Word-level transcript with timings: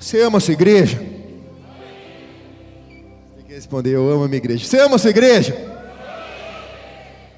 Você 0.00 0.22
ama 0.22 0.38
a 0.38 0.40
sua 0.40 0.54
igreja? 0.54 0.96
Tem 3.36 3.44
que 3.46 3.52
responder, 3.52 3.90
eu 3.90 4.10
amo 4.10 4.24
a 4.24 4.28
minha 4.28 4.38
igreja. 4.38 4.64
Você 4.64 4.80
ama 4.80 4.96
a 4.96 4.98
sua 4.98 5.10
igreja? 5.10 5.54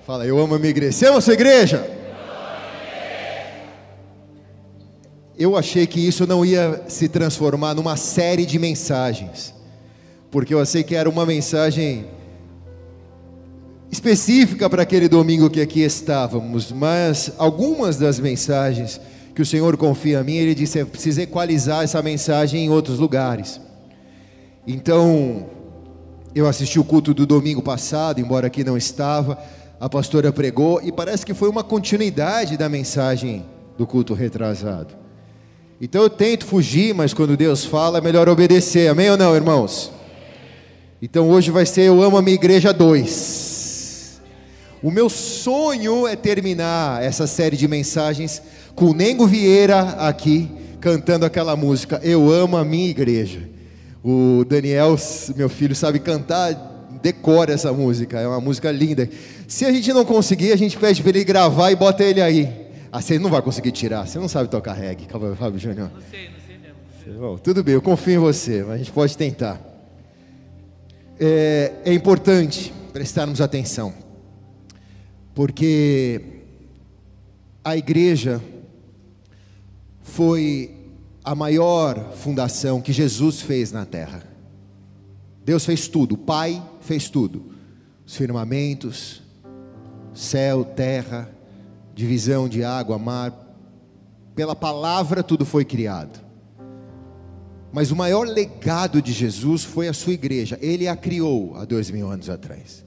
Fala, 0.07 0.25
eu 0.25 0.39
amo 0.39 0.55
a 0.55 0.59
minha 0.61 0.71
igreja. 0.71 0.93
Você 0.93 1.07
ama 1.09 1.19
a 1.19 1.21
sua 1.21 1.35
igreja? 1.35 1.85
Eu 5.37 5.57
achei 5.57 5.89
que 5.89 5.99
isso 6.07 6.25
não 6.25 6.45
ia 6.45 6.85
se 6.87 7.09
transformar 7.09 7.75
numa 7.75 7.97
série 7.97 8.47
de 8.47 8.61
mensagens, 8.61 9.53
porque 10.31 10.55
eu 10.55 10.61
achei 10.61 10.85
que 10.85 10.95
era 10.95 11.11
uma 11.11 11.27
mensagem 11.27 12.07
específica 13.91 14.71
para 14.71 14.83
aquele 14.83 15.09
domingo 15.09 15.51
que 15.51 15.61
aqui 15.61 15.81
estávamos, 15.81 16.71
mas 16.71 17.33
algumas 17.39 17.97
das 17.97 18.21
mensagens 18.21 19.01
que 19.35 19.43
o 19.43 19.47
Senhor 19.47 19.77
confia 19.77 20.21
a 20.21 20.25
mim, 20.25 20.37
Ele 20.37 20.55
disse: 20.55 20.79
é 20.79 20.85
preciso 20.85 21.21
equalizar 21.21 21.83
essa 21.85 22.03
mensagem 22.03 22.65
em 22.65 22.71
outros 22.71 22.99
lugares. 22.99 23.61
Então, 24.67 25.47
eu 26.35 26.47
assisti 26.47 26.79
o 26.79 26.85
culto 26.85 27.13
do 27.13 27.27
domingo 27.27 27.63
passado, 27.63 28.21
embora 28.21 28.47
aqui 28.47 28.65
não 28.65 28.77
estava, 28.77 29.39
a 29.79 29.89
pastora 29.89 30.33
pregou 30.33 30.81
e 30.83 30.93
parece 30.93 31.27
que 31.27 31.35
foi 31.35 31.49
uma 31.49 31.65
continuidade 31.65 32.57
da 32.57 32.69
mensagem 32.69 33.45
do 33.77 33.87
culto 33.87 34.15
retrasado. 34.15 34.95
Então 35.81 36.03
eu 36.03 36.09
tento 36.09 36.47
fugir, 36.47 36.95
mas 36.95 37.13
quando 37.13 37.37
Deus 37.37 37.65
fala 37.65 37.99
é 37.99 38.01
melhor 38.01 38.29
obedecer, 38.29 38.89
amém 38.89 39.11
ou 39.11 39.17
não, 39.17 39.35
irmãos? 39.35 39.91
Então 41.03 41.29
hoje 41.29 41.51
vai 41.51 41.67
ser 41.67 41.83
Eu 41.83 42.01
Amo 42.01 42.17
a 42.17 42.23
Minha 42.23 42.37
Igreja 42.37 42.73
2. 42.73 44.21
O 44.81 44.91
meu 44.91 45.11
sonho 45.11 46.07
é 46.07 46.15
terminar 46.15 47.03
essa 47.03 47.27
série 47.27 47.57
de 47.57 47.67
mensagens 47.67 48.41
com 48.75 48.87
o 48.87 48.95
Nengo 48.95 49.27
Vieira 49.27 49.81
aqui 49.99 50.51
cantando 50.81 51.25
aquela 51.25 51.55
música 51.55 52.01
Eu 52.03 52.31
amo 52.31 52.57
a 52.57 52.65
minha 52.65 52.91
igreja. 52.91 53.49
O 54.05 54.45
Daniel, 54.45 54.97
meu 55.37 55.49
filho, 55.49 55.77
sabe 55.77 56.01
cantar, 56.01 56.89
decora 57.01 57.53
essa 57.53 57.73
música, 57.73 58.19
é 58.19 58.27
uma 58.27 58.41
música 58.41 58.71
linda. 58.73 59.09
Se 59.47 59.65
a 59.65 59.73
gente 59.73 59.93
não 59.93 60.05
conseguir, 60.05 60.53
a 60.53 60.57
gente 60.57 60.77
pede 60.77 61.01
para 61.03 61.11
ele 61.11 61.25
gravar 61.25 61.71
e 61.71 61.77
bota 61.77 62.03
ele 62.03 62.21
aí. 62.21 62.53
Ah, 62.91 63.01
você 63.01 63.17
não 63.19 63.31
vai 63.31 63.41
conseguir 63.41 63.71
tirar, 63.71 64.07
você 64.07 64.19
não 64.19 64.29
sabe 64.29 64.51
tocar 64.51 64.73
reggae, 64.73 65.07
Fábio 65.39 65.59
Júnior. 65.59 65.91
Não 65.95 66.03
sei, 66.11 66.29
não 66.31 66.41
sei 66.45 66.59
mesmo. 66.59 67.21
Bom, 67.21 67.39
tudo 67.39 67.63
bem, 67.63 67.75
eu 67.75 67.83
confio 67.83 68.15
em 68.15 68.19
você, 68.19 68.65
mas 68.65 68.75
a 68.75 68.79
gente 68.79 68.91
pode 68.91 69.17
tentar. 69.17 69.61
É, 71.19 71.73
é 71.85 71.95
importante 71.95 72.75
prestarmos 72.93 73.41
atenção, 73.41 73.95
porque 75.33 76.21
a 77.65 77.77
igreja 77.77 78.43
foi 80.13 80.71
a 81.25 81.35
maior 81.35 82.13
fundação 82.13 82.83
que 82.83 82.93
Jesus 82.93 83.41
fez 83.41 83.73
na 83.73 83.87
terra. 83.87 84.23
Deus 85.43 85.65
fez 85.65 85.89
tudo, 85.89 86.17
o 86.17 86.19
Pai 86.19 86.63
fez 86.83 87.09
tudo: 87.09 87.55
os 88.05 88.15
firmamentos, 88.15 89.23
céu, 90.13 90.65
terra, 90.65 91.31
divisão 91.95 92.47
de 92.47 92.63
água, 92.63 92.99
mar. 92.99 93.39
Pela 94.35 94.55
palavra 94.55 95.23
tudo 95.23 95.47
foi 95.47 95.65
criado. 95.65 96.21
Mas 97.73 97.91
o 97.91 97.97
maior 97.97 98.27
legado 98.27 99.01
de 99.01 99.13
Jesus 99.13 99.65
foi 99.65 99.89
a 99.89 99.95
sua 99.95 100.13
igreja. 100.13 100.59
Ele 100.61 100.89
a 100.89 100.97
criou 100.97 101.57
há 101.57 101.65
dois 101.65 101.91
mil 101.91 102.11
anos 102.11 102.29
atrás. 102.29 102.85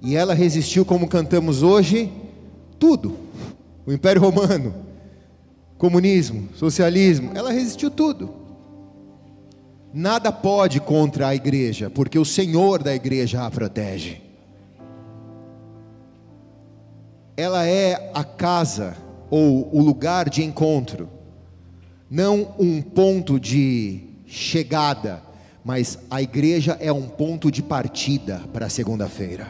E 0.00 0.16
ela 0.16 0.32
resistiu, 0.32 0.82
como 0.82 1.06
cantamos 1.06 1.62
hoje, 1.62 2.10
tudo. 2.78 3.18
O 3.84 3.92
Império 3.92 4.22
Romano, 4.22 4.74
comunismo, 5.80 6.50
socialismo, 6.54 7.32
ela 7.34 7.50
resistiu 7.50 7.90
tudo. 7.90 8.34
Nada 9.94 10.30
pode 10.30 10.78
contra 10.78 11.28
a 11.28 11.34
igreja, 11.34 11.88
porque 11.88 12.18
o 12.18 12.24
Senhor 12.24 12.82
da 12.82 12.94
igreja 12.94 13.46
a 13.46 13.50
protege. 13.50 14.20
Ela 17.34 17.66
é 17.66 18.10
a 18.12 18.22
casa 18.22 18.94
ou 19.30 19.74
o 19.74 19.82
lugar 19.82 20.28
de 20.28 20.44
encontro, 20.44 21.08
não 22.10 22.54
um 22.58 22.82
ponto 22.82 23.40
de 23.40 24.02
chegada, 24.26 25.22
mas 25.64 25.98
a 26.10 26.20
igreja 26.20 26.76
é 26.78 26.92
um 26.92 27.08
ponto 27.08 27.50
de 27.50 27.62
partida 27.62 28.42
para 28.52 28.66
a 28.66 28.70
segunda-feira. 28.70 29.48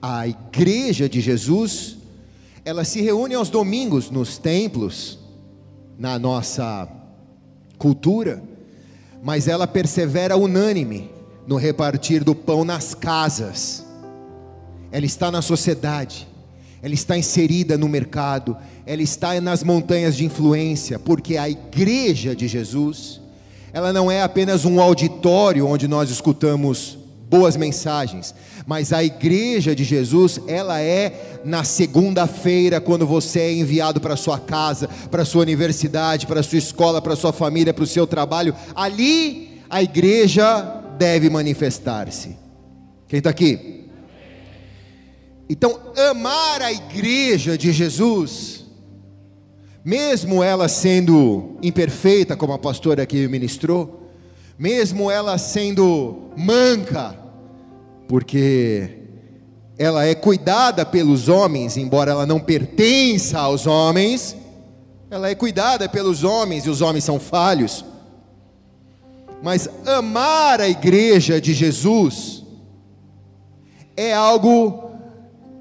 A 0.00 0.26
igreja 0.26 1.06
de 1.06 1.20
Jesus 1.20 1.98
ela 2.66 2.84
se 2.84 3.00
reúne 3.00 3.32
aos 3.36 3.48
domingos 3.48 4.10
nos 4.10 4.38
templos, 4.38 5.20
na 5.96 6.18
nossa 6.18 6.88
cultura, 7.78 8.42
mas 9.22 9.46
ela 9.46 9.68
persevera 9.68 10.36
unânime 10.36 11.08
no 11.46 11.54
repartir 11.54 12.24
do 12.24 12.34
pão 12.34 12.64
nas 12.64 12.92
casas. 12.92 13.86
Ela 14.90 15.06
está 15.06 15.30
na 15.30 15.40
sociedade, 15.40 16.26
ela 16.82 16.92
está 16.92 17.16
inserida 17.16 17.78
no 17.78 17.88
mercado, 17.88 18.56
ela 18.84 19.00
está 19.00 19.40
nas 19.40 19.62
montanhas 19.62 20.16
de 20.16 20.24
influência, 20.24 20.98
porque 20.98 21.36
a 21.36 21.48
igreja 21.48 22.34
de 22.34 22.48
Jesus, 22.48 23.20
ela 23.72 23.92
não 23.92 24.10
é 24.10 24.22
apenas 24.22 24.64
um 24.64 24.80
auditório 24.80 25.68
onde 25.68 25.86
nós 25.86 26.10
escutamos 26.10 26.98
boas 27.28 27.56
mensagens, 27.56 28.34
mas 28.66 28.92
a 28.92 29.02
igreja 29.02 29.74
de 29.74 29.82
Jesus, 29.82 30.40
ela 30.46 30.80
é 30.80 31.40
na 31.44 31.64
segunda-feira, 31.64 32.80
quando 32.80 33.06
você 33.06 33.40
é 33.40 33.52
enviado 33.52 34.00
para 34.00 34.16
sua 34.16 34.38
casa, 34.38 34.88
para 35.10 35.24
sua 35.24 35.42
universidade, 35.42 36.26
para 36.26 36.42
sua 36.42 36.58
escola, 36.58 37.02
para 37.02 37.16
sua 37.16 37.32
família, 37.32 37.74
para 37.74 37.84
o 37.84 37.86
seu 37.86 38.06
trabalho, 38.06 38.54
ali 38.74 39.60
a 39.68 39.82
igreja 39.82 40.62
deve 40.98 41.28
manifestar-se. 41.28 42.36
Quem 43.08 43.18
está 43.18 43.30
aqui? 43.30 43.84
Então, 45.48 45.78
amar 46.10 46.62
a 46.62 46.72
igreja 46.72 47.56
de 47.56 47.72
Jesus, 47.72 48.64
mesmo 49.84 50.42
ela 50.42 50.68
sendo 50.68 51.56
imperfeita, 51.62 52.36
como 52.36 52.52
a 52.52 52.58
pastora 52.58 53.02
aqui 53.04 53.28
ministrou, 53.28 54.05
mesmo 54.58 55.10
ela 55.10 55.36
sendo 55.38 56.30
manca, 56.36 57.16
porque 58.08 58.90
ela 59.78 60.06
é 60.06 60.14
cuidada 60.14 60.86
pelos 60.86 61.28
homens, 61.28 61.76
embora 61.76 62.10
ela 62.10 62.26
não 62.26 62.40
pertença 62.40 63.38
aos 63.38 63.66
homens, 63.66 64.36
ela 65.10 65.28
é 65.28 65.34
cuidada 65.34 65.88
pelos 65.88 66.24
homens 66.24 66.64
e 66.64 66.70
os 66.70 66.80
homens 66.80 67.04
são 67.04 67.20
falhos. 67.20 67.84
Mas 69.42 69.68
amar 69.84 70.60
a 70.60 70.68
igreja 70.68 71.40
de 71.40 71.52
Jesus 71.52 72.42
é 73.96 74.14
algo 74.14 74.90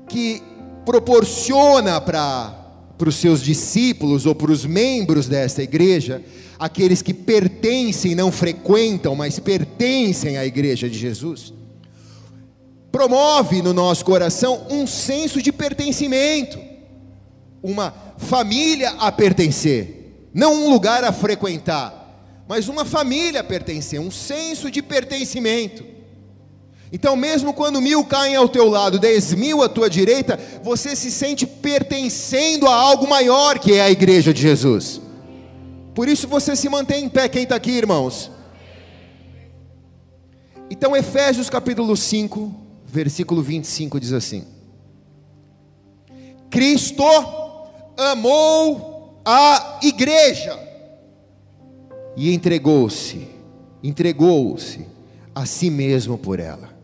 que 0.07 0.41
proporciona 0.85 1.99
para 1.99 2.61
para 2.97 3.09
os 3.09 3.15
seus 3.15 3.41
discípulos 3.41 4.25
ou 4.25 4.33
para 4.33 4.51
os 4.51 4.65
membros 4.65 5.27
desta 5.27 5.61
igreja 5.61 6.23
aqueles 6.57 7.01
que 7.01 7.13
pertencem, 7.13 8.15
não 8.15 8.31
frequentam, 8.31 9.15
mas 9.15 9.39
pertencem 9.39 10.37
à 10.37 10.45
igreja 10.45 10.89
de 10.89 10.97
Jesus, 10.97 11.53
promove 12.91 13.61
no 13.61 13.73
nosso 13.73 14.05
coração 14.05 14.67
um 14.69 14.87
senso 14.87 15.41
de 15.41 15.51
pertencimento, 15.51 16.57
uma 17.61 17.93
família 18.17 18.91
a 18.91 19.11
pertencer, 19.11 20.29
não 20.33 20.53
um 20.53 20.69
lugar 20.69 21.03
a 21.03 21.11
frequentar, 21.11 22.43
mas 22.47 22.67
uma 22.67 22.85
família 22.85 23.41
a 23.41 23.43
pertencer, 23.43 23.99
um 23.99 24.11
senso 24.11 24.71
de 24.71 24.81
pertencimento. 24.81 25.83
Então, 26.91 27.15
mesmo 27.15 27.53
quando 27.53 27.81
mil 27.81 28.05
caem 28.05 28.35
ao 28.35 28.47
teu 28.47 28.69
lado, 28.69 28.99
dez 28.99 29.33
mil 29.33 29.61
à 29.61 29.67
tua 29.67 29.89
direita, 29.89 30.39
você 30.63 30.95
se 30.95 31.11
sente 31.11 31.45
pertencendo 31.45 32.67
a 32.67 32.73
algo 32.73 33.09
maior 33.09 33.59
que 33.59 33.73
é 33.73 33.81
a 33.81 33.91
igreja 33.91 34.33
de 34.33 34.41
Jesus. 34.41 35.01
Por 35.95 36.09
isso 36.09 36.27
você 36.27 36.57
se 36.57 36.67
mantém 36.67 37.05
em 37.05 37.09
pé, 37.09 37.29
quem 37.29 37.43
está 37.43 37.55
aqui, 37.55 37.71
irmãos? 37.71 38.29
Então, 40.69 40.93
Efésios 40.93 41.49
capítulo 41.49 41.95
5, 41.95 42.53
versículo 42.85 43.41
25 43.41 43.97
diz 43.97 44.11
assim: 44.11 44.43
Cristo 46.49 47.01
amou 47.95 49.21
a 49.23 49.79
igreja 49.81 50.59
e 52.17 52.33
entregou-se, 52.33 53.29
entregou-se 53.81 54.85
a 55.33 55.45
si 55.45 55.69
mesmo 55.69 56.17
por 56.17 56.41
ela. 56.41 56.75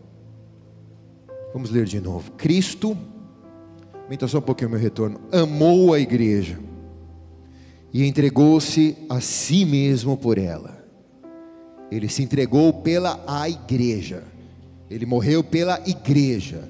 Vamos 1.52 1.70
ler 1.70 1.84
de 1.84 2.00
novo. 2.00 2.32
Cristo, 2.32 2.98
aumenta 4.04 4.26
só 4.26 4.38
um 4.38 4.42
pouquinho 4.42 4.70
o 4.70 4.72
meu 4.72 4.80
retorno, 4.80 5.20
amou 5.34 5.94
a 5.94 6.00
igreja 6.00 6.71
e 7.94 8.06
entregou-se 8.06 8.98
a 9.10 9.20
si 9.20 9.66
mesmo 9.66 10.16
por 10.16 10.38
ela. 10.38 10.82
Ele 11.92 12.08
se 12.08 12.24
entregou 12.24 12.72
pela 12.72 13.22
a 13.28 13.50
igreja. 13.50 14.24
Ele 14.90 15.06
morreu 15.06 15.44
pela 15.44 15.82
igreja. 15.86 16.64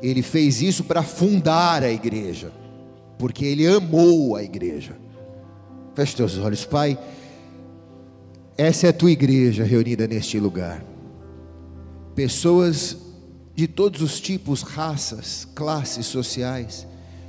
Ele 0.00 0.22
fez 0.22 0.62
isso 0.62 0.84
para 0.84 1.02
fundar 1.02 1.82
a 1.82 1.90
igreja, 1.90 2.52
porque 3.18 3.44
ele 3.44 3.66
amou 3.66 4.36
a 4.36 4.42
igreja. 4.42 4.96
Feche 5.94 6.16
teus 6.16 6.38
olhos, 6.38 6.64
Pai. 6.64 6.98
essa 8.56 8.86
é 8.86 8.90
a 8.90 8.92
tua 8.92 9.10
igreja 9.10 9.64
reunida 9.64 10.06
neste 10.06 10.38
lugar. 10.38 10.84
Pessoas 12.14 12.96
de 13.54 13.66
todos 13.66 14.00
os 14.00 14.20
tipos, 14.20 14.62
raças, 14.62 15.46
classes 15.54 16.06
sociais, 16.06 16.86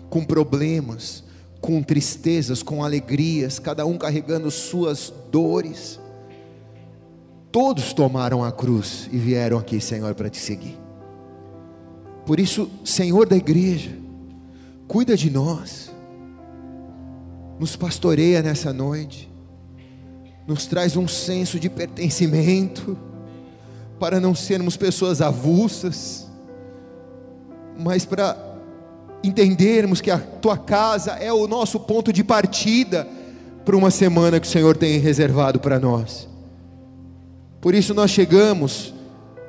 com 0.10 0.24
problemas, 0.24 1.24
com 1.62 1.84
tristezas, 1.84 2.64
com 2.64 2.84
alegrias, 2.84 3.60
cada 3.60 3.86
um 3.86 3.98
carregando 3.98 4.50
suas 4.50 5.14
dores. 5.32 6.00
Todos 7.52 7.94
tomaram 7.94 8.44
a 8.44 8.52
cruz 8.52 9.08
e 9.12 9.18
vieram 9.18 9.60
aqui, 9.60 9.80
Senhor, 9.80 10.16
para 10.16 10.30
te 10.30 10.40
seguir. 10.40 10.78
Por 12.26 12.40
isso, 12.40 12.70
Senhor 12.84 13.28
da 13.28 13.38
igreja, 13.38 13.96
cuida 14.88 15.16
de 15.16 15.30
nós, 15.30 15.92
nos 17.60 17.76
pastoreia 17.76 18.42
nessa 18.42 18.74
noite, 18.74 19.30
nos 20.48 20.66
traz 20.66 20.98
um 20.98 21.08
senso 21.08 21.60
de 21.60 21.70
pertencimento, 21.70 22.98
para 24.00 24.20
não 24.20 24.34
sermos 24.34 24.76
pessoas 24.76 25.22
avulsas, 25.22 26.28
mas 27.78 28.04
para 28.04 28.51
entendermos 29.24 30.02
que 30.02 30.10
a 30.10 30.18
tua 30.18 30.58
casa 30.58 31.12
é 31.12 31.32
o 31.32 31.48
nosso 31.48 31.80
ponto 31.80 32.12
de 32.12 32.24
partida 32.24 33.08
para 33.64 33.76
uma 33.76 33.92
semana 33.92 34.40
que 34.40 34.48
o 34.48 34.50
Senhor 34.50 34.76
tem 34.76 35.00
reservado 35.00 35.60
para 35.60 35.80
nós. 35.80 36.28
Por 37.60 37.76
isso 37.76 37.94
nós 37.94 38.10
chegamos, 38.10 38.94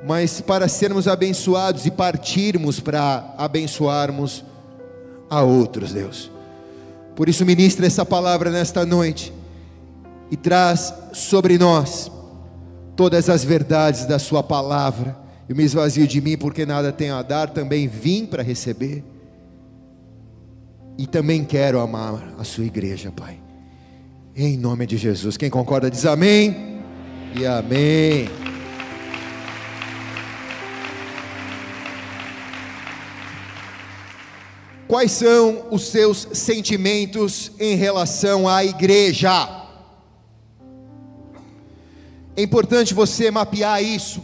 mas 0.05 0.39
para 0.39 0.67
sermos 0.67 1.07
abençoados 1.07 1.85
e 1.85 1.91
partirmos 1.91 2.79
para 2.79 3.33
abençoarmos 3.37 4.43
a 5.29 5.41
outros, 5.41 5.93
Deus. 5.93 6.29
Por 7.15 7.27
isso 7.27 7.45
ministra 7.45 7.87
essa 7.87 8.05
palavra 8.05 8.51
nesta 8.51 8.85
noite 8.85 9.33
e 10.29 10.37
traz 10.37 10.93
sobre 11.11 11.57
nós 11.57 12.11
todas 12.95 13.29
as 13.29 13.43
verdades 13.43 14.05
da 14.05 14.19
sua 14.19 14.43
palavra. 14.43 15.17
Eu 15.49 15.55
me 15.55 15.63
esvazio 15.63 16.07
de 16.07 16.21
mim 16.21 16.37
porque 16.37 16.65
nada 16.65 16.91
tenho 16.91 17.15
a 17.15 17.21
dar, 17.21 17.49
também 17.49 17.87
vim 17.87 18.25
para 18.25 18.43
receber. 18.43 19.03
E 21.03 21.05
também 21.05 21.43
quero 21.43 21.81
amar 21.81 22.33
a 22.39 22.45
sua 22.45 22.63
igreja, 22.63 23.11
Pai. 23.11 23.37
Em 24.33 24.55
nome 24.55 24.87
de 24.87 24.95
Jesus. 24.95 25.35
Quem 25.35 25.49
concorda 25.49 25.91
diz 25.91 26.05
amém 26.05 26.81
e 27.37 27.45
amém. 27.45 28.29
Quais 34.87 35.11
são 35.11 35.67
os 35.71 35.87
seus 35.89 36.25
sentimentos 36.31 37.51
em 37.59 37.75
relação 37.75 38.47
à 38.47 38.63
igreja? 38.63 39.67
É 42.33 42.41
importante 42.41 42.93
você 42.93 43.29
mapear 43.29 43.83
isso, 43.83 44.23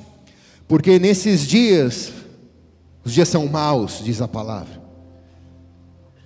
porque 0.65 0.97
nesses 0.97 1.45
dias, 1.45 2.13
os 3.03 3.11
dias 3.11 3.27
são 3.27 3.47
maus, 3.47 4.01
diz 4.01 4.21
a 4.21 4.29
palavra. 4.29 4.78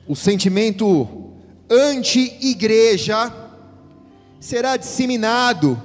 O 0.08 0.16
sentimento 0.16 1.08
anti-igreja 1.70 3.32
será 4.40 4.76
disseminado 4.76 5.82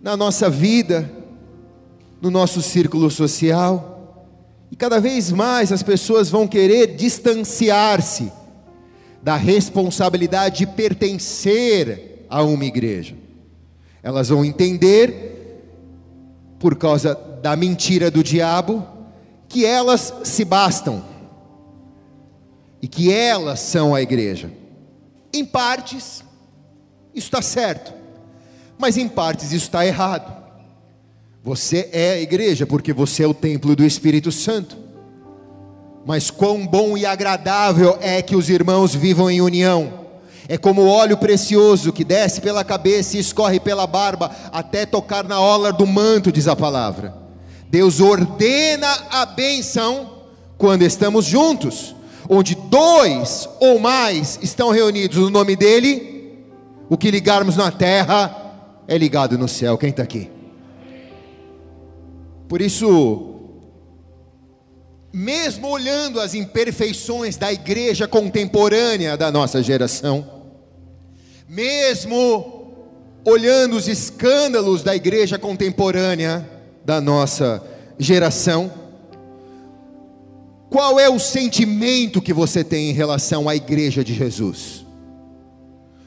na 0.00 0.16
nossa 0.16 0.48
vida, 0.48 1.10
no 2.20 2.30
nosso 2.30 2.62
círculo 2.62 3.10
social, 3.10 4.26
e 4.70 4.76
cada 4.76 5.00
vez 5.00 5.32
mais 5.32 5.72
as 5.72 5.82
pessoas 5.82 6.30
vão 6.30 6.46
querer 6.46 6.94
distanciar-se 6.94 8.32
da 9.20 9.34
responsabilidade 9.34 10.58
de 10.58 10.66
pertencer 10.68 12.24
a 12.28 12.42
uma 12.42 12.64
igreja. 12.64 13.16
Elas 14.02 14.28
vão 14.28 14.44
entender, 14.44 15.64
por 16.60 16.76
causa 16.76 17.14
da 17.42 17.56
mentira 17.56 18.08
do 18.08 18.22
diabo, 18.22 18.86
que 19.48 19.64
elas 19.64 20.14
se 20.22 20.44
bastam 20.44 21.15
e 22.86 22.88
que 22.88 23.12
elas 23.12 23.58
são 23.58 23.92
a 23.92 24.00
igreja. 24.00 24.48
Em 25.34 25.44
partes, 25.44 26.22
isso 27.12 27.26
está 27.26 27.42
certo 27.42 28.06
mas 28.78 28.96
em 28.96 29.08
partes 29.08 29.52
isso 29.52 29.66
está 29.66 29.86
errado. 29.86 30.34
Você 31.42 31.88
é 31.92 32.12
a 32.12 32.20
igreja 32.20 32.66
porque 32.66 32.92
você 32.92 33.22
é 33.22 33.26
o 33.26 33.34
templo 33.34 33.74
do 33.76 33.84
Espírito 33.84 34.32
Santo. 34.32 34.76
Mas 36.04 36.30
quão 36.30 36.66
bom 36.66 36.96
e 36.96 37.06
agradável 37.06 37.98
é 38.00 38.20
que 38.22 38.36
os 38.36 38.48
irmãos 38.48 38.94
vivam 38.94 39.30
em 39.30 39.40
união. 39.40 40.06
É 40.48 40.56
como 40.56 40.86
óleo 40.86 41.16
precioso 41.16 41.92
que 41.92 42.04
desce 42.04 42.40
pela 42.40 42.64
cabeça 42.64 43.16
e 43.16 43.20
escorre 43.20 43.58
pela 43.58 43.86
barba 43.86 44.30
até 44.52 44.86
tocar 44.86 45.24
na 45.24 45.40
ola 45.40 45.72
do 45.72 45.86
manto, 45.86 46.30
diz 46.30 46.46
a 46.46 46.54
palavra. 46.54 47.14
Deus 47.68 48.00
ordena 48.00 48.88
a 49.10 49.26
benção 49.26 50.10
quando 50.56 50.82
estamos 50.82 51.24
juntos, 51.24 51.96
onde 52.28 52.54
dois 52.54 53.48
ou 53.60 53.78
mais 53.78 54.38
estão 54.42 54.70
reunidos 54.70 55.18
no 55.18 55.30
nome 55.30 55.56
dEle, 55.56 56.44
o 56.88 56.96
que 56.96 57.10
ligarmos 57.10 57.56
na 57.56 57.70
terra 57.70 58.44
é 58.86 58.96
ligado 58.96 59.36
no 59.36 59.48
céu. 59.48 59.76
Quem 59.76 59.90
está 59.90 60.02
aqui? 60.02 60.30
Por 62.48 62.60
isso, 62.60 63.34
mesmo 65.12 65.68
olhando 65.68 66.20
as 66.20 66.34
imperfeições 66.34 67.36
da 67.36 67.52
igreja 67.52 68.06
contemporânea 68.06 69.16
da 69.16 69.32
nossa 69.32 69.62
geração, 69.62 70.24
mesmo 71.48 72.72
olhando 73.24 73.76
os 73.76 73.88
escândalos 73.88 74.82
da 74.82 74.94
igreja 74.94 75.38
contemporânea 75.38 76.48
da 76.84 77.00
nossa 77.00 77.60
geração, 77.98 78.70
qual 80.68 80.98
é 80.98 81.08
o 81.08 81.18
sentimento 81.18 82.20
que 82.20 82.32
você 82.32 82.64
tem 82.64 82.90
em 82.90 82.92
relação 82.92 83.48
à 83.48 83.54
igreja 83.54 84.02
de 84.02 84.12
Jesus? 84.12 84.84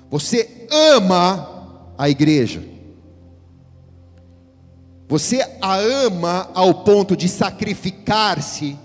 Você 0.10 0.68
ama 0.70 1.94
a 1.98 2.10
igreja. 2.10 2.64
Você 5.08 5.42
a 5.62 5.76
ama 5.76 6.50
ao 6.54 6.84
ponto 6.84 7.16
de 7.16 7.28
sacrificar-se 7.28 8.78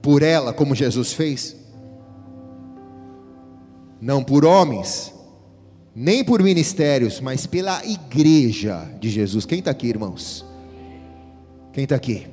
por 0.00 0.22
ela, 0.22 0.52
como 0.52 0.74
Jesus 0.74 1.12
fez? 1.12 1.56
Não 4.00 4.24
por 4.24 4.46
homens, 4.46 5.12
nem 5.94 6.24
por 6.24 6.42
ministérios, 6.42 7.20
mas 7.20 7.46
pela 7.46 7.84
igreja 7.84 8.88
de 8.98 9.10
Jesus. 9.10 9.44
Quem 9.44 9.58
está 9.58 9.72
aqui, 9.72 9.88
irmãos? 9.88 10.44
Quem 11.72 11.84
está 11.84 11.96
aqui? 11.96 12.26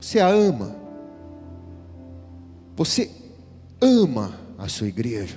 Você 0.00 0.20
a 0.20 0.28
ama. 0.28 0.79
Você 2.80 3.10
ama 3.78 4.40
a 4.56 4.66
sua 4.66 4.88
igreja 4.88 5.36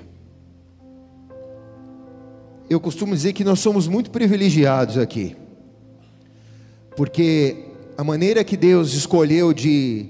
eu 2.70 2.80
costumo 2.80 3.14
dizer 3.14 3.34
que 3.34 3.44
nós 3.44 3.60
somos 3.60 3.86
muito 3.86 4.10
privilegiados 4.10 4.98
aqui, 4.98 5.36
porque 6.96 7.66
a 7.98 8.04
maneira 8.04 8.44
que 8.46 8.56
Deus 8.56 8.94
escolheu 8.94 9.54
de 9.54 10.06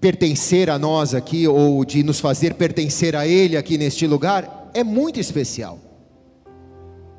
pertencer 0.00 0.68
a 0.68 0.78
nós 0.78 1.14
aqui, 1.14 1.48
ou 1.48 1.82
de 1.82 2.02
nos 2.02 2.20
fazer 2.20 2.54
pertencer 2.54 3.16
a 3.16 3.26
Ele 3.26 3.56
aqui 3.56 3.78
neste 3.78 4.06
lugar, 4.06 4.70
é 4.74 4.84
muito 4.84 5.18
especial, 5.18 5.78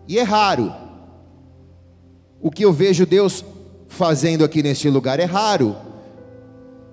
e 0.07 0.19
é 0.19 0.23
raro. 0.23 0.71
O 2.39 2.51
que 2.51 2.63
eu 2.63 2.71
vejo 2.71 3.07
Deus 3.07 3.43
fazendo 3.87 4.45
aqui 4.45 4.61
neste 4.61 4.87
lugar 4.87 5.19
é 5.19 5.25
raro 5.25 5.75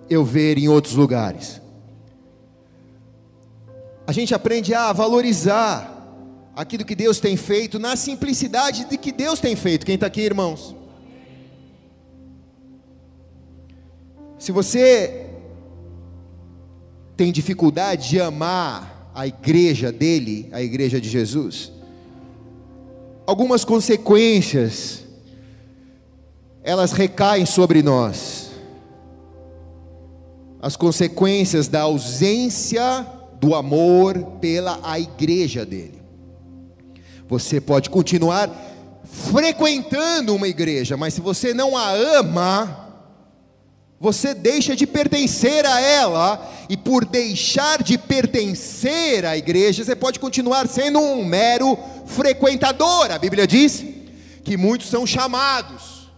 eu 0.08 0.24
ver 0.24 0.56
em 0.56 0.66
outros 0.66 0.94
lugares. 0.94 1.61
A 4.12 4.14
gente 4.14 4.34
aprende 4.34 4.74
a 4.74 4.92
valorizar 4.92 5.90
aquilo 6.54 6.84
que 6.84 6.94
Deus 6.94 7.18
tem 7.18 7.34
feito, 7.34 7.78
na 7.78 7.96
simplicidade 7.96 8.84
de 8.84 8.98
que 8.98 9.10
Deus 9.10 9.40
tem 9.40 9.56
feito. 9.56 9.86
Quem 9.86 9.94
está 9.94 10.06
aqui, 10.06 10.20
irmãos? 10.20 10.76
Se 14.38 14.52
você 14.52 15.30
tem 17.16 17.32
dificuldade 17.32 18.10
de 18.10 18.20
amar 18.20 19.10
a 19.14 19.26
igreja 19.26 19.90
dele, 19.90 20.46
a 20.52 20.60
igreja 20.60 21.00
de 21.00 21.08
Jesus, 21.08 21.72
algumas 23.26 23.64
consequências 23.64 25.04
elas 26.62 26.92
recaem 26.92 27.46
sobre 27.46 27.82
nós. 27.82 28.50
As 30.60 30.76
consequências 30.76 31.66
da 31.66 31.80
ausência 31.80 33.21
do 33.42 33.56
amor 33.56 34.38
pela 34.40 34.78
a 34.84 35.00
igreja 35.00 35.66
dele. 35.66 36.00
Você 37.28 37.60
pode 37.60 37.90
continuar 37.90 38.48
frequentando 39.04 40.32
uma 40.32 40.46
igreja, 40.46 40.96
mas 40.96 41.14
se 41.14 41.20
você 41.20 41.52
não 41.52 41.76
a 41.76 41.90
ama, 41.90 43.00
você 43.98 44.32
deixa 44.32 44.76
de 44.76 44.86
pertencer 44.86 45.66
a 45.66 45.80
ela, 45.80 46.52
e 46.68 46.76
por 46.76 47.04
deixar 47.04 47.82
de 47.82 47.98
pertencer 47.98 49.26
à 49.26 49.36
igreja, 49.36 49.84
você 49.84 49.96
pode 49.96 50.20
continuar 50.20 50.68
sendo 50.68 51.00
um 51.00 51.24
mero 51.24 51.76
frequentador. 52.06 53.10
A 53.10 53.18
Bíblia 53.18 53.44
diz 53.44 53.84
que 54.44 54.56
muitos 54.56 54.88
são 54.88 55.04
chamados 55.04 56.08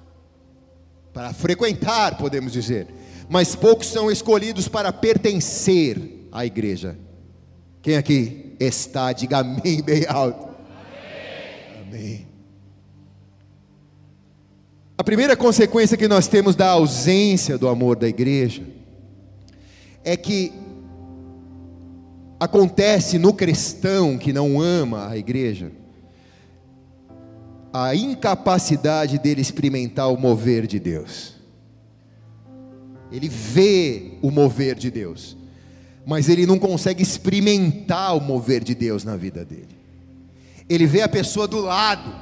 para 1.12 1.32
frequentar, 1.32 2.18
podemos 2.18 2.52
dizer, 2.52 2.86
mas 3.30 3.56
poucos 3.56 3.86
são 3.86 4.10
escolhidos 4.10 4.68
para 4.68 4.92
pertencer 4.92 6.28
à 6.30 6.44
igreja. 6.44 6.98
Quem 7.84 7.96
aqui 7.96 8.56
está, 8.58 9.12
diga 9.12 9.38
amém 9.38 9.82
bem 9.82 10.06
alto. 10.08 10.48
Amém. 11.82 11.86
amém. 11.86 12.26
A 14.96 15.04
primeira 15.04 15.36
consequência 15.36 15.94
que 15.94 16.08
nós 16.08 16.26
temos 16.26 16.56
da 16.56 16.70
ausência 16.70 17.58
do 17.58 17.68
amor 17.68 17.94
da 17.96 18.08
igreja 18.08 18.62
é 20.02 20.16
que 20.16 20.50
acontece 22.40 23.18
no 23.18 23.34
cristão 23.34 24.16
que 24.16 24.32
não 24.32 24.60
ama 24.60 25.10
a 25.10 25.18
igreja 25.18 25.70
a 27.70 27.94
incapacidade 27.94 29.18
dele 29.18 29.42
experimentar 29.42 30.10
o 30.10 30.16
mover 30.16 30.66
de 30.66 30.78
Deus. 30.78 31.34
Ele 33.12 33.28
vê 33.28 34.12
o 34.22 34.30
mover 34.30 34.76
de 34.76 34.90
Deus, 34.90 35.36
mas 36.06 36.28
ele 36.28 36.46
não 36.46 36.58
consegue 36.58 37.02
experimentar 37.02 38.16
o 38.16 38.20
mover 38.20 38.62
de 38.62 38.74
Deus 38.74 39.04
na 39.04 39.16
vida 39.16 39.44
dele. 39.44 39.76
Ele 40.68 40.86
vê 40.86 41.02
a 41.02 41.08
pessoa 41.08 41.46
do 41.46 41.60
lado, 41.60 42.14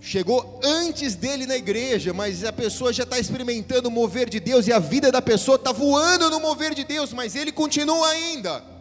chegou 0.00 0.60
antes 0.64 1.14
dele 1.14 1.46
na 1.46 1.56
igreja, 1.56 2.12
mas 2.12 2.44
a 2.44 2.52
pessoa 2.52 2.92
já 2.92 3.04
está 3.04 3.18
experimentando 3.18 3.88
o 3.88 3.92
mover 3.92 4.28
de 4.28 4.40
Deus 4.40 4.66
e 4.66 4.72
a 4.72 4.78
vida 4.78 5.12
da 5.12 5.22
pessoa 5.22 5.56
está 5.56 5.72
voando 5.72 6.30
no 6.30 6.40
mover 6.40 6.74
de 6.74 6.84
Deus, 6.84 7.12
mas 7.12 7.34
ele 7.34 7.52
continua 7.52 8.08
ainda 8.08 8.72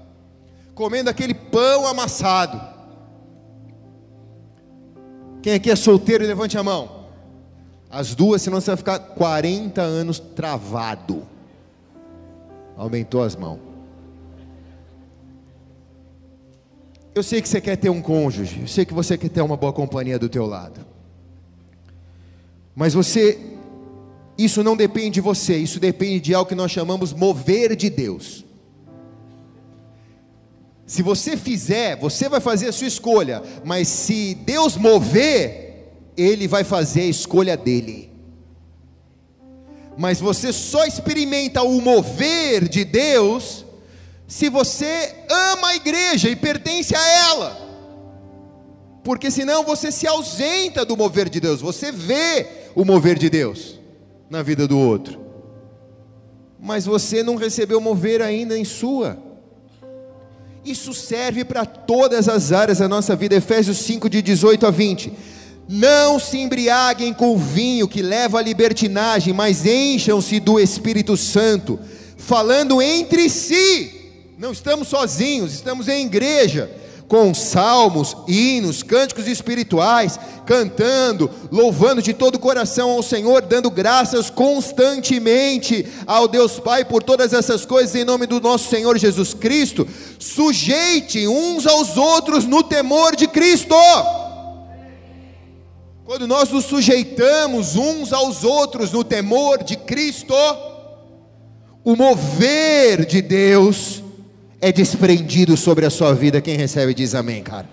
comendo 0.74 1.10
aquele 1.10 1.34
pão 1.34 1.86
amassado. 1.86 2.60
Quem 5.42 5.54
aqui 5.54 5.70
é 5.70 5.76
solteiro, 5.76 6.26
levante 6.26 6.58
a 6.58 6.64
mão. 6.64 7.08
As 7.90 8.16
duas, 8.16 8.42
senão 8.42 8.62
você 8.62 8.72
vai 8.72 8.78
ficar 8.78 9.00
40 9.00 9.82
anos 9.82 10.20
travado. 10.20 11.28
Aumentou 12.82 13.22
as 13.22 13.36
mãos. 13.36 13.60
Eu 17.14 17.22
sei 17.22 17.40
que 17.40 17.48
você 17.48 17.62
quer 17.62 17.76
ter 17.76 17.92
um 17.92 18.02
cônjuge, 18.02 18.62
eu 18.62 18.68
sei 18.68 18.86
que 18.86 18.94
você 18.94 19.16
quer 19.20 19.30
ter 19.30 19.42
uma 19.42 19.56
boa 19.56 19.72
companhia 19.72 20.18
do 20.18 20.28
teu 20.28 20.48
lado. 20.48 20.84
Mas 22.74 22.96
você, 22.96 23.40
isso 24.36 24.64
não 24.64 24.76
depende 24.76 25.12
de 25.12 25.22
você, 25.22 25.58
isso 25.58 25.80
depende 25.80 26.22
de 26.22 26.34
algo 26.34 26.50
que 26.50 26.56
nós 26.56 26.72
chamamos 26.72 27.14
mover 27.14 27.76
de 27.76 27.88
Deus. 27.88 28.44
Se 30.88 31.04
você 31.04 31.38
fizer, 31.38 31.98
você 31.98 32.28
vai 32.28 32.40
fazer 32.40 32.70
a 32.70 32.72
sua 32.72 32.88
escolha, 32.88 33.44
mas 33.64 33.90
se 33.90 34.34
Deus 34.34 34.76
mover, 34.76 35.94
Ele 36.18 36.48
vai 36.48 36.64
fazer 36.64 37.02
a 37.02 37.06
escolha 37.06 37.56
dele. 37.56 38.11
Mas 39.98 40.20
você 40.20 40.54
só 40.54 40.86
experimenta 40.86 41.62
o 41.64 41.82
mover 41.82 42.68
de 42.68 42.84
Deus 42.84 43.66
se 44.28 44.50
você 44.50 45.14
ama 45.30 45.70
a 45.70 45.76
igreja 45.76 46.30
e 46.30 46.36
pertence 46.36 46.96
a 46.96 47.10
ela 47.30 47.72
porque 49.04 49.32
senão 49.32 49.64
você 49.64 49.92
se 49.92 50.08
ausenta 50.08 50.86
do 50.86 50.96
mover 50.96 51.30
de 51.30 51.40
Deus, 51.40 51.62
você 51.62 51.92
vê 51.92 52.48
o 52.76 52.86
mover 52.86 53.18
de 53.18 53.30
Deus 53.30 53.80
na 54.30 54.44
vida 54.44 54.68
do 54.68 54.78
outro, 54.78 55.20
mas 56.60 56.86
você 56.86 57.24
não 57.24 57.36
recebeu 57.36 57.82
mover 57.82 58.22
ainda 58.22 58.58
em 58.58 58.64
sua. 58.64 59.18
Isso 60.64 60.94
serve 60.94 61.44
para 61.44 61.66
todas 61.66 62.30
as 62.30 62.52
áreas 62.52 62.78
da 62.78 62.88
nossa 62.88 63.16
vida, 63.16 63.36
Efésios 63.36 63.80
5, 63.80 64.08
de 64.08 64.22
18 64.22 64.68
a 64.68 64.72
20. 64.72 65.12
Não 65.74 66.20
se 66.20 66.38
embriaguem 66.38 67.14
com 67.14 67.38
vinho 67.38 67.88
que 67.88 68.02
leva 68.02 68.40
à 68.40 68.42
libertinagem, 68.42 69.34
mas 69.34 69.66
encham-se 69.66 70.38
do 70.38 70.60
Espírito 70.60 71.16
Santo, 71.16 71.80
falando 72.18 72.82
entre 72.82 73.30
si. 73.30 73.90
Não 74.38 74.52
estamos 74.52 74.90
sozinhos, 74.90 75.54
estamos 75.54 75.88
em 75.88 76.06
igreja 76.06 76.70
com 77.08 77.34
salmos, 77.34 78.18
hinos, 78.28 78.84
cânticos 78.84 79.28
espirituais, 79.28 80.20
cantando, 80.46 81.30
louvando 81.50 82.02
de 82.02 82.14
todo 82.14 82.36
o 82.36 82.40
coração 82.40 82.90
ao 82.90 83.02
Senhor, 83.02 83.42
dando 83.42 83.72
graças 83.72 84.30
constantemente 84.30 85.88
ao 86.06 86.28
Deus 86.28 86.60
Pai 86.60 86.84
por 86.84 87.02
todas 87.02 87.32
essas 87.32 87.66
coisas 87.66 87.96
em 87.96 88.04
nome 88.04 88.26
do 88.26 88.42
nosso 88.42 88.70
Senhor 88.70 88.98
Jesus 88.98 89.34
Cristo. 89.34 89.88
Sujeite 90.20 91.28
uns 91.30 91.66
aos 91.66 91.96
outros 91.96 92.46
no 92.46 92.62
temor 92.62 93.16
de 93.16 93.26
Cristo. 93.26 93.76
Quando 96.22 96.30
nós 96.30 96.52
nos 96.52 96.66
sujeitamos 96.66 97.76
uns 97.76 98.14
aos 98.14 98.44
outros 98.44 98.92
no 98.92 99.04
temor 99.04 99.64
de 99.64 99.76
Cristo, 99.76 100.36
o 101.84 101.96
mover 101.96 103.08
de 103.08 103.24
Deus 103.24 104.04
é 104.62 104.72
desprendido 104.72 105.58
sobre 105.58 105.84
a 105.84 105.90
sua 105.90 106.14
vida. 106.14 106.40
Quem 106.40 106.56
recebe 106.56 106.94
diz 106.94 107.16
amém, 107.16 107.42
cara. 107.42 107.68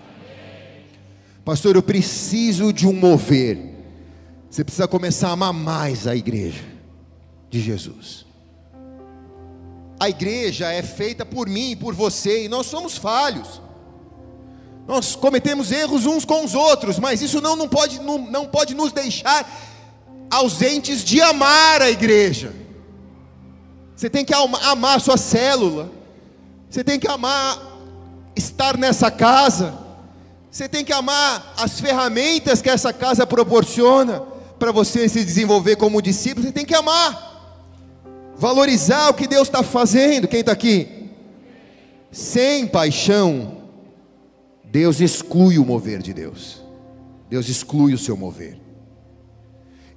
Pastor, 1.45 1.75
eu 1.75 1.83
preciso 1.83 2.73
de 2.73 2.87
um 2.87 2.93
mover. 2.93 3.59
Você 4.49 4.63
precisa 4.63 4.87
começar 4.87 5.29
a 5.29 5.33
amar 5.33 5.53
mais 5.53 6.07
a 6.07 6.15
igreja 6.15 6.63
de 7.51 7.61
Jesus. 7.61 8.25
A 9.99 10.09
igreja 10.09 10.71
é 10.71 10.81
feita 10.81 11.23
por 11.23 11.47
mim 11.47 11.73
e 11.73 11.75
por 11.75 11.93
você, 11.93 12.45
e 12.45 12.49
nós 12.49 12.65
somos 12.65 12.97
falhos. 12.97 13.61
Nós 14.89 15.15
cometemos 15.15 15.71
erros 15.71 16.07
uns 16.07 16.25
com 16.25 16.43
os 16.43 16.55
outros, 16.55 16.97
mas 16.97 17.21
isso 17.21 17.39
não, 17.39 17.55
não, 17.55 17.69
pode, 17.69 17.99
não, 17.99 18.17
não 18.17 18.47
pode 18.47 18.73
nos 18.73 18.91
deixar 18.91 19.47
ausentes 20.31 21.03
de 21.03 21.21
amar 21.21 21.79
a 21.79 21.91
igreja. 21.91 22.55
Você 23.95 24.09
tem 24.09 24.25
que 24.25 24.33
amar 24.33 24.97
a 24.97 24.99
sua 24.99 25.15
célula, 25.15 25.91
você 26.67 26.83
tem 26.83 26.99
que 26.99 27.07
amar 27.07 27.61
estar 28.35 28.77
nessa 28.77 29.11
casa. 29.11 29.77
Você 30.49 30.67
tem 30.67 30.83
que 30.83 30.91
amar 30.91 31.53
as 31.55 31.79
ferramentas 31.79 32.59
que 32.59 32.69
essa 32.71 32.91
casa 32.91 33.27
proporciona 33.27 34.23
para 34.57 34.71
você 34.71 35.07
se 35.07 35.23
desenvolver 35.23 35.75
como 35.75 36.01
discípulo. 36.01 36.47
Você 36.47 36.51
tem 36.51 36.65
que 36.65 36.73
amar, 36.73 37.61
valorizar 38.35 39.09
o 39.09 39.13
que 39.13 39.27
Deus 39.27 39.47
está 39.47 39.61
fazendo. 39.61 40.27
Quem 40.27 40.39
está 40.39 40.51
aqui? 40.51 41.11
Sem 42.11 42.65
paixão, 42.65 43.58
Deus 44.71 45.01
exclui 45.01 45.57
o 45.57 45.65
mover 45.65 46.01
de 46.01 46.13
Deus. 46.13 46.63
Deus 47.29 47.49
exclui 47.49 47.93
o 47.93 47.97
seu 47.97 48.15
mover. 48.15 48.59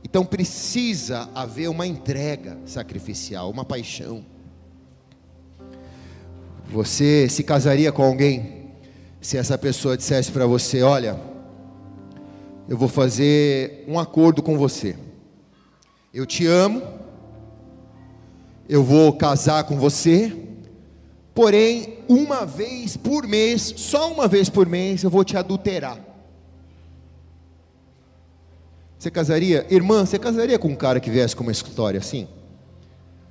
Então 0.04 0.24
precisa 0.24 1.28
haver 1.34 1.68
uma 1.68 1.86
entrega 1.86 2.58
sacrificial, 2.66 3.50
uma 3.50 3.64
paixão. 3.64 4.24
Você 6.70 7.28
se 7.28 7.42
casaria 7.42 7.92
com 7.92 8.02
alguém 8.02 8.70
se 9.20 9.36
essa 9.36 9.56
pessoa 9.56 9.96
dissesse 9.96 10.32
para 10.32 10.46
você: 10.46 10.82
Olha, 10.82 11.20
eu 12.68 12.76
vou 12.76 12.88
fazer 12.88 13.84
um 13.86 13.98
acordo 13.98 14.42
com 14.42 14.56
você. 14.56 14.96
Eu 16.12 16.26
te 16.26 16.46
amo, 16.46 16.82
eu 18.68 18.82
vou 18.82 19.12
casar 19.12 19.64
com 19.64 19.78
você, 19.78 20.41
porém, 21.34 21.98
uma 22.08 22.44
vez 22.44 22.96
por 22.96 23.26
mês, 23.26 23.74
só 23.76 24.12
uma 24.12 24.28
vez 24.28 24.48
por 24.48 24.66
mês, 24.66 25.02
eu 25.02 25.10
vou 25.10 25.24
te 25.24 25.36
adulterar. 25.36 25.98
Você 28.98 29.10
casaria? 29.10 29.66
Irmã, 29.68 30.06
você 30.06 30.18
casaria 30.18 30.58
com 30.58 30.68
um 30.68 30.76
cara 30.76 31.00
que 31.00 31.10
viesse 31.10 31.34
com 31.34 31.42
uma 31.42 31.50
história 31.50 31.98
assim? 31.98 32.28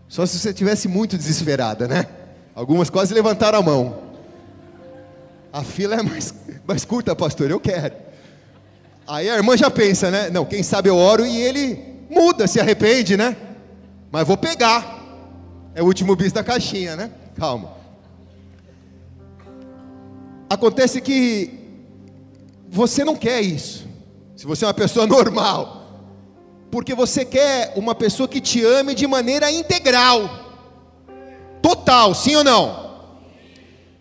Só 0.10 0.26
se 0.26 0.38
você 0.38 0.54
tivesse 0.54 0.90
muito 0.90 1.18
desesperada, 1.18 1.88
né? 1.88 2.06
Algumas 2.54 2.90
quase 2.90 3.14
levantaram 3.14 3.60
a 3.60 3.62
mão. 3.62 3.98
A 5.54 5.64
fila 5.64 5.96
é 5.96 6.02
mais, 6.02 6.34
mais 6.68 6.84
curta, 6.84 7.16
pastor, 7.16 7.50
eu 7.50 7.60
quero. 7.60 7.96
Aí 9.08 9.30
a 9.30 9.36
irmã 9.36 9.56
já 9.56 9.72
pensa, 9.72 10.12
né? 10.12 10.30
Não, 10.30 10.44
quem 10.44 10.62
sabe 10.62 10.90
eu 10.90 10.98
oro 10.98 11.26
e 11.26 11.42
ele 11.42 11.80
muda, 12.10 12.48
se 12.48 12.60
arrepende, 12.60 13.16
né? 13.16 13.38
Mas 14.12 14.28
vou 14.28 14.36
pegar. 14.36 15.00
É 15.74 15.82
o 15.82 15.86
último 15.86 16.16
bis 16.16 16.34
da 16.34 16.44
caixinha, 16.44 16.98
né? 16.98 17.12
Calma. 17.38 17.81
Acontece 20.52 21.00
que 21.00 21.50
você 22.70 23.06
não 23.06 23.16
quer 23.16 23.40
isso. 23.40 23.88
Se 24.36 24.46
você 24.46 24.66
é 24.66 24.68
uma 24.68 24.74
pessoa 24.74 25.08
normal. 25.08 25.78
Porque 26.70 26.94
você 26.94 27.24
quer 27.24 27.72
uma 27.78 27.96
pessoa 27.96 28.28
que 28.28 28.42
te 28.42 28.62
ame 28.62 28.94
de 28.94 29.08
maneira 29.08 29.50
integral. 29.50 30.30
Total, 31.62 32.14
sim 32.14 32.36
ou 32.36 32.44
não? 32.44 33.00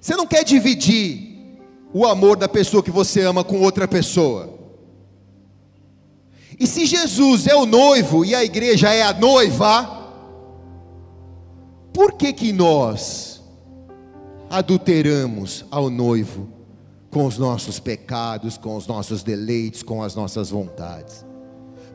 Você 0.00 0.16
não 0.16 0.26
quer 0.26 0.42
dividir 0.42 1.54
o 1.94 2.04
amor 2.04 2.36
da 2.36 2.48
pessoa 2.48 2.82
que 2.82 2.90
você 2.90 3.20
ama 3.20 3.44
com 3.44 3.60
outra 3.60 3.86
pessoa. 3.86 4.52
E 6.58 6.66
se 6.66 6.84
Jesus 6.84 7.46
é 7.46 7.54
o 7.54 7.64
noivo 7.64 8.24
e 8.24 8.34
a 8.34 8.42
igreja 8.42 8.92
é 8.92 9.02
a 9.04 9.12
noiva, 9.12 10.10
por 11.92 12.14
que 12.14 12.32
que 12.32 12.52
nós 12.52 13.29
adulteramos 14.50 15.64
ao 15.70 15.88
noivo 15.88 16.48
com 17.08 17.24
os 17.24 17.38
nossos 17.38 17.78
pecados, 17.78 18.58
com 18.58 18.76
os 18.76 18.86
nossos 18.86 19.22
deleites, 19.22 19.82
com 19.82 20.02
as 20.02 20.14
nossas 20.14 20.50
vontades. 20.50 21.24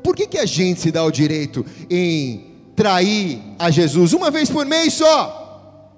Por 0.01 0.15
que, 0.15 0.25
que 0.25 0.37
a 0.37 0.45
gente 0.45 0.79
se 0.79 0.91
dá 0.91 1.03
o 1.03 1.11
direito 1.11 1.65
em 1.89 2.53
trair 2.75 3.41
a 3.59 3.69
Jesus 3.69 4.13
uma 4.13 4.31
vez 4.31 4.49
por 4.49 4.65
mês 4.65 4.93
só? 4.93 5.91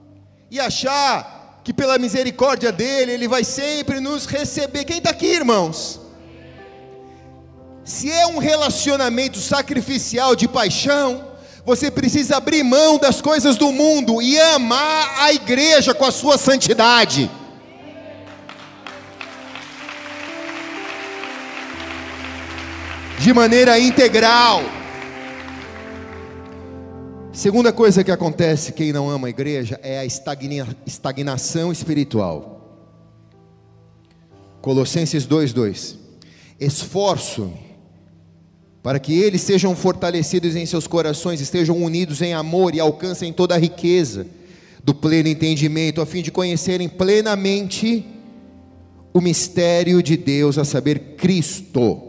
E 0.49 0.59
achar 0.59 1.61
que 1.63 1.73
pela 1.73 1.97
misericórdia 1.97 2.71
dele, 2.71 3.11
ele 3.11 3.27
vai 3.27 3.43
sempre 3.43 3.99
nos 3.99 4.25
receber. 4.25 4.85
Quem 4.85 4.99
está 4.99 5.09
aqui, 5.09 5.27
irmãos? 5.27 5.99
Se 7.83 8.09
é 8.09 8.25
um 8.27 8.37
relacionamento 8.37 9.39
sacrificial 9.39 10.35
de 10.35 10.47
paixão, 10.47 11.25
você 11.67 11.91
precisa 11.91 12.37
abrir 12.37 12.63
mão 12.63 12.97
das 12.97 13.19
coisas 13.19 13.57
do 13.57 13.73
mundo 13.73 14.21
e 14.21 14.39
amar 14.39 15.19
a 15.19 15.33
igreja 15.33 15.93
com 15.93 16.05
a 16.05 16.11
sua 16.11 16.37
santidade. 16.37 17.29
De 23.19 23.33
maneira 23.33 23.77
integral. 23.77 24.61
Segunda 27.33 27.73
coisa 27.73 28.01
que 28.01 28.11
acontece 28.11 28.71
quem 28.71 28.93
não 28.93 29.09
ama 29.09 29.27
a 29.27 29.29
igreja 29.29 29.77
é 29.83 29.99
a 29.99 30.05
estagna, 30.05 30.65
estagnação 30.85 31.69
espiritual. 31.69 32.61
Colossenses 34.61 35.27
2:2. 35.27 35.97
Esforço-me 36.57 37.66
para 38.87 38.99
que 38.99 39.19
eles 39.19 39.41
sejam 39.41 39.75
fortalecidos 39.75 40.55
em 40.55 40.65
seus 40.65 40.87
corações, 40.87 41.41
estejam 41.41 41.75
unidos 41.75 42.21
em 42.21 42.33
amor 42.33 42.73
e 42.73 42.79
alcancem 42.79 43.33
toda 43.33 43.53
a 43.53 43.57
riqueza 43.57 44.25
do 44.81 44.95
pleno 44.95 45.27
entendimento, 45.27 45.99
a 45.99 46.05
fim 46.05 46.21
de 46.21 46.31
conhecerem 46.31 46.87
plenamente 46.87 48.05
o 49.13 49.19
mistério 49.19 50.01
de 50.01 50.15
Deus, 50.15 50.57
a 50.57 50.63
saber, 50.63 51.17
Cristo. 51.17 52.01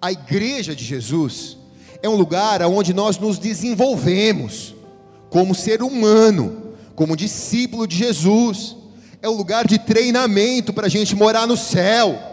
A 0.00 0.10
igreja 0.10 0.74
de 0.74 0.82
Jesus 0.82 1.58
é 2.02 2.08
um 2.08 2.16
lugar 2.16 2.62
onde 2.62 2.94
nós 2.94 3.18
nos 3.18 3.38
desenvolvemos 3.38 4.74
como 5.28 5.54
ser 5.54 5.82
humano, 5.82 6.72
como 6.94 7.14
discípulo 7.14 7.86
de 7.86 7.98
Jesus. 7.98 8.76
É 9.20 9.28
um 9.28 9.36
lugar 9.36 9.68
de 9.68 9.78
treinamento 9.78 10.72
para 10.72 10.86
a 10.86 10.90
gente 10.90 11.14
morar 11.14 11.46
no 11.46 11.54
céu 11.54 12.29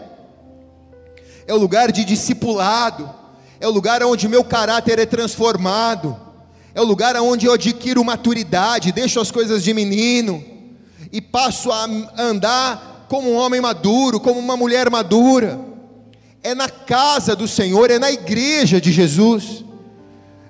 é 1.48 1.54
o 1.54 1.56
lugar 1.56 1.90
de 1.90 2.04
discipulado, 2.04 3.10
é 3.58 3.66
o 3.66 3.70
lugar 3.70 4.02
onde 4.02 4.28
meu 4.28 4.44
caráter 4.44 4.98
é 4.98 5.06
transformado, 5.06 6.14
é 6.74 6.80
o 6.80 6.84
lugar 6.84 7.16
onde 7.16 7.46
eu 7.46 7.54
adquiro 7.54 8.04
maturidade, 8.04 8.92
deixo 8.92 9.18
as 9.18 9.30
coisas 9.30 9.64
de 9.64 9.72
menino 9.72 10.44
e 11.10 11.22
passo 11.22 11.72
a 11.72 11.88
andar 12.18 13.06
como 13.08 13.32
um 13.32 13.36
homem 13.36 13.62
maduro, 13.62 14.20
como 14.20 14.38
uma 14.38 14.58
mulher 14.58 14.90
madura. 14.90 15.58
É 16.42 16.54
na 16.54 16.68
casa 16.68 17.34
do 17.34 17.48
Senhor, 17.48 17.90
é 17.90 17.98
na 17.98 18.12
igreja 18.12 18.78
de 18.78 18.92
Jesus, 18.92 19.64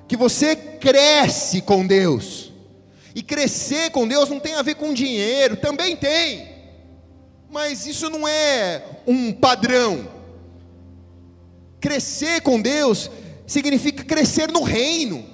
que 0.08 0.16
você 0.16 0.56
cresce 0.56 1.62
com 1.62 1.86
Deus. 1.86 2.52
E 3.14 3.22
crescer 3.22 3.90
com 3.90 4.06
Deus 4.06 4.28
não 4.28 4.40
tem 4.40 4.56
a 4.56 4.62
ver 4.62 4.74
com 4.74 4.92
dinheiro, 4.92 5.56
também 5.56 5.94
tem, 5.94 6.48
mas 7.48 7.86
isso 7.86 8.10
não 8.10 8.26
é 8.26 8.82
um 9.06 9.32
padrão. 9.32 10.17
Crescer 11.80 12.40
com 12.40 12.61
Deus 12.61 13.11
significa 13.47 14.04
crescer 14.04 14.50
no 14.50 14.62
reino, 14.62 15.25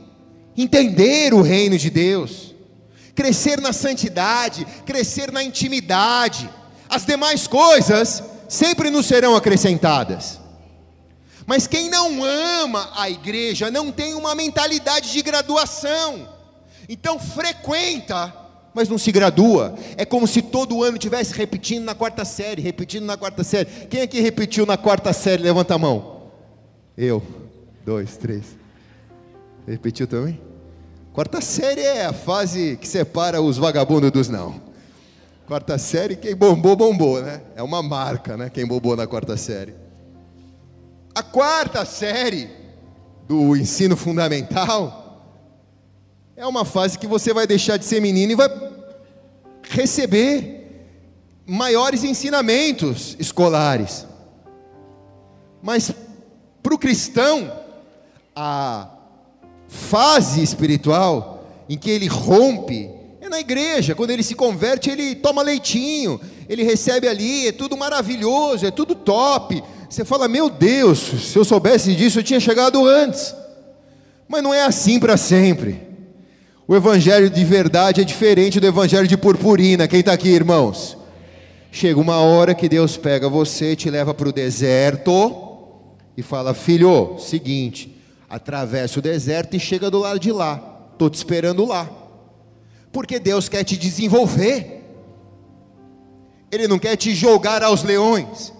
entender 0.56 1.34
o 1.34 1.42
reino 1.42 1.76
de 1.76 1.90
Deus, 1.90 2.54
crescer 3.14 3.60
na 3.60 3.72
santidade, 3.72 4.66
crescer 4.84 5.32
na 5.32 5.42
intimidade. 5.42 6.48
As 6.88 7.04
demais 7.04 7.46
coisas 7.46 8.22
sempre 8.48 8.90
nos 8.90 9.06
serão 9.06 9.34
acrescentadas. 9.34 10.40
Mas 11.46 11.66
quem 11.66 11.90
não 11.90 12.22
ama 12.22 12.90
a 12.96 13.10
igreja 13.10 13.70
não 13.70 13.90
tem 13.90 14.14
uma 14.14 14.34
mentalidade 14.34 15.12
de 15.12 15.22
graduação. 15.22 16.28
Então 16.88 17.18
frequenta, 17.18 18.34
mas 18.72 18.88
não 18.88 18.98
se 18.98 19.10
gradua. 19.12 19.74
É 19.96 20.04
como 20.04 20.26
se 20.26 20.40
todo 20.40 20.82
ano 20.82 20.98
tivesse 20.98 21.34
repetindo 21.34 21.84
na 21.84 21.94
quarta 21.94 22.24
série, 22.24 22.62
repetindo 22.62 23.04
na 23.04 23.16
quarta 23.16 23.44
série. 23.44 23.86
Quem 23.88 24.02
aqui 24.02 24.20
repetiu 24.20 24.64
na 24.64 24.76
quarta 24.76 25.12
série? 25.12 25.42
Levanta 25.42 25.74
a 25.74 25.78
mão. 25.78 26.13
Eu. 26.96 27.22
Dois, 27.84 28.16
três. 28.16 28.56
Repetiu 29.66 30.06
também? 30.06 30.40
Quarta 31.12 31.40
série 31.40 31.80
é 31.80 32.06
a 32.06 32.12
fase 32.12 32.76
que 32.80 32.88
separa 32.88 33.40
os 33.40 33.56
vagabundos 33.56 34.10
dos 34.10 34.28
não. 34.28 34.60
Quarta 35.46 35.76
série, 35.76 36.16
quem 36.16 36.34
bombou, 36.34 36.74
bombou, 36.74 37.20
né? 37.20 37.42
É 37.54 37.62
uma 37.62 37.82
marca, 37.82 38.36
né? 38.36 38.48
Quem 38.48 38.66
bombou 38.66 38.96
na 38.96 39.06
quarta 39.06 39.36
série. 39.36 39.74
A 41.14 41.22
quarta 41.22 41.84
série 41.84 42.48
do 43.28 43.56
ensino 43.56 43.96
fundamental 43.96 45.04
é 46.36 46.46
uma 46.46 46.64
fase 46.64 46.98
que 46.98 47.06
você 47.06 47.32
vai 47.32 47.46
deixar 47.46 47.76
de 47.76 47.84
ser 47.84 48.00
menino 48.00 48.32
e 48.32 48.36
vai 48.36 48.48
receber 49.62 50.88
maiores 51.46 52.04
ensinamentos 52.04 53.16
escolares. 53.18 54.06
Mas 55.62 55.92
para 56.64 56.74
o 56.74 56.78
cristão, 56.78 57.52
a 58.34 58.88
fase 59.68 60.42
espiritual 60.42 61.46
em 61.68 61.76
que 61.76 61.90
ele 61.90 62.06
rompe 62.06 62.90
é 63.20 63.28
na 63.28 63.38
igreja. 63.38 63.94
Quando 63.94 64.12
ele 64.12 64.22
se 64.22 64.34
converte, 64.34 64.88
ele 64.88 65.14
toma 65.14 65.42
leitinho, 65.42 66.18
ele 66.48 66.62
recebe 66.62 67.06
ali, 67.06 67.48
é 67.48 67.52
tudo 67.52 67.76
maravilhoso, 67.76 68.64
é 68.64 68.70
tudo 68.70 68.94
top. 68.94 69.62
Você 69.90 70.06
fala, 70.06 70.26
meu 70.26 70.48
Deus, 70.48 71.00
se 71.00 71.36
eu 71.36 71.44
soubesse 71.44 71.94
disso, 71.94 72.20
eu 72.20 72.24
tinha 72.24 72.40
chegado 72.40 72.86
antes. 72.86 73.34
Mas 74.26 74.42
não 74.42 74.54
é 74.54 74.64
assim 74.64 74.98
para 74.98 75.18
sempre. 75.18 75.82
O 76.66 76.74
evangelho 76.74 77.28
de 77.28 77.44
verdade 77.44 78.00
é 78.00 78.04
diferente 78.04 78.58
do 78.58 78.66
evangelho 78.66 79.06
de 79.06 79.18
purpurina. 79.18 79.86
Quem 79.86 80.00
está 80.00 80.14
aqui, 80.14 80.30
irmãos? 80.30 80.96
Chega 81.70 82.00
uma 82.00 82.20
hora 82.20 82.54
que 82.54 82.70
Deus 82.70 82.96
pega 82.96 83.28
você 83.28 83.76
te 83.76 83.90
leva 83.90 84.14
para 84.14 84.30
o 84.30 84.32
deserto 84.32 85.43
e 86.16 86.22
fala: 86.22 86.54
Filho, 86.54 87.18
seguinte, 87.18 88.00
atravessa 88.28 88.98
o 88.98 89.02
deserto 89.02 89.56
e 89.56 89.60
chega 89.60 89.90
do 89.90 89.98
lado 89.98 90.18
de 90.18 90.32
lá, 90.32 90.60
estou 90.92 91.10
te 91.10 91.14
esperando 91.14 91.64
lá, 91.64 91.90
porque 92.92 93.18
Deus 93.18 93.48
quer 93.48 93.64
te 93.64 93.76
desenvolver, 93.76 94.82
Ele 96.50 96.68
não 96.68 96.78
quer 96.78 96.96
te 96.96 97.14
jogar 97.14 97.62
aos 97.62 97.82
leões, 97.82 98.52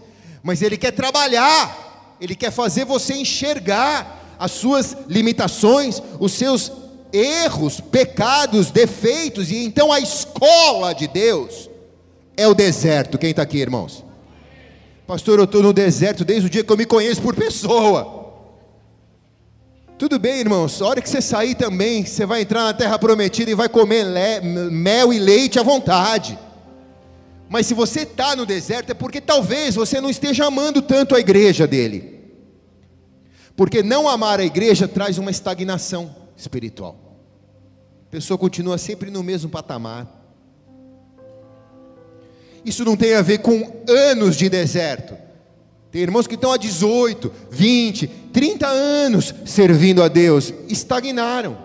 mas 0.43 0.63
Ele 0.63 0.77
quer 0.77 0.93
trabalhar, 0.93 2.17
Ele 2.21 2.35
quer 2.35 2.51
fazer 2.51 2.85
você 2.85 3.15
enxergar 3.15 4.37
as 4.39 4.53
suas 4.53 4.97
limitações, 5.09 6.03
os 6.19 6.33
seus 6.33 6.71
erros, 7.13 7.81
pecados, 7.81 8.71
defeitos, 8.71 9.51
e 9.51 9.65
então 9.65 9.93
a 9.93 10.01
escola 10.01 10.93
de 10.93 11.07
Deus 11.07 11.71
é 12.37 12.47
o 12.49 12.55
deserto. 12.55 13.17
Quem 13.17 13.31
está 13.31 13.43
aqui, 13.43 13.59
irmãos? 13.59 14.04
Pastor, 15.07 15.39
eu 15.39 15.45
estou 15.45 15.63
no 15.63 15.73
deserto 15.73 16.25
desde 16.25 16.47
o 16.47 16.51
dia 16.51 16.65
que 16.65 16.73
eu 16.73 16.77
me 16.77 16.87
conheço 16.87 17.21
por 17.21 17.35
pessoa. 17.35 18.25
Tudo 19.99 20.19
bem, 20.19 20.41
irmãos, 20.41 20.81
a 20.81 20.87
hora 20.87 21.03
que 21.03 21.09
você 21.09 21.21
sair 21.21 21.55
também, 21.55 22.05
você 22.05 22.25
vai 22.25 22.41
entrar 22.41 22.65
na 22.65 22.75
terra 22.75 22.99
prometida 22.99 23.51
e 23.51 23.55
vai 23.55 23.69
comer 23.69 24.07
mel 24.43 25.13
e 25.13 25.19
leite 25.19 25.59
à 25.59 25.63
vontade. 25.63 26.39
Mas 27.49 27.67
se 27.67 27.75
você 27.75 28.01
está 28.01 28.35
no 28.35 28.47
deserto, 28.47 28.91
é 28.91 28.95
porque 28.95 29.21
talvez 29.21 29.75
você 29.75 30.01
não 30.01 30.09
esteja 30.09 30.47
amando 30.47 30.81
tanto 30.81 31.15
a 31.15 31.21
igreja 31.21 31.67
dele. 31.67 32.15
Porque 33.55 33.83
não 33.83 34.09
amar 34.09 34.41
a 34.41 34.45
igreja 34.45 34.89
traz 34.89 35.19
uma 35.19 35.31
estagnação 35.31 36.17
espiritual. 36.37 36.99
A 38.09 38.11
pessoa 38.11 38.39
continua 38.39 38.79
sempre 38.79 39.11
no 39.11 39.23
mesmo 39.23 39.51
patamar. 39.51 40.24
Isso 42.65 42.85
não 42.85 42.97
tem 42.97 43.15
a 43.15 43.23
ver 43.23 43.39
com 43.39 43.83
anos 43.89 44.37
de 44.37 44.49
deserto. 44.49 45.17
Tem 45.91 46.03
irmãos 46.03 46.27
que 46.27 46.35
estão 46.35 46.51
há 46.51 46.57
18, 46.57 47.33
20, 47.51 48.07
30 48.33 48.67
anos 48.67 49.35
servindo 49.45 50.03
a 50.03 50.09
Deus, 50.09 50.53
estagnaram. 50.69 51.57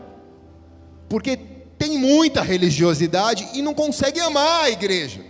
Porque 1.07 1.35
tem 1.79 1.97
muita 1.97 2.41
religiosidade 2.41 3.47
e 3.55 3.61
não 3.61 3.73
consegue 3.73 4.19
amar 4.19 4.65
a 4.65 4.69
igreja. 4.69 5.21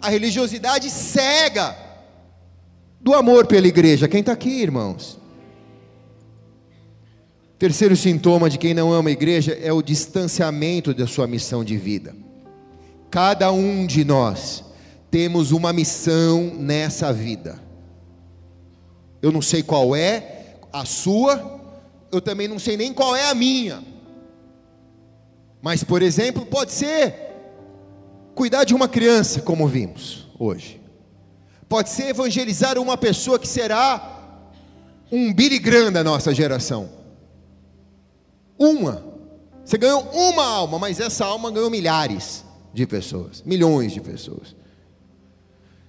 A 0.00 0.08
religiosidade 0.08 0.88
cega 0.88 1.76
do 2.98 3.12
amor 3.12 3.46
pela 3.46 3.66
igreja. 3.66 4.08
Quem 4.08 4.20
está 4.20 4.32
aqui, 4.32 4.62
irmãos? 4.62 5.18
Terceiro 7.58 7.94
sintoma 7.94 8.48
de 8.48 8.56
quem 8.56 8.72
não 8.72 8.90
ama 8.90 9.10
a 9.10 9.12
igreja 9.12 9.58
é 9.62 9.72
o 9.72 9.82
distanciamento 9.82 10.94
da 10.94 11.06
sua 11.06 11.26
missão 11.26 11.62
de 11.62 11.76
vida. 11.76 12.16
Cada 13.10 13.52
um 13.52 13.86
de 13.86 14.02
nós 14.02 14.63
temos 15.14 15.52
uma 15.52 15.72
missão 15.72 16.52
nessa 16.56 17.12
vida. 17.12 17.62
Eu 19.22 19.30
não 19.30 19.40
sei 19.40 19.62
qual 19.62 19.94
é 19.94 20.56
a 20.72 20.84
sua, 20.84 21.60
eu 22.10 22.20
também 22.20 22.48
não 22.48 22.58
sei 22.58 22.76
nem 22.76 22.92
qual 22.92 23.14
é 23.14 23.30
a 23.30 23.32
minha. 23.32 23.80
Mas, 25.62 25.84
por 25.84 26.02
exemplo, 26.02 26.44
pode 26.44 26.72
ser 26.72 27.14
cuidar 28.34 28.64
de 28.64 28.74
uma 28.74 28.88
criança, 28.88 29.40
como 29.40 29.68
vimos 29.68 30.26
hoje. 30.36 30.80
Pode 31.68 31.90
ser 31.90 32.08
evangelizar 32.08 32.76
uma 32.76 32.96
pessoa 32.96 33.38
que 33.38 33.46
será 33.46 34.50
um 35.12 35.32
Graham 35.32 35.92
da 35.92 36.02
nossa 36.02 36.34
geração. 36.34 36.88
Uma. 38.58 39.04
Você 39.64 39.78
ganhou 39.78 40.02
uma 40.12 40.44
alma, 40.44 40.76
mas 40.80 40.98
essa 40.98 41.24
alma 41.24 41.52
ganhou 41.52 41.70
milhares 41.70 42.44
de 42.72 42.84
pessoas, 42.84 43.44
milhões 43.46 43.92
de 43.92 44.00
pessoas. 44.00 44.63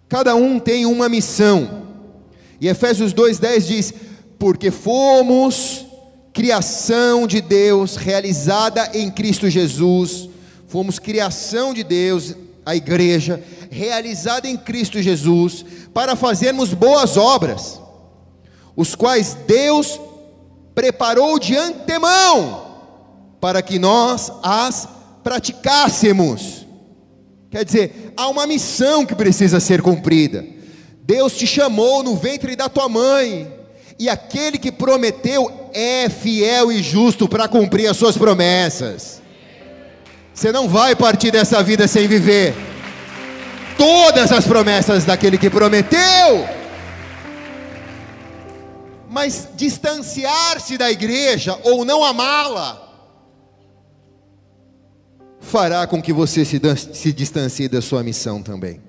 Cada 0.07 0.35
um 0.35 0.59
tem 0.59 0.85
uma 0.85 1.09
missão. 1.09 1.83
E 2.59 2.67
Efésios 2.67 3.13
2:10 3.13 3.67
diz: 3.67 3.93
"Porque 4.37 4.71
fomos 4.71 5.85
criação 6.33 7.25
de 7.25 7.39
Deus, 7.39 7.95
realizada 7.95 8.91
em 8.93 9.09
Cristo 9.09 9.49
Jesus, 9.49 10.29
fomos 10.67 10.99
criação 10.99 11.73
de 11.73 11.83
Deus, 11.83 12.35
a 12.65 12.75
igreja, 12.75 13.41
realizada 13.69 14.47
em 14.47 14.57
Cristo 14.57 15.01
Jesus, 15.01 15.63
para 15.93 16.15
fazermos 16.15 16.73
boas 16.73 17.15
obras, 17.15 17.79
os 18.75 18.95
quais 18.95 19.37
Deus 19.47 19.99
preparou 20.73 21.39
de 21.39 21.55
antemão 21.55 22.65
para 23.39 23.61
que 23.61 23.79
nós 23.79 24.31
as 24.43 24.87
praticássemos. 25.23 26.64
Quer 27.55 27.63
dizer, 27.63 28.11
há 28.17 28.27
uma 28.27 28.45
missão 28.45 29.05
que 29.05 29.15
precisa 29.15 29.61
ser 29.61 29.81
cumprida. 29.81 30.45
Deus 31.03 31.37
te 31.37 31.47
chamou 31.47 32.03
no 32.03 32.17
ventre 32.17 32.53
da 32.53 32.67
tua 32.67 32.89
mãe, 32.89 33.49
e 33.97 34.09
aquele 34.09 34.57
que 34.57 34.73
prometeu 34.73 35.69
é 35.73 36.09
fiel 36.09 36.69
e 36.69 36.83
justo 36.83 37.29
para 37.29 37.47
cumprir 37.47 37.87
as 37.87 37.95
suas 37.95 38.17
promessas. 38.17 39.21
Você 40.33 40.51
não 40.51 40.67
vai 40.67 40.97
partir 40.97 41.31
dessa 41.31 41.63
vida 41.63 41.87
sem 41.87 42.09
viver 42.09 42.53
todas 43.77 44.33
as 44.33 44.45
promessas 44.45 45.05
daquele 45.05 45.37
que 45.37 45.49
prometeu. 45.49 46.45
Mas 49.09 49.47
distanciar-se 49.55 50.77
da 50.77 50.91
igreja 50.91 51.57
ou 51.63 51.85
não 51.85 52.03
amá-la 52.03 52.84
fará 55.45 55.85
com 55.85 56.01
que 56.01 56.11
você 56.11 56.43
se, 56.43 56.59
se 56.93 57.13
distancie 57.13 57.69
da 57.69 57.81
sua 57.81 58.03
missão 58.03 58.41
também. 58.41 58.81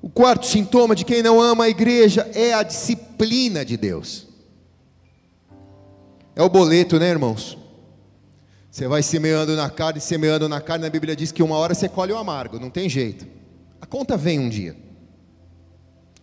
O 0.00 0.08
quarto 0.08 0.46
sintoma 0.46 0.94
de 0.94 1.04
quem 1.04 1.22
não 1.22 1.40
ama 1.40 1.64
a 1.64 1.68
igreja 1.68 2.28
é 2.34 2.54
a 2.54 2.62
disciplina 2.62 3.64
de 3.64 3.76
Deus. 3.76 4.26
É 6.34 6.42
o 6.42 6.48
boleto, 6.48 6.98
né, 6.98 7.10
irmãos? 7.10 7.58
Você 8.70 8.88
vai 8.88 9.02
semeando 9.02 9.54
na 9.54 9.68
carne, 9.68 10.00
semeando 10.00 10.48
na 10.48 10.60
carne, 10.60 10.86
a 10.86 10.90
Bíblia 10.90 11.14
diz 11.14 11.30
que 11.30 11.42
uma 11.42 11.56
hora 11.56 11.74
você 11.74 11.88
colhe 11.88 12.12
o 12.12 12.18
amargo, 12.18 12.58
não 12.58 12.70
tem 12.70 12.88
jeito. 12.88 13.26
A 13.80 13.86
conta 13.86 14.16
vem 14.16 14.38
um 14.38 14.48
dia. 14.48 14.76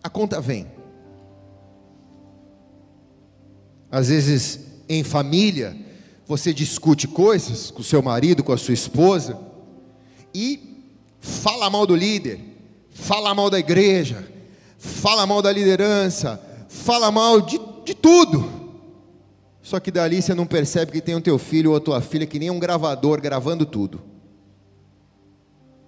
A 0.02 0.10
conta 0.10 0.40
vem. 0.40 0.66
Às 3.90 4.08
vezes, 4.08 4.60
em 4.88 5.04
família, 5.04 5.76
você 6.26 6.52
discute 6.52 7.06
coisas 7.06 7.70
com 7.70 7.82
seu 7.82 8.02
marido, 8.02 8.42
com 8.42 8.52
a 8.52 8.58
sua 8.58 8.74
esposa, 8.74 9.38
e 10.34 10.86
fala 11.20 11.68
mal 11.68 11.86
do 11.86 11.94
líder, 11.94 12.40
fala 12.90 13.34
mal 13.34 13.50
da 13.50 13.58
igreja, 13.58 14.26
fala 14.78 15.26
mal 15.26 15.42
da 15.42 15.52
liderança, 15.52 16.40
fala 16.68 17.10
mal 17.10 17.40
de, 17.40 17.60
de 17.84 17.94
tudo. 17.94 18.64
Só 19.62 19.80
que 19.80 19.90
dali 19.90 20.20
você 20.20 20.34
não 20.34 20.46
percebe 20.46 20.92
que 20.92 21.00
tem 21.00 21.14
o 21.14 21.20
teu 21.20 21.38
filho 21.38 21.70
ou 21.70 21.76
a 21.76 21.80
tua 21.80 22.00
filha 22.00 22.26
que 22.26 22.38
nem 22.38 22.50
um 22.50 22.58
gravador 22.58 23.20
gravando 23.20 23.64
tudo. 23.64 24.02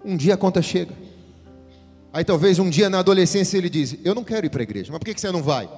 Um 0.03 0.17
dia 0.17 0.33
a 0.33 0.37
conta 0.37 0.61
chega. 0.61 0.95
Aí 2.11 2.23
talvez 2.23 2.57
um 2.57 2.69
dia 2.69 2.89
na 2.89 2.99
adolescência 2.99 3.57
ele 3.57 3.69
diz: 3.69 3.95
Eu 4.03 4.15
não 4.15 4.23
quero 4.23 4.47
ir 4.47 4.49
para 4.49 4.61
a 4.61 4.63
igreja. 4.63 4.91
Mas 4.91 4.99
por 4.99 5.05
que 5.05 5.19
você 5.19 5.31
não 5.31 5.43
vai? 5.43 5.69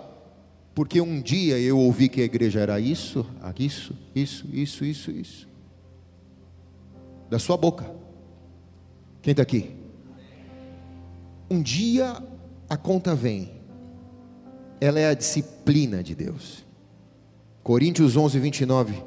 Porque 0.80 1.02
um 1.02 1.22
dia 1.22 1.60
eu 1.60 1.78
ouvi 1.78 2.08
que 2.08 2.22
a 2.22 2.24
igreja 2.24 2.62
era 2.62 2.80
isso, 2.80 3.26
isso, 3.60 3.94
isso, 4.16 4.48
isso, 4.50 4.86
isso, 4.86 5.12
isso. 5.12 5.48
Da 7.30 7.38
sua 7.38 7.58
boca. 7.58 7.94
Quem 9.22 9.32
está 9.32 9.44
aqui? 9.44 9.72
Um 11.52 11.62
dia 11.62 12.24
a 12.70 12.78
conta 12.78 13.14
vem. 13.14 13.52
Ela 14.80 15.02
é 15.02 15.10
a 15.10 15.14
disciplina 15.14 16.02
de 16.02 16.16
Deus. 16.16 16.66
Coríntios 17.62 18.16
11, 18.16 18.40
29. 18.40 19.04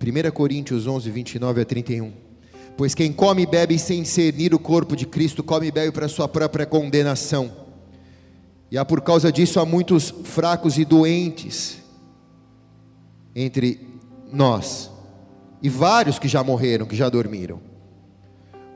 1 0.00 0.30
Coríntios 0.30 0.86
11, 0.86 1.10
29 1.10 1.60
a 1.60 1.64
31. 1.66 2.14
Pois 2.78 2.94
quem 2.94 3.12
come 3.12 3.42
e 3.42 3.46
bebe 3.46 3.78
sem 3.78 4.02
discernir 4.02 4.54
o 4.54 4.58
corpo 4.58 4.96
de 4.96 5.04
Cristo, 5.04 5.44
come 5.44 5.66
e 5.66 5.70
bebe 5.70 5.92
para 5.92 6.08
sua 6.08 6.26
própria 6.26 6.64
condenação. 6.64 7.65
E 8.70 8.76
há 8.76 8.84
por 8.84 9.00
causa 9.00 9.30
disso 9.30 9.60
há 9.60 9.64
muitos 9.64 10.12
fracos 10.24 10.76
e 10.76 10.84
doentes 10.84 11.78
entre 13.34 13.86
nós, 14.32 14.90
e 15.62 15.68
vários 15.68 16.18
que 16.18 16.26
já 16.26 16.42
morreram, 16.42 16.86
que 16.86 16.96
já 16.96 17.08
dormiram. 17.08 17.60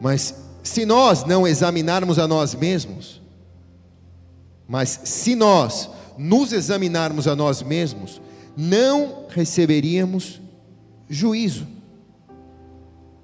Mas 0.01 0.35
se 0.63 0.85
nós 0.85 1.25
não 1.25 1.47
examinarmos 1.47 2.19
a 2.19 2.29
nós 2.29 2.55
mesmos, 2.55 3.21
mas 4.69 5.01
se 5.05 5.35
nós 5.35 5.91
nos 6.17 6.53
examinarmos 6.53 7.27
a 7.27 7.35
nós 7.35 7.63
mesmos, 7.63 8.21
não 8.57 9.27
receberíamos 9.29 10.41
juízo. 11.09 11.67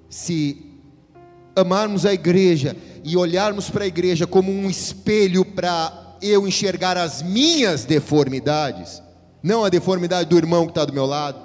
Se 0.09 0.65
amarmos 1.55 2.07
a 2.07 2.13
igreja 2.13 2.77
e 3.05 3.17
olharmos 3.17 3.71
para 3.71 3.85
a 3.85 3.87
igreja 3.87 4.27
como 4.27 4.51
um 4.51 4.69
espelho 4.69 5.45
para 5.45 6.06
eu 6.21 6.47
enxergar 6.47 6.97
as 6.97 7.23
minhas 7.23 7.85
deformidades, 7.85 9.03
não 9.43 9.65
a 9.65 9.69
deformidade 9.69 10.29
do 10.29 10.37
irmão 10.37 10.65
que 10.65 10.73
está 10.73 10.85
do 10.85 10.93
meu 10.93 11.07
lado, 11.07 11.41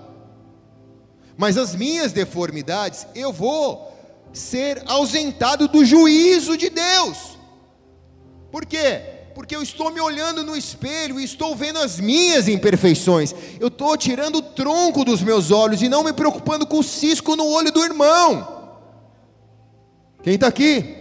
mas 1.37 1.57
as 1.57 1.75
minhas 1.75 2.11
deformidades, 2.11 3.07
eu 3.15 3.31
vou 3.31 3.91
ser 4.33 4.83
ausentado 4.85 5.67
do 5.67 5.83
juízo 5.83 6.55
de 6.57 6.69
Deus. 6.69 7.37
Por 8.51 8.65
quê? 8.65 9.21
porque 9.33 9.55
eu 9.55 9.63
estou 9.63 9.91
me 9.91 9.99
olhando 9.99 10.43
no 10.43 10.55
espelho 10.55 11.19
e 11.19 11.23
estou 11.23 11.55
vendo 11.55 11.79
as 11.79 11.99
minhas 11.99 12.47
imperfeições. 12.47 13.33
Eu 13.59 13.69
estou 13.69 13.95
tirando 13.97 14.35
o 14.35 14.41
tronco 14.41 15.03
dos 15.03 15.21
meus 15.21 15.51
olhos 15.51 15.81
e 15.81 15.89
não 15.89 16.03
me 16.03 16.13
preocupando 16.13 16.65
com 16.65 16.79
o 16.79 16.83
cisco 16.83 17.35
no 17.35 17.47
olho 17.47 17.71
do 17.71 17.83
irmão. 17.83 18.47
Quem 20.21 20.35
está 20.35 20.47
aqui? 20.47 21.00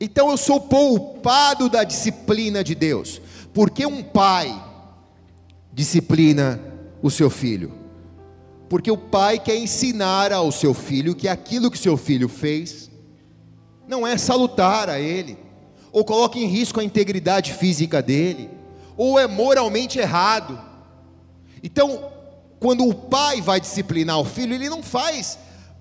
Então 0.00 0.30
eu 0.30 0.36
sou 0.36 0.60
poupado 0.60 1.68
da 1.68 1.84
disciplina 1.84 2.64
de 2.64 2.74
Deus, 2.74 3.20
porque 3.52 3.84
um 3.84 4.02
pai 4.02 4.50
disciplina 5.72 6.58
o 7.02 7.10
seu 7.10 7.28
filho, 7.28 7.72
porque 8.68 8.90
o 8.90 8.96
pai 8.96 9.38
quer 9.38 9.56
ensinar 9.56 10.32
ao 10.32 10.50
seu 10.50 10.72
filho 10.72 11.14
que 11.14 11.28
aquilo 11.28 11.70
que 11.70 11.78
seu 11.78 11.96
filho 11.96 12.28
fez 12.28 12.90
não 13.86 14.06
é 14.06 14.16
salutar 14.16 14.88
a 14.88 14.98
ele 14.98 15.36
ou 15.92 16.04
coloca 16.04 16.38
em 16.38 16.46
risco 16.46 16.80
a 16.80 16.84
integridade 16.84 17.52
física 17.52 18.00
dele, 18.00 18.50
ou 18.96 19.18
é 19.18 19.26
moralmente 19.26 19.98
errado. 19.98 20.58
Então, 21.62 22.10
quando 22.58 22.86
o 22.86 22.94
pai 22.94 23.40
vai 23.40 23.60
disciplinar 23.60 24.18
o 24.18 24.24
filho, 24.24 24.54
ele 24.54 24.68
não 24.68 24.82
faz 24.82 25.38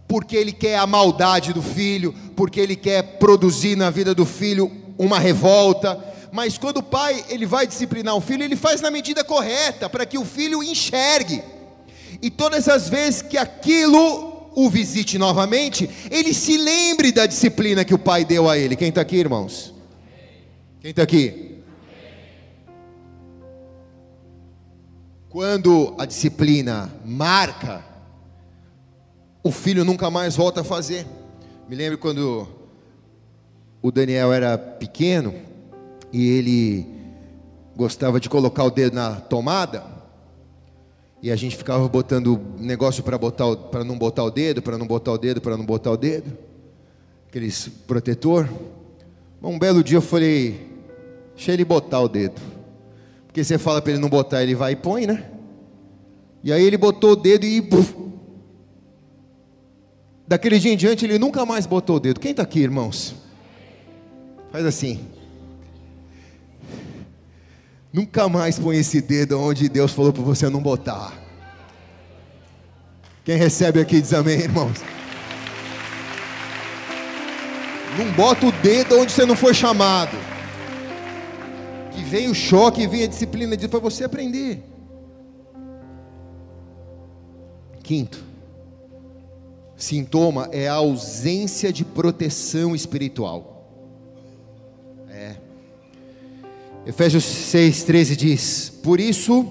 porque 0.09 0.35
ele 0.35 0.51
quer 0.51 0.79
a 0.79 0.87
maldade 0.87 1.53
do 1.53 1.61
filho, 1.61 2.15
porque 2.35 2.59
ele 2.59 2.75
quer 2.75 3.19
produzir 3.19 3.75
na 3.75 3.91
vida 3.91 4.15
do 4.15 4.25
filho 4.25 4.71
uma 4.97 5.19
revolta, 5.19 6.03
mas 6.31 6.57
quando 6.57 6.77
o 6.77 6.83
pai 6.83 7.23
ele 7.29 7.45
vai 7.45 7.67
disciplinar 7.67 8.15
o 8.15 8.21
filho, 8.21 8.43
ele 8.43 8.55
faz 8.55 8.81
na 8.81 8.89
medida 8.89 9.23
correta 9.23 9.87
para 9.87 10.07
que 10.07 10.17
o 10.17 10.25
filho 10.25 10.63
enxergue. 10.63 11.43
E 12.23 12.31
todas 12.31 12.67
as 12.67 12.89
vezes 12.89 13.21
que 13.21 13.37
aquilo 13.37 14.49
o 14.55 14.67
visite 14.67 15.19
novamente, 15.19 15.87
ele 16.09 16.33
se 16.33 16.57
lembre 16.57 17.11
da 17.11 17.27
disciplina 17.27 17.85
que 17.85 17.93
o 17.93 17.99
pai 17.99 18.25
deu 18.25 18.49
a 18.49 18.57
ele. 18.57 18.75
Quem 18.75 18.89
está 18.89 19.01
aqui, 19.01 19.15
irmãos? 19.15 19.75
Quem 20.81 20.89
está 20.89 21.03
aqui? 21.03 21.59
Quando 25.29 25.93
a 25.99 26.05
disciplina 26.05 26.91
marca, 27.05 27.85
o 29.43 29.51
filho 29.51 29.85
nunca 29.85 30.09
mais 30.09 30.35
volta 30.35 30.61
a 30.61 30.63
fazer. 30.63 31.05
Me 31.67 31.75
lembro 31.75 31.97
quando 31.97 32.47
o 33.81 33.91
Daniel 33.91 34.33
era 34.33 34.57
pequeno 34.57 35.33
e 36.11 36.27
ele 36.29 36.85
gostava 37.75 38.19
de 38.19 38.29
colocar 38.29 38.63
o 38.63 38.71
dedo 38.71 38.95
na 38.95 39.15
tomada 39.15 39.83
e 41.21 41.31
a 41.31 41.35
gente 41.35 41.55
ficava 41.55 41.87
botando 41.87 42.39
negócio 42.57 43.03
para 43.03 43.17
botar 43.17 43.55
para 43.55 43.83
não 43.83 43.97
botar 43.97 44.23
o 44.23 44.31
dedo, 44.31 44.61
para 44.61 44.77
não 44.77 44.87
botar 44.87 45.11
o 45.11 45.17
dedo, 45.17 45.41
para 45.41 45.55
não 45.55 45.65
botar 45.65 45.91
o 45.91 45.97
dedo, 45.97 46.37
aqueles 47.27 47.67
protetor. 47.87 48.49
Um 49.41 49.57
belo 49.57 49.83
dia 49.83 49.97
eu 49.97 50.01
falei, 50.01 50.69
Deixa 51.39 51.53
ele 51.53 51.63
botar 51.63 52.01
o 52.01 52.09
dedo. 52.09 52.35
Porque 53.25 53.41
você 53.45 53.57
fala 53.57 53.81
para 53.81 53.93
ele 53.93 54.01
não 54.01 54.09
botar, 54.09 54.43
ele 54.43 54.53
vai 54.53 54.73
e 54.73 54.75
põe, 54.75 55.07
né? 55.07 55.23
E 56.43 56.51
aí 56.51 56.61
ele 56.61 56.75
botou 56.75 57.11
o 57.13 57.15
dedo 57.15 57.45
e. 57.45 57.61
Daquele 60.29 60.59
dia 60.59 60.71
em 60.71 60.77
diante, 60.77 61.05
ele 61.05 61.17
nunca 61.17 61.43
mais 61.43 61.65
botou 61.65 61.95
o 61.95 61.99
dedo. 61.99 62.19
Quem 62.19 62.29
está 62.29 62.43
aqui, 62.43 62.59
irmãos? 62.59 63.15
Faz 64.51 64.63
assim. 64.63 64.99
Nunca 67.91 68.29
mais 68.29 68.59
põe 68.59 68.77
esse 68.77 69.01
dedo 69.01 69.39
onde 69.39 69.67
Deus 69.67 69.91
falou 69.91 70.13
para 70.13 70.21
você 70.21 70.47
não 70.47 70.61
botar. 70.61 71.17
Quem 73.25 73.37
recebe 73.37 73.81
aqui 73.81 73.99
diz 73.99 74.13
amém, 74.13 74.37
irmãos. 74.37 74.77
Não 77.97 78.11
bota 78.11 78.45
o 78.45 78.51
dedo 78.51 78.99
onde 78.99 79.11
você 79.11 79.25
não 79.25 79.35
foi 79.35 79.55
chamado. 79.55 80.15
Que 81.91 82.03
vem 82.03 82.29
o 82.29 82.35
choque, 82.35 82.85
vem 82.85 83.01
a 83.01 83.07
disciplina 83.07 83.57
para 83.67 83.79
você 83.79 84.03
aprender. 84.03 84.63
Quinto, 87.81 88.28
sintoma 89.79 90.49
é 90.51 90.67
a 90.67 90.73
ausência 90.73 91.71
de 91.71 91.85
proteção 91.85 92.75
espiritual. 92.75 93.65
É. 95.09 95.37
Efésios 96.85 97.23
6,13 97.23 98.15
diz: 98.15 98.69
Por 98.83 98.99
isso, 98.99 99.47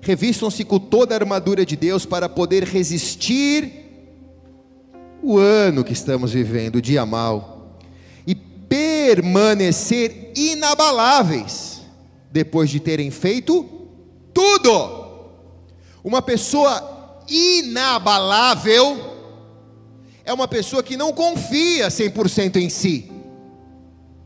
revistam-se 0.00 0.64
com 0.64 0.78
toda 0.78 1.14
a 1.14 1.18
armadura 1.18 1.64
de 1.64 1.76
Deus 1.76 2.04
para 2.04 2.28
poder 2.28 2.64
resistir 2.64 3.72
o 5.22 5.38
ano 5.38 5.84
que 5.84 5.92
estamos 5.92 6.32
vivendo, 6.32 6.76
o 6.76 6.82
dia 6.82 7.06
mal, 7.06 7.78
e 8.26 8.34
permanecer 8.34 10.32
inabaláveis, 10.34 11.82
depois 12.32 12.70
de 12.70 12.80
terem 12.80 13.10
feito 13.10 13.64
tudo. 14.34 14.98
Uma 16.02 16.22
pessoa 16.22 17.22
inabalável 17.28 19.09
é 20.30 20.32
uma 20.32 20.46
pessoa 20.46 20.80
que 20.80 20.96
não 20.96 21.12
confia 21.12 21.88
100% 21.88 22.54
em 22.56 22.70
si. 22.70 23.10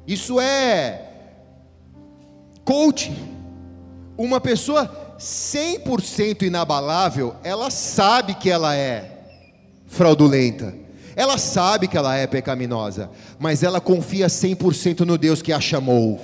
Isso 0.07 0.39
é 0.39 1.01
coaching. 2.63 3.17
Uma 4.17 4.39
pessoa 4.39 5.17
100% 5.19 6.43
inabalável, 6.43 7.35
ela 7.43 7.71
sabe 7.71 8.35
que 8.35 8.51
ela 8.51 8.77
é 8.77 9.13
fraudulenta. 9.87 10.75
Ela 11.17 11.39
sabe 11.39 11.89
que 11.89 11.97
ela 11.97 12.15
é 12.15 12.27
pecaminosa, 12.27 13.09
mas 13.39 13.63
ela 13.63 13.81
confia 13.81 14.27
100% 14.27 15.01
no 15.01 15.17
Deus 15.17 15.41
que 15.41 15.55
a 15.55 15.61
chamou. 15.61 16.21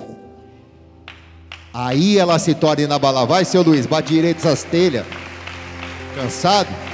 Aí 1.73 2.19
ela 2.19 2.37
se 2.37 2.53
torna 2.53 2.83
inabalável. 2.83 3.29
Vai, 3.29 3.45
seu 3.45 3.63
Luiz, 3.63 3.87
bate 3.87 4.13
direito 4.13 4.37
essas 4.37 4.63
telhas. 4.63 5.07
Cansado? 6.13 6.90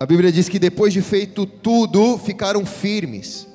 A 0.00 0.06
Bíblia 0.06 0.32
diz 0.32 0.48
que 0.48 0.58
depois 0.58 0.94
de 0.94 1.02
feito 1.02 1.44
tudo, 1.44 2.16
ficaram 2.16 2.64
firmes, 2.64 3.46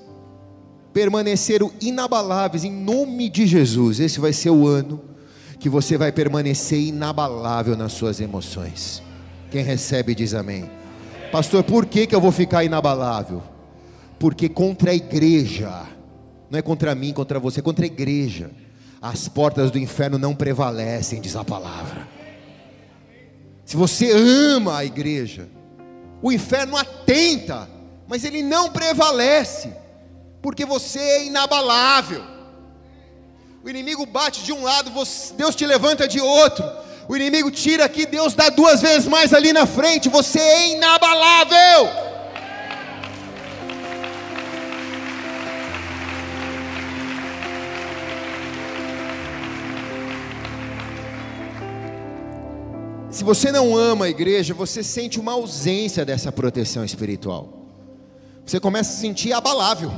permaneceram 0.93 1.71
inabaláveis 1.81 2.63
em 2.63 2.71
nome 2.71 3.29
de 3.29 3.47
Jesus. 3.47 3.99
Esse 3.99 4.19
vai 4.19 4.31
ser 4.31 4.51
o 4.51 4.67
ano 4.67 5.01
que 5.59 5.67
você 5.67 5.97
vai 5.97 6.11
permanecer 6.11 6.79
inabalável 6.79 7.75
nas 7.75 7.93
suas 7.93 8.21
emoções. 8.21 9.01
Quem 9.49 9.63
recebe 9.63 10.13
diz 10.13 10.35
amém. 10.35 10.69
Pastor, 11.31 11.63
por 11.63 11.87
que, 11.87 12.05
que 12.05 12.13
eu 12.13 12.21
vou 12.21 12.31
ficar 12.31 12.63
inabalável? 12.63 13.41
Porque 14.19 14.47
contra 14.47 14.91
a 14.91 14.95
igreja, 14.95 15.87
não 16.47 16.59
é 16.59 16.61
contra 16.61 16.93
mim, 16.93 17.11
contra 17.11 17.39
você, 17.39 17.59
contra 17.59 17.85
a 17.85 17.87
igreja 17.87 18.51
as 19.01 19.27
portas 19.27 19.69
do 19.69 19.77
inferno 19.77 20.17
não 20.17 20.33
prevalecem, 20.33 21.21
diz 21.21 21.35
a 21.35 21.43
palavra. 21.43 22.07
Se 23.63 23.75
você 23.75 24.11
ama 24.11 24.77
a 24.77 24.85
igreja, 24.85 25.47
o 26.21 26.31
inferno 26.31 26.77
atenta, 26.77 27.69
mas 28.07 28.23
ele 28.23 28.41
não 28.41 28.71
prevalece, 28.71 29.73
porque 30.41 30.65
você 30.65 30.99
é 30.99 31.25
inabalável. 31.25 32.23
O 33.63 33.69
inimigo 33.69 34.05
bate 34.05 34.43
de 34.43 34.53
um 34.53 34.63
lado, 34.63 34.91
Deus 35.35 35.55
te 35.55 35.65
levanta 35.65 36.07
de 36.07 36.21
outro. 36.21 36.63
O 37.07 37.15
inimigo 37.15 37.49
tira 37.51 37.85
aqui, 37.85 38.05
Deus 38.05 38.33
dá 38.33 38.49
duas 38.49 38.81
vezes 38.81 39.07
mais 39.07 39.33
ali 39.33 39.51
na 39.53 39.65
frente. 39.65 40.09
Você 40.09 40.39
é 40.39 40.73
inabalável. 40.73 42.04
Se 53.15 53.23
você 53.23 53.49
não 53.49 53.77
ama 53.77 54.07
a 54.07 54.09
igreja, 54.09 54.53
você 54.53 54.83
sente 54.83 55.21
uma 55.21 55.31
ausência 55.31 56.03
dessa 56.03 56.33
proteção 56.33 56.83
espiritual. 56.83 57.47
Você 58.45 58.59
começa 58.59 58.91
a 58.91 58.93
se 58.93 58.99
sentir 58.99 59.31
abalável. 59.31 59.89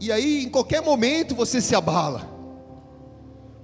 E 0.00 0.12
aí, 0.12 0.44
em 0.44 0.48
qualquer 0.48 0.80
momento, 0.80 1.34
você 1.34 1.60
se 1.60 1.74
abala. 1.74 2.30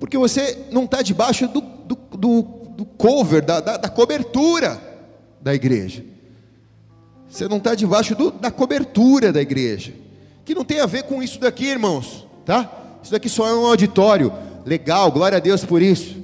Porque 0.01 0.19
você 0.19 0.67
não 0.73 0.83
está 0.83 1.01
debaixo 1.01 1.47
do, 1.47 1.61
do, 1.61 1.95
do, 2.19 2.43
do 2.77 2.85
cover, 2.85 3.41
da, 3.41 3.61
da, 3.61 3.77
da, 3.77 3.89
cobertura 3.89 4.83
da 5.41 5.55
igreja. 5.55 6.05
Você 7.29 7.47
não 7.47 7.59
está 7.59 7.73
debaixo 7.77 8.17
do, 8.17 8.33
da 8.33 8.51
cobertura 8.51 9.33
da 9.33 9.41
igreja. 9.41 9.95
Que 10.45 10.57
não 10.57 10.65
tem 10.65 10.81
a 10.81 10.87
ver 10.87 11.05
com 11.05 11.23
isso 11.23 11.39
daqui, 11.39 11.67
irmãos. 11.67 12.27
Tá? 12.45 12.99
Isso 13.01 13.13
daqui 13.13 13.29
só 13.29 13.47
é 13.49 13.55
um 13.55 13.65
auditório. 13.65 14.33
Legal, 14.67 15.13
glória 15.13 15.39
a 15.39 15.41
Deus 15.41 15.65
por 15.65 15.81
isso. 15.81 16.22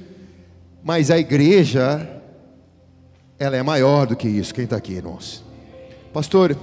Mas 0.83 1.11
a 1.11 1.19
igreja, 1.19 2.09
ela 3.39 3.57
é 3.57 3.63
maior 3.63 4.07
do 4.07 4.17
que 4.17 4.29
isso. 4.29 4.55
Quem 4.55 4.65
está 4.65 4.77
aqui, 4.77 4.93
irmãos? 4.95 5.45
Pastor, 6.13 6.57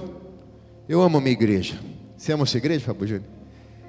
eu 0.88 1.02
amo 1.02 1.18
a 1.18 1.20
minha 1.20 1.32
igreja. 1.32 1.78
Você 2.16 2.32
ama 2.32 2.44
a 2.44 2.46
sua 2.46 2.58
igreja, 2.58 2.84
Fábio 2.84 3.06
Júnior? 3.06 3.28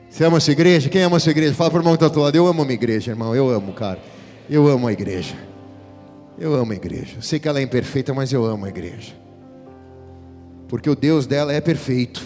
Você 0.09 0.23
ama 0.23 0.37
a 0.37 0.39
sua 0.39 0.53
igreja? 0.53 0.89
Quem 0.89 1.01
ama 1.01 1.17
a 1.17 1.19
sua 1.19 1.31
igreja? 1.31 1.53
Fala 1.53 1.69
para 1.69 1.77
o 1.77 1.81
irmão 1.81 1.97
que 1.97 2.03
está 2.03 2.13
do 2.13 2.21
lado. 2.21 2.35
Eu 2.35 2.47
amo 2.47 2.61
a 2.61 2.65
minha 2.65 2.75
igreja, 2.75 3.11
irmão. 3.11 3.35
Eu 3.35 3.49
amo, 3.49 3.73
cara. 3.73 3.99
Eu 4.49 4.67
amo 4.67 4.87
a 4.87 4.93
igreja. 4.93 5.35
Eu 6.39 6.53
amo 6.55 6.71
a 6.71 6.75
igreja. 6.75 7.21
Sei 7.21 7.39
que 7.39 7.47
ela 7.47 7.59
é 7.59 7.63
imperfeita, 7.63 8.13
mas 8.13 8.31
eu 8.31 8.45
amo 8.45 8.65
a 8.65 8.69
igreja. 8.69 9.13
Porque 10.67 10.89
o 10.89 10.95
Deus 10.95 11.25
dela 11.25 11.53
é 11.53 11.61
perfeito. 11.61 12.25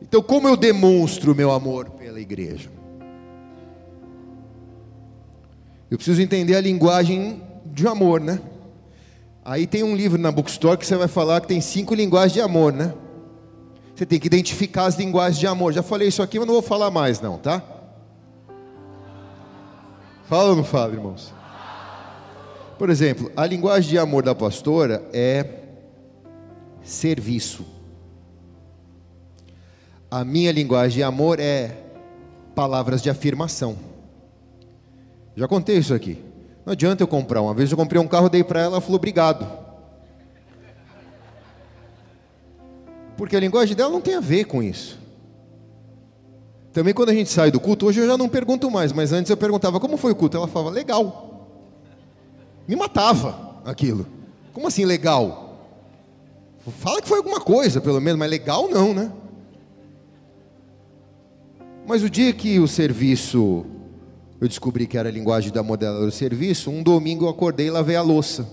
Então, 0.00 0.22
como 0.22 0.48
eu 0.48 0.56
demonstro 0.56 1.32
o 1.32 1.34
meu 1.34 1.50
amor 1.50 1.90
pela 1.90 2.20
igreja? 2.20 2.68
Eu 5.92 5.98
preciso 5.98 6.22
entender 6.22 6.56
a 6.56 6.60
linguagem 6.62 7.42
de 7.66 7.86
amor, 7.86 8.18
né? 8.18 8.40
Aí 9.44 9.66
tem 9.66 9.82
um 9.82 9.94
livro 9.94 10.18
na 10.18 10.32
bookstore 10.32 10.78
que 10.78 10.86
você 10.86 10.96
vai 10.96 11.06
falar 11.06 11.42
que 11.42 11.48
tem 11.48 11.60
cinco 11.60 11.94
linguagens 11.94 12.32
de 12.32 12.40
amor, 12.40 12.72
né? 12.72 12.94
Você 13.94 14.06
tem 14.06 14.18
que 14.18 14.26
identificar 14.26 14.86
as 14.86 14.96
linguagens 14.96 15.38
de 15.38 15.46
amor. 15.46 15.70
Já 15.74 15.82
falei 15.82 16.08
isso 16.08 16.22
aqui, 16.22 16.38
mas 16.38 16.48
não 16.48 16.54
vou 16.54 16.62
falar 16.62 16.90
mais, 16.90 17.20
não, 17.20 17.36
tá? 17.36 17.62
Fala 20.30 20.48
ou 20.48 20.56
não 20.56 20.64
fala, 20.64 20.94
irmãos? 20.94 21.34
Por 22.78 22.88
exemplo, 22.88 23.30
a 23.36 23.44
linguagem 23.44 23.90
de 23.90 23.98
amor 23.98 24.22
da 24.22 24.34
pastora 24.34 25.06
é 25.12 25.44
serviço. 26.82 27.66
A 30.10 30.24
minha 30.24 30.52
linguagem 30.52 30.96
de 30.96 31.02
amor 31.02 31.38
é 31.38 31.76
palavras 32.54 33.02
de 33.02 33.10
afirmação. 33.10 33.91
Já 35.34 35.48
contei 35.48 35.78
isso 35.78 35.94
aqui. 35.94 36.22
Não 36.64 36.72
adianta 36.72 37.02
eu 37.02 37.08
comprar. 37.08 37.40
Uma 37.40 37.54
vez 37.54 37.70
eu 37.70 37.76
comprei 37.76 38.00
um 38.00 38.06
carro, 38.06 38.28
dei 38.28 38.44
para 38.44 38.60
ela, 38.60 38.74
ela 38.74 38.80
falou 38.80 38.96
obrigado. 38.96 39.46
Porque 43.16 43.36
a 43.36 43.40
linguagem 43.40 43.76
dela 43.76 43.90
não 43.90 44.00
tem 44.00 44.14
a 44.14 44.20
ver 44.20 44.44
com 44.44 44.62
isso. 44.62 44.98
Também 46.72 46.94
quando 46.94 47.10
a 47.10 47.14
gente 47.14 47.28
sai 47.28 47.50
do 47.50 47.60
culto, 47.60 47.86
hoje 47.86 48.00
eu 48.00 48.06
já 48.06 48.16
não 48.16 48.28
pergunto 48.28 48.70
mais, 48.70 48.92
mas 48.92 49.12
antes 49.12 49.30
eu 49.30 49.36
perguntava 49.36 49.78
como 49.78 49.96
foi 49.96 50.12
o 50.12 50.16
culto. 50.16 50.36
Ela 50.36 50.48
falava, 50.48 50.70
legal. 50.70 51.48
Me 52.66 52.76
matava 52.76 53.60
aquilo. 53.64 54.06
Como 54.52 54.66
assim 54.66 54.84
legal? 54.84 55.42
Fala 56.78 57.02
que 57.02 57.08
foi 57.08 57.18
alguma 57.18 57.40
coisa, 57.40 57.80
pelo 57.80 58.00
menos, 58.00 58.18
mas 58.18 58.30
legal 58.30 58.68
não, 58.68 58.94
né? 58.94 59.12
Mas 61.86 62.02
o 62.02 62.08
dia 62.08 62.32
que 62.32 62.60
o 62.60 62.68
serviço 62.68 63.66
eu 64.42 64.48
descobri 64.48 64.88
que 64.88 64.98
era 64.98 65.08
a 65.08 65.12
linguagem 65.12 65.52
da 65.52 65.62
modeladora 65.62 66.06
do 66.06 66.10
serviço, 66.10 66.68
um 66.68 66.82
domingo 66.82 67.26
eu 67.26 67.28
acordei 67.28 67.68
e 67.68 67.70
lavei 67.70 67.94
a 67.94 68.02
louça. 68.02 68.44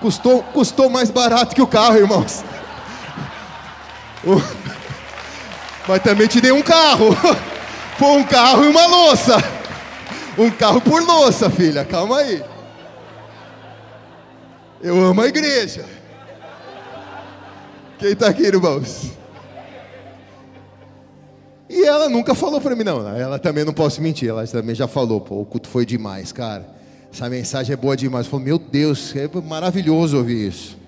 Custou, 0.00 0.42
custou 0.42 0.90
mais 0.90 1.08
barato 1.08 1.54
que 1.54 1.62
o 1.62 1.68
carro, 1.68 1.96
irmãos. 1.96 2.42
Mas 5.86 6.02
também 6.02 6.26
te 6.26 6.40
dei 6.40 6.50
um 6.50 6.62
carro. 6.62 7.14
Foi 7.96 8.08
um 8.08 8.24
carro 8.24 8.64
e 8.64 8.68
uma 8.68 8.86
louça. 8.88 9.36
Um 10.36 10.50
carro 10.50 10.80
por 10.80 11.00
louça, 11.00 11.48
filha. 11.48 11.84
Calma 11.84 12.18
aí. 12.18 12.42
Eu 14.82 15.00
amo 15.00 15.20
a 15.20 15.28
igreja. 15.28 15.84
Quem 18.00 18.10
está 18.10 18.30
aqui, 18.30 18.42
irmãos? 18.42 19.17
E 21.68 21.84
ela 21.84 22.08
nunca 22.08 22.34
falou 22.34 22.60
para 22.60 22.74
mim, 22.74 22.84
não. 22.84 23.06
Ela 23.16 23.38
também 23.38 23.64
não 23.64 23.74
posso 23.74 24.00
mentir, 24.00 24.28
ela 24.28 24.46
também 24.46 24.74
já 24.74 24.88
falou, 24.88 25.20
pô, 25.20 25.40
o 25.40 25.44
culto 25.44 25.68
foi 25.68 25.84
demais, 25.84 26.32
cara. 26.32 26.66
Essa 27.12 27.28
mensagem 27.28 27.72
é 27.72 27.76
boa 27.76 27.96
demais. 27.96 28.26
Falou, 28.26 28.44
meu 28.44 28.58
Deus, 28.58 29.14
é 29.14 29.28
maravilhoso 29.40 30.16
ouvir 30.16 30.48
isso. 30.48 30.78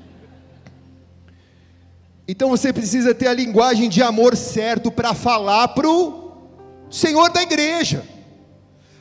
Então 2.27 2.49
você 2.49 2.73
precisa 2.73 3.13
ter 3.13 3.27
a 3.27 3.35
linguagem 3.35 3.89
de 3.89 4.03
amor 4.03 4.37
certo 4.37 4.91
para 4.91 5.15
falar 5.15 5.69
para 5.69 5.89
o 5.89 6.33
Senhor 6.89 7.29
da 7.31 7.43
igreja. 7.43 8.05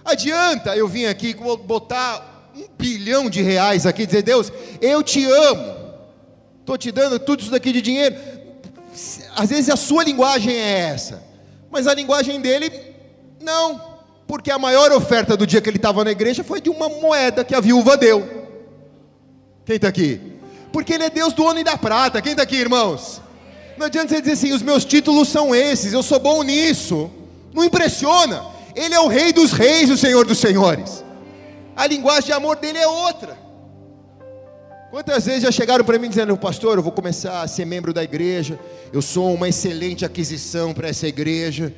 Adianta 0.04 0.76
eu 0.76 0.88
vim 0.88 1.06
aqui 1.06 1.36
botar 1.64 2.52
um 2.56 2.66
bilhão 2.78 3.30
de 3.30 3.44
reais 3.44 3.86
aqui 3.86 4.02
e 4.02 4.06
dizer, 4.08 4.24
Deus, 4.24 4.52
eu 4.82 5.04
te 5.04 5.24
amo, 5.26 5.76
estou 6.60 6.76
te 6.76 6.92
dando 6.92 7.20
tudo 7.20 7.42
isso 7.42 7.52
daqui 7.52 7.72
de 7.72 7.84
dinheiro. 7.84 8.16
Às 9.36 9.50
vezes 9.50 9.70
a 9.70 9.76
sua 9.76 10.04
linguagem 10.04 10.56
é 10.56 10.80
essa, 10.90 11.24
mas 11.72 11.88
a 11.88 11.94
linguagem 11.94 12.42
dele, 12.42 12.72
não, 13.42 13.82
porque 14.28 14.52
a 14.52 14.60
maior 14.60 14.92
oferta 14.92 15.36
do 15.36 15.48
dia 15.48 15.62
que 15.62 15.70
ele 15.70 15.78
estava 15.78 16.04
na 16.04 16.12
igreja 16.12 16.44
foi 16.44 16.62
de 16.62 16.70
uma 16.70 16.90
moeda 16.90 17.44
que 17.44 17.56
a 17.56 17.60
viúva 17.60 17.98
deu. 17.98 18.48
Quem 19.66 19.76
está 19.76 19.88
aqui? 19.88 20.20
Porque 20.72 20.94
ele 20.94 21.04
é 21.04 21.10
Deus 21.10 21.34
do 21.34 21.44
ouro 21.44 21.60
e 21.60 21.64
da 21.64 21.78
prata. 21.78 22.22
Quem 22.22 22.32
está 22.32 22.44
aqui, 22.44 22.56
irmãos? 22.56 23.22
Não 23.78 23.86
adianta 23.86 24.10
você 24.10 24.22
dizer 24.22 24.34
assim: 24.34 24.54
os 24.54 24.62
meus 24.62 24.86
títulos 24.86 25.30
são 25.30 25.54
esses, 25.56 25.94
eu 25.94 26.04
sou 26.04 26.20
bom 26.20 26.44
nisso. 26.44 27.10
Não 27.54 27.64
impressiona. 27.64 28.46
Ele 28.76 28.94
é 28.94 29.00
o 29.00 29.08
Rei 29.08 29.34
dos 29.34 29.52
Reis, 29.52 29.90
o 29.90 29.98
Senhor 29.98 30.26
dos 30.26 30.38
Senhores. 30.38 31.04
A 31.76 31.88
linguagem 31.88 32.26
de 32.26 32.34
amor 32.34 32.58
dele 32.58 32.78
é 32.78 32.88
outra. 32.88 33.38
Quantas 34.92 35.28
vezes 35.28 35.44
já 35.44 35.52
chegaram 35.52 35.86
para 35.86 36.00
mim 36.00 36.10
dizendo, 36.10 36.36
pastor, 36.36 36.78
eu 36.78 36.82
vou 36.82 36.92
começar 36.92 37.44
a 37.44 37.48
ser 37.48 37.64
membro 37.64 37.94
da 37.94 38.04
igreja, 38.04 38.60
eu 38.92 39.04
sou 39.04 39.32
uma 39.36 39.48
excelente 39.48 40.04
aquisição 40.04 40.74
para 40.74 40.88
essa 40.88 41.08
igreja, 41.08 41.72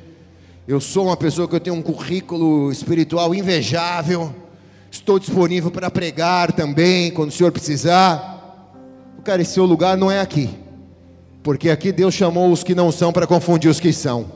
eu 0.66 0.80
sou 0.80 1.04
uma 1.08 1.16
pessoa 1.16 1.46
que 1.46 1.54
eu 1.54 1.60
tenho 1.60 1.76
um 1.76 1.82
currículo 1.82 2.72
espiritual 2.72 3.34
invejável, 3.34 4.34
estou 4.90 5.18
disponível 5.18 5.70
para 5.70 5.90
pregar 5.90 6.52
também, 6.52 7.10
quando 7.10 7.28
o 7.28 7.32
senhor 7.32 7.52
precisar. 7.52 8.72
Cara, 9.22 9.42
esse 9.42 9.52
seu 9.52 9.66
lugar 9.66 9.94
não 9.94 10.10
é 10.10 10.18
aqui, 10.18 10.48
porque 11.42 11.68
aqui 11.68 11.92
Deus 11.92 12.14
chamou 12.14 12.50
os 12.50 12.64
que 12.64 12.74
não 12.74 12.90
são 12.90 13.12
para 13.12 13.26
confundir 13.26 13.70
os 13.70 13.78
que 13.78 13.92
são. 13.92 14.32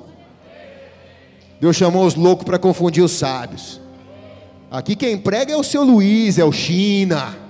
Deus 1.59 1.77
chamou 1.77 2.05
os 2.05 2.15
loucos 2.15 2.45
para 2.45 2.59
confundir 2.59 3.03
os 3.03 3.13
sábios. 3.13 3.81
Aqui 4.71 4.95
quem 4.95 5.17
prega 5.17 5.55
é 5.55 5.57
o 5.57 5.65
seu 5.65 5.83
Luiz, 5.83 6.39
é 6.39 6.45
o 6.45 6.53
China. 6.53 7.46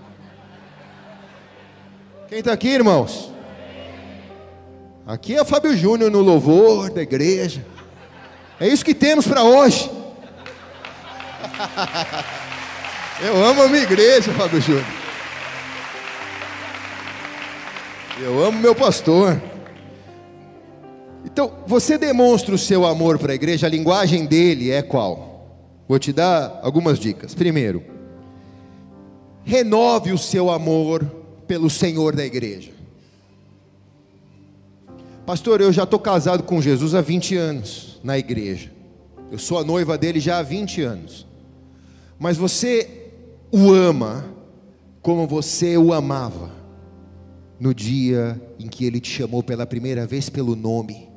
Quem 2.28 2.40
está 2.40 2.52
aqui, 2.52 2.68
irmãos? 2.68 3.32
Aqui 5.06 5.36
é 5.36 5.42
o 5.42 5.44
Fábio 5.44 5.76
Júnior 5.76 6.10
no 6.10 6.20
louvor 6.20 6.90
da 6.90 7.00
igreja. 7.00 7.64
É 8.58 8.66
isso 8.66 8.84
que 8.84 8.94
temos 8.94 9.28
para 9.28 9.44
hoje. 9.44 9.88
Eu 13.22 13.44
amo 13.44 13.62
a 13.62 13.68
minha 13.68 13.84
igreja, 13.84 14.32
Fábio 14.32 14.60
Júnior. 14.60 14.84
Eu 18.20 18.44
amo 18.44 18.58
meu 18.58 18.74
pastor. 18.74 19.40
Então, 21.24 21.52
você 21.66 21.96
demonstra 21.96 22.52
o 22.54 22.58
seu 22.58 22.84
amor 22.84 23.18
para 23.18 23.32
a 23.32 23.36
igreja, 23.36 23.68
a 23.68 23.70
linguagem 23.70 24.26
dele 24.26 24.72
é 24.72 24.82
qual? 24.82 25.46
Vou 25.88 25.98
te 25.98 26.12
dar 26.12 26.60
algumas 26.62 26.98
dicas. 26.98 27.34
Primeiro, 27.34 27.82
renove 29.44 30.12
o 30.12 30.18
seu 30.18 30.50
amor 30.50 31.25
pelo 31.46 31.70
Senhor 31.70 32.14
da 32.14 32.24
igreja. 32.24 32.72
Pastor, 35.24 35.60
eu 35.60 35.72
já 35.72 35.82
estou 35.82 35.98
casado 35.98 36.42
com 36.44 36.62
Jesus 36.62 36.94
há 36.94 37.00
20 37.00 37.36
anos 37.36 38.00
na 38.02 38.16
igreja. 38.16 38.70
Eu 39.30 39.38
sou 39.38 39.58
a 39.58 39.64
noiva 39.64 39.98
dele 39.98 40.20
já 40.20 40.38
há 40.38 40.42
20 40.42 40.82
anos. 40.82 41.26
Mas 42.18 42.36
você 42.36 43.10
o 43.50 43.72
ama 43.72 44.24
como 45.02 45.26
você 45.26 45.76
o 45.76 45.92
amava 45.92 46.50
no 47.58 47.74
dia 47.74 48.40
em 48.58 48.68
que 48.68 48.84
ele 48.84 49.00
te 49.00 49.10
chamou 49.10 49.42
pela 49.42 49.66
primeira 49.66 50.06
vez 50.06 50.28
pelo 50.28 50.54
nome 50.54 51.08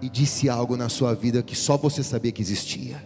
e 0.00 0.08
disse 0.08 0.48
algo 0.48 0.76
na 0.76 0.88
sua 0.88 1.14
vida 1.14 1.42
que 1.42 1.54
só 1.54 1.76
você 1.76 2.02
sabia 2.02 2.32
que 2.32 2.42
existia. 2.42 3.02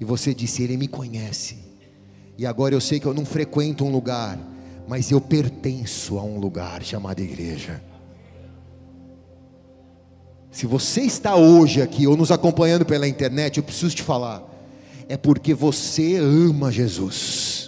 E 0.00 0.04
você 0.04 0.34
disse: 0.34 0.62
Ele 0.62 0.76
me 0.76 0.88
conhece. 0.88 1.56
E 2.36 2.46
agora 2.46 2.74
eu 2.74 2.80
sei 2.80 2.98
que 2.98 3.06
eu 3.06 3.14
não 3.14 3.24
frequento 3.24 3.84
um 3.84 3.90
lugar, 3.90 4.38
mas 4.88 5.10
eu 5.10 5.20
pertenço 5.20 6.18
a 6.18 6.22
um 6.22 6.38
lugar 6.38 6.82
chamado 6.82 7.20
igreja. 7.20 7.82
Se 10.50 10.66
você 10.66 11.02
está 11.02 11.34
hoje 11.34 11.82
aqui 11.82 12.06
ou 12.06 12.16
nos 12.16 12.30
acompanhando 12.30 12.84
pela 12.84 13.08
internet, 13.08 13.58
eu 13.58 13.64
preciso 13.64 13.94
te 13.94 14.02
falar, 14.02 14.42
é 15.08 15.16
porque 15.16 15.52
você 15.52 16.16
ama 16.16 16.70
Jesus 16.70 17.64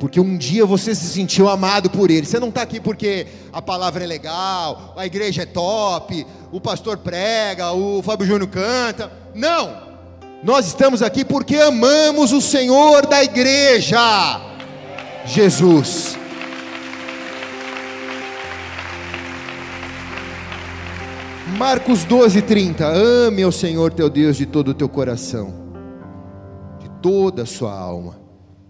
porque 0.00 0.18
um 0.18 0.38
dia 0.38 0.64
você 0.64 0.94
se 0.94 1.04
sentiu 1.04 1.46
amado 1.46 1.90
por 1.90 2.10
Ele. 2.10 2.24
Você 2.24 2.40
não 2.40 2.48
está 2.48 2.62
aqui 2.62 2.80
porque 2.80 3.26
a 3.52 3.60
palavra 3.60 4.02
é 4.02 4.06
legal, 4.06 4.94
a 4.96 5.04
igreja 5.04 5.42
é 5.42 5.46
top, 5.46 6.26
o 6.50 6.58
pastor 6.58 6.96
prega, 6.96 7.70
o 7.72 8.02
Fábio 8.02 8.26
Júnior 8.26 8.48
canta. 8.48 9.12
Não, 9.34 9.89
nós 10.42 10.66
estamos 10.66 11.02
aqui 11.02 11.24
porque 11.24 11.56
amamos 11.56 12.32
o 12.32 12.40
Senhor 12.40 13.06
da 13.06 13.22
igreja, 13.22 13.98
Jesus. 15.26 16.18
Marcos 21.58 22.04
12, 22.04 22.40
30. 22.40 22.86
Ame 22.86 23.42
ao 23.42 23.52
Senhor 23.52 23.92
teu 23.92 24.08
Deus 24.08 24.38
de 24.38 24.46
todo 24.46 24.68
o 24.68 24.74
teu 24.74 24.88
coração, 24.88 25.52
de 26.80 26.88
toda 27.02 27.42
a 27.42 27.46
sua 27.46 27.78
alma 27.78 28.18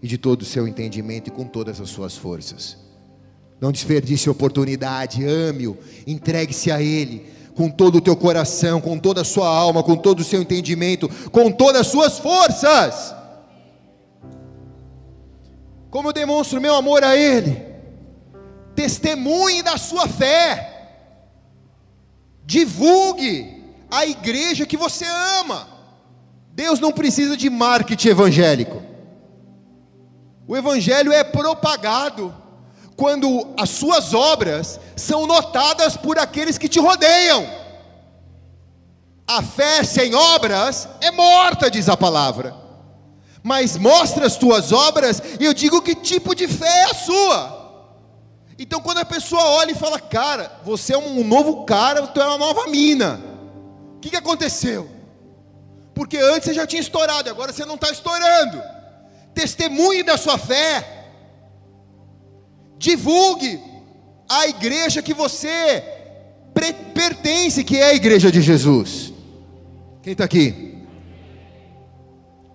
e 0.03 0.09
de 0.09 0.19
todo 0.19 0.43
o 0.43 0.45
seu 0.45 0.67
entendimento 0.67 1.29
e 1.29 1.31
com 1.31 1.45
todas 1.45 1.81
as 1.81 1.89
suas 1.89 2.17
forças. 2.17 2.77
Não 3.61 3.71
desperdice 3.71 4.29
a 4.29 4.33
oportunidade, 4.33 5.25
ame-o, 5.25 5.79
entregue-se 6.05 6.73
a 6.73 6.83
Ele 6.83 7.27
com 7.61 7.69
todo 7.69 7.97
o 7.97 8.01
teu 8.01 8.17
coração, 8.17 8.81
com 8.81 8.99
toda 8.99 9.21
a 9.21 9.25
sua 9.25 9.47
alma, 9.47 9.83
com 9.83 9.95
todo 9.95 10.21
o 10.21 10.25
seu 10.25 10.41
entendimento, 10.41 11.11
com 11.29 11.53
todas 11.53 11.83
as 11.83 11.89
suas 11.89 12.19
forças. 12.19 13.15
Como 15.91 16.09
eu 16.09 16.13
demonstro 16.15 16.59
meu 16.59 16.75
amor 16.75 17.05
a 17.05 17.15
Ele? 17.15 17.63
Testemunhe 18.75 19.63
da 19.63 19.77
sua 19.77 20.09
fé, 20.09 20.89
divulgue 22.47 23.63
a 23.91 24.07
igreja 24.07 24.65
que 24.65 24.79
você 24.79 25.05
ama. 25.39 25.69
Deus 26.55 26.81
não 26.81 26.93
precisa 26.93 27.37
de 27.37 27.51
marketing 27.51 28.09
evangélico. 28.09 28.83
O 30.49 30.57
evangelho 30.57 31.13
é 31.13 31.23
propagado 31.23 32.35
quando 33.01 33.55
as 33.57 33.71
suas 33.71 34.13
obras 34.13 34.79
são 34.95 35.27
notadas 35.27 35.97
por 35.97 36.19
aqueles 36.19 36.59
que 36.59 36.69
te 36.69 36.79
rodeiam. 36.79 37.49
A 39.27 39.43
fé 39.43 39.83
sem 39.83 40.15
obras 40.15 40.87
é 41.01 41.11
morta, 41.11 41.71
diz 41.71 41.89
a 41.89 41.97
palavra. 41.97 42.55
Mas 43.43 43.79
mostra 43.79 44.27
as 44.27 44.37
tuas 44.37 44.71
obras 44.71 45.23
e 45.41 45.47
eu 45.47 45.55
digo 45.55 45.81
que 45.81 45.95
tipo 45.95 46.35
de 46.35 46.47
fé 46.47 46.69
é 46.69 46.91
a 46.91 46.95
sua. 46.95 47.95
Então 48.59 48.83
quando 48.83 48.99
a 48.99 49.05
pessoa 49.07 49.43
olha 49.43 49.73
e 49.73 49.75
fala, 49.75 49.99
cara, 49.99 50.61
você 50.63 50.93
é 50.93 50.99
um 50.99 51.25
novo 51.25 51.65
cara, 51.65 52.07
tu 52.07 52.21
é 52.21 52.27
uma 52.27 52.37
nova 52.37 52.67
mina. 52.67 53.19
O 53.97 54.01
que, 54.01 54.11
que 54.11 54.17
aconteceu? 54.17 54.91
Porque 55.95 56.19
antes 56.19 56.45
você 56.45 56.53
já 56.53 56.67
tinha 56.67 56.83
estourado, 56.83 57.31
agora 57.31 57.51
você 57.51 57.65
não 57.65 57.77
está 57.77 57.91
estourando 57.91 58.63
testemunhe 59.35 60.03
da 60.03 60.19
sua 60.19 60.37
fé, 60.37 61.00
divulgue 62.81 63.61
a 64.27 64.49
igreja 64.49 65.03
que 65.03 65.13
você 65.13 65.85
pertence, 66.95 67.63
que 67.63 67.77
é 67.77 67.91
a 67.91 67.95
igreja 67.95 68.33
de 68.33 68.41
Jesus. 68.41 69.13
Quem 70.03 70.13
está 70.13 70.25
aqui? 70.25 70.79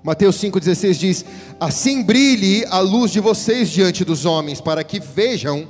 Mateus 0.04 0.38
5,16 0.42 0.94
diz: 0.94 1.26
Assim 1.60 2.02
brilhe 2.02 2.66
a 2.66 2.80
luz 2.80 3.12
de 3.12 3.20
vocês 3.20 3.70
diante 3.70 4.04
dos 4.04 4.26
homens, 4.26 4.60
para 4.60 4.84
que 4.84 5.00
vejam 5.00 5.70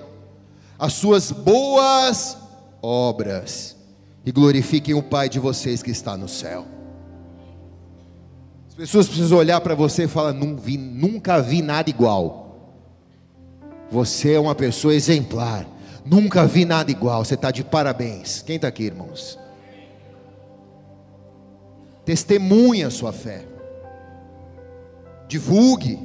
as 0.79 0.93
suas 0.93 1.31
boas 1.31 2.37
obras 2.81 3.75
e 4.25 4.31
glorifiquem 4.31 4.95
o 4.95 5.03
Pai 5.03 5.27
de 5.27 5.39
vocês 5.39 5.83
que 5.83 5.91
está 5.91 6.15
no 6.15 6.29
céu. 6.29 6.65
As 8.69 8.75
pessoas 8.75 9.07
precisam 9.07 9.37
olhar 9.37 9.59
para 9.59 9.75
você 9.75 10.05
e 10.05 10.07
falar: 10.07 10.31
nunca 10.33 11.41
vi 11.41 11.61
nada 11.61 11.89
igual. 11.89 12.44
Você 13.91 14.33
é 14.33 14.39
uma 14.39 14.55
pessoa 14.55 14.93
exemplar. 14.93 15.65
Nunca 16.05 16.45
vi 16.45 16.65
nada 16.65 16.91
igual. 16.91 17.23
Você 17.23 17.35
está 17.35 17.51
de 17.51 17.63
parabéns. 17.63 18.41
Quem 18.41 18.57
está 18.57 18.67
aqui, 18.67 18.83
irmãos? 18.83 19.39
Testemunhe 22.03 22.83
a 22.83 22.89
sua 22.91 23.11
fé. 23.11 23.45
Divulgue 25.27 25.99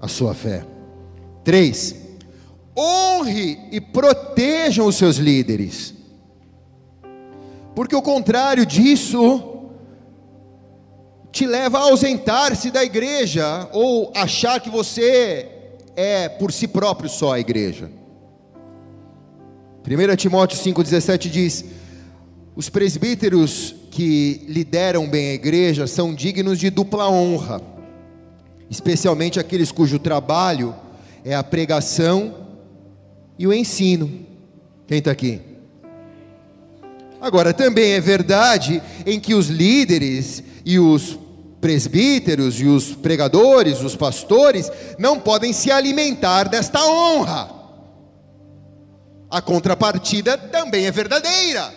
a 0.00 0.06
sua 0.06 0.34
fé. 0.34 0.64
Três. 1.42 1.96
Honre 2.76 3.58
e 3.72 3.80
protejam 3.80 4.86
os 4.86 4.96
seus 4.96 5.16
líderes. 5.16 5.94
porque 7.74 7.96
o 7.96 8.02
contrário 8.02 8.66
disso 8.66 9.68
te 11.32 11.46
leva 11.46 11.78
a 11.78 11.82
ausentar-se 11.82 12.70
da 12.70 12.84
igreja 12.84 13.68
ou 13.72 14.12
achar 14.14 14.60
que 14.60 14.68
você 14.68 15.59
é 16.00 16.28
por 16.30 16.50
si 16.50 16.66
próprio 16.66 17.10
só 17.10 17.34
a 17.34 17.40
igreja. 17.40 17.90
1 19.86 20.16
Timóteo 20.16 20.58
5,17 20.58 21.28
diz: 21.28 21.64
Os 22.56 22.70
presbíteros 22.70 23.74
que 23.90 24.44
lideram 24.48 25.08
bem 25.08 25.30
a 25.30 25.34
igreja 25.34 25.86
são 25.86 26.14
dignos 26.14 26.58
de 26.58 26.70
dupla 26.70 27.10
honra, 27.10 27.60
especialmente 28.70 29.38
aqueles 29.38 29.70
cujo 29.70 29.98
trabalho 29.98 30.74
é 31.22 31.34
a 31.34 31.44
pregação 31.44 32.46
e 33.38 33.46
o 33.46 33.52
ensino. 33.52 34.26
Quem 34.86 34.98
está 34.98 35.10
aqui? 35.10 35.40
Agora, 37.20 37.52
também 37.52 37.92
é 37.92 38.00
verdade 38.00 38.82
em 39.04 39.20
que 39.20 39.34
os 39.34 39.48
líderes 39.48 40.42
e 40.64 40.78
os 40.78 41.18
presbíteros 41.60 42.60
e 42.60 42.66
os 42.66 42.94
pregadores, 42.94 43.80
os 43.80 43.94
pastores, 43.94 44.70
não 44.98 45.18
podem 45.18 45.52
se 45.52 45.70
alimentar 45.70 46.48
desta 46.48 46.84
honra. 46.84 47.50
A 49.30 49.40
contrapartida 49.40 50.36
também 50.36 50.86
é 50.86 50.90
verdadeira, 50.90 51.72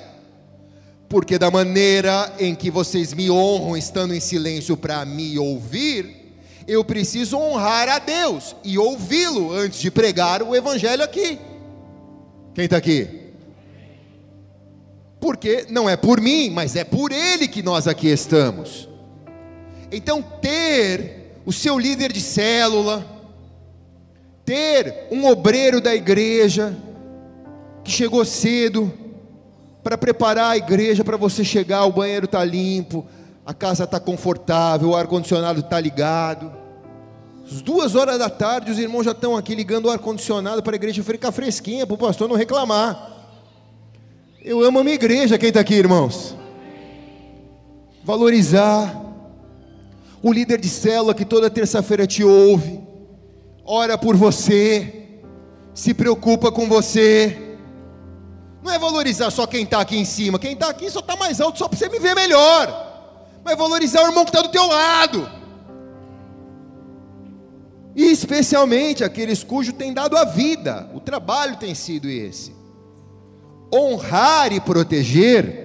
porque 1.08 1.38
da 1.38 1.52
maneira 1.52 2.34
em 2.40 2.56
que 2.56 2.72
vocês 2.72 3.14
me 3.14 3.30
honram 3.30 3.78
estando 3.78 4.14
em 4.16 4.20
silêncio 4.20 4.76
para 4.76 5.06
me 5.06 5.38
ouvir, 5.38 6.36
eu 6.68 6.84
preciso 6.84 7.38
honrar 7.38 7.90
a 7.90 8.00
Deus 8.00 8.56
e 8.64 8.78
ouvi-lo 8.78 9.52
antes 9.54 9.80
de 9.80 9.92
pregar 9.92 10.42
o 10.42 10.56
Evangelho 10.56 11.04
aqui. 11.04 11.38
Quem 12.56 12.66
está 12.66 12.78
aqui? 12.78 13.24
porque 15.24 15.68
não 15.70 15.90
é 15.90 15.96
por 15.96 16.20
mim, 16.20 16.50
mas 16.50 16.76
é 16.76 16.84
por 16.84 17.10
Ele 17.14 17.48
que 17.48 17.64
nós 17.64 17.88
aqui 17.88 18.10
estamos. 18.10 18.90
Então, 19.96 20.22
ter 20.22 21.40
o 21.46 21.54
seu 21.54 21.78
líder 21.78 22.12
de 22.12 22.20
célula, 22.20 23.06
ter 24.44 25.08
um 25.12 25.28
obreiro 25.28 25.80
da 25.80 25.94
igreja, 25.94 26.76
que 27.84 27.92
chegou 27.92 28.26
cedo, 28.26 28.92
para 29.84 29.98
preparar 29.98 30.52
a 30.52 30.58
igreja 30.58 31.04
para 31.04 31.16
você 31.16 31.44
chegar, 31.44 31.86
o 31.86 31.92
banheiro 31.92 32.26
está 32.26 32.44
limpo, 32.44 33.06
a 33.46 33.54
casa 33.54 33.84
está 33.84 34.00
confortável, 34.00 34.90
o 34.90 34.96
ar-condicionado 34.96 35.60
está 35.60 35.80
ligado. 35.80 36.52
Às 37.46 37.62
duas 37.62 37.94
horas 37.94 38.18
da 38.18 38.30
tarde, 38.30 38.72
os 38.72 38.80
irmãos 38.80 39.04
já 39.04 39.12
estão 39.12 39.38
aqui 39.38 39.54
ligando 39.54 39.86
o 39.86 39.92
ar-condicionado 39.92 40.64
para 40.64 40.74
a 40.74 40.78
igreja 40.78 41.04
ficar 41.04 41.32
fresquinha, 41.32 41.86
para 41.86 41.94
o 41.94 41.98
pastor 41.98 42.28
não 42.28 42.36
reclamar. 42.36 43.12
Eu 44.42 44.64
amo 44.64 44.80
a 44.80 44.84
minha 44.84 44.96
igreja, 44.96 45.38
quem 45.38 45.50
está 45.50 45.60
aqui, 45.60 45.76
irmãos? 45.76 46.36
Valorizar 48.04 49.03
o 50.24 50.32
líder 50.32 50.60
de 50.60 50.70
célula 50.70 51.14
que 51.14 51.26
toda 51.26 51.50
terça-feira 51.50 52.08
te 52.08 52.24
ouve, 52.24 52.82
ora 53.66 53.98
por 53.98 54.16
você, 54.16 55.20
se 55.74 55.94
preocupa 55.94 56.52
com 56.52 56.68
você. 56.68 57.58
Não 58.64 58.72
é 58.72 58.80
valorizar 58.80 59.30
só 59.30 59.46
quem 59.46 59.64
está 59.64 59.82
aqui 59.82 59.98
em 59.98 60.06
cima, 60.06 60.40
quem 60.40 60.54
está 60.54 60.70
aqui 60.70 60.90
só 60.90 61.02
está 61.02 61.18
mais 61.18 61.42
alto 61.42 61.60
só 61.60 61.68
para 61.68 61.78
você 61.78 61.90
me 61.90 62.00
ver 62.00 62.16
melhor, 62.16 63.12
mas 63.44 63.58
valorizar 63.58 64.02
o 64.02 64.08
irmão 64.08 64.24
que 64.24 64.30
está 64.30 64.42
do 64.42 64.50
teu 64.50 64.66
lado. 64.66 65.30
E 67.96 68.06
especialmente 68.06 69.04
aqueles 69.04 69.44
cujos 69.44 69.76
têm 69.76 69.94
dado 69.94 70.18
a 70.18 70.24
vida, 70.24 70.90
o 70.96 71.00
trabalho 71.00 71.58
tem 71.58 71.76
sido 71.76 72.10
esse 72.10 72.64
honrar 73.74 74.54
e 74.54 74.60
proteger 74.60 75.64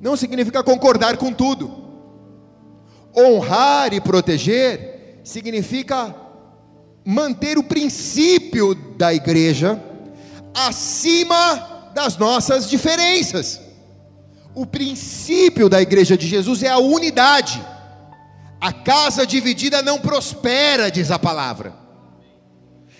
não 0.00 0.16
significa 0.16 0.62
concordar 0.62 1.16
com 1.16 1.32
tudo. 1.32 1.87
Honrar 3.16 3.92
e 3.92 4.00
proteger 4.00 5.20
significa 5.24 6.14
manter 7.04 7.58
o 7.58 7.62
princípio 7.62 8.74
da 8.74 9.12
igreja 9.12 9.82
acima 10.54 11.90
das 11.94 12.16
nossas 12.16 12.68
diferenças. 12.68 13.60
O 14.54 14.66
princípio 14.66 15.68
da 15.68 15.80
igreja 15.80 16.16
de 16.16 16.26
Jesus 16.26 16.62
é 16.62 16.68
a 16.68 16.78
unidade. 16.78 17.64
A 18.60 18.72
casa 18.72 19.26
dividida 19.26 19.82
não 19.82 19.98
prospera, 19.98 20.90
diz 20.90 21.10
a 21.10 21.18
palavra. 21.18 21.72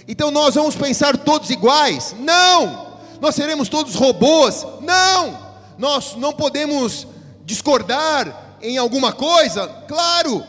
Então 0.06 0.30
nós 0.30 0.54
vamos 0.54 0.76
pensar 0.76 1.16
todos 1.16 1.50
iguais? 1.50 2.14
Não! 2.18 2.88
nós 3.20 3.34
seremos 3.34 3.68
todos 3.68 3.94
robôs. 3.94 4.66
Não! 4.80 5.38
Nós 5.76 6.16
não 6.16 6.32
podemos 6.32 7.06
discordar 7.44 8.47
em 8.62 8.78
alguma 8.78 9.12
coisa? 9.12 9.66
Claro 9.86 10.42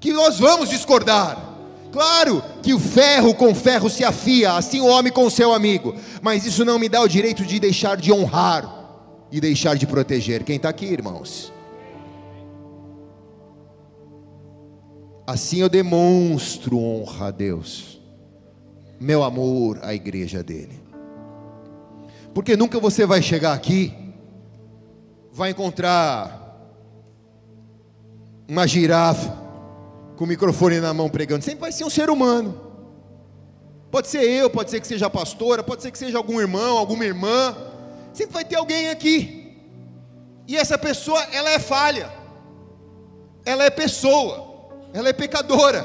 que 0.00 0.12
nós 0.12 0.38
vamos 0.38 0.68
discordar. 0.68 1.44
Claro 1.92 2.42
que 2.62 2.74
o 2.74 2.78
ferro 2.78 3.34
com 3.34 3.54
ferro 3.54 3.88
se 3.88 4.04
afia, 4.04 4.52
assim 4.52 4.80
o 4.80 4.86
homem 4.86 5.12
com 5.12 5.30
seu 5.30 5.52
amigo. 5.52 5.94
Mas 6.20 6.44
isso 6.44 6.64
não 6.64 6.78
me 6.78 6.88
dá 6.88 7.00
o 7.00 7.08
direito 7.08 7.44
de 7.44 7.58
deixar 7.58 7.96
de 7.96 8.12
honrar 8.12 8.70
e 9.32 9.40
deixar 9.40 9.76
de 9.76 9.86
proteger. 9.86 10.44
Quem 10.44 10.56
está 10.56 10.68
aqui, 10.68 10.86
irmãos? 10.86 11.52
Assim 15.26 15.58
eu 15.58 15.68
demonstro 15.68 16.78
honra 16.78 17.28
a 17.28 17.30
Deus, 17.32 18.00
meu 19.00 19.24
amor 19.24 19.80
à 19.82 19.92
igreja 19.92 20.42
dele. 20.42 20.80
Porque 22.32 22.56
nunca 22.56 22.78
você 22.78 23.04
vai 23.04 23.20
chegar 23.20 23.52
aqui, 23.52 23.92
vai 25.32 25.50
encontrar 25.50 26.45
uma 28.48 28.66
girafa 28.66 29.36
com 30.16 30.24
o 30.24 30.26
microfone 30.26 30.80
na 30.80 30.94
mão 30.94 31.08
pregando. 31.08 31.44
Sempre 31.44 31.60
vai 31.60 31.72
ser 31.72 31.84
um 31.84 31.90
ser 31.90 32.10
humano. 32.10 32.60
Pode 33.90 34.08
ser 34.08 34.22
eu, 34.22 34.50
pode 34.50 34.70
ser 34.70 34.80
que 34.80 34.86
seja 34.86 35.06
a 35.06 35.10
pastora, 35.10 35.62
pode 35.62 35.82
ser 35.82 35.90
que 35.90 35.98
seja 35.98 36.18
algum 36.18 36.40
irmão, 36.40 36.76
alguma 36.78 37.04
irmã. 37.04 37.56
Sempre 38.12 38.34
vai 38.34 38.44
ter 38.44 38.56
alguém 38.56 38.88
aqui. 38.88 39.56
E 40.46 40.56
essa 40.56 40.78
pessoa, 40.78 41.22
ela 41.32 41.50
é 41.50 41.58
falha. 41.58 42.10
Ela 43.44 43.64
é 43.64 43.70
pessoa. 43.70 44.68
Ela 44.92 45.08
é 45.08 45.12
pecadora 45.12 45.84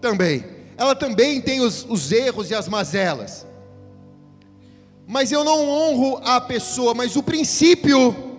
também. 0.00 0.44
Ela 0.76 0.94
também 0.94 1.40
tem 1.40 1.60
os, 1.60 1.86
os 1.88 2.10
erros 2.10 2.50
e 2.50 2.54
as 2.54 2.68
mazelas 2.68 3.46
mas 5.06 5.30
eu 5.30 5.44
não 5.44 5.68
honro 5.68 6.20
a 6.24 6.40
pessoa, 6.40 6.94
mas 6.94 7.16
o 7.16 7.22
princípio 7.22 8.33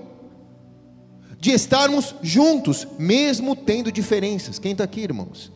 de 1.45 1.51
estarmos 1.51 2.15
juntos, 2.23 2.87
mesmo 2.97 3.55
tendo 3.55 3.91
diferenças. 3.91 4.57
Quem 4.57 4.71
está 4.71 4.83
aqui, 4.83 5.01
irmãos? 5.01 5.51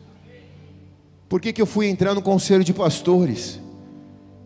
Por 1.28 1.40
que, 1.40 1.52
que 1.52 1.60
eu 1.60 1.66
fui 1.66 1.88
entrar 1.88 2.14
no 2.14 2.22
conselho 2.22 2.62
de 2.62 2.72
pastores? 2.72 3.58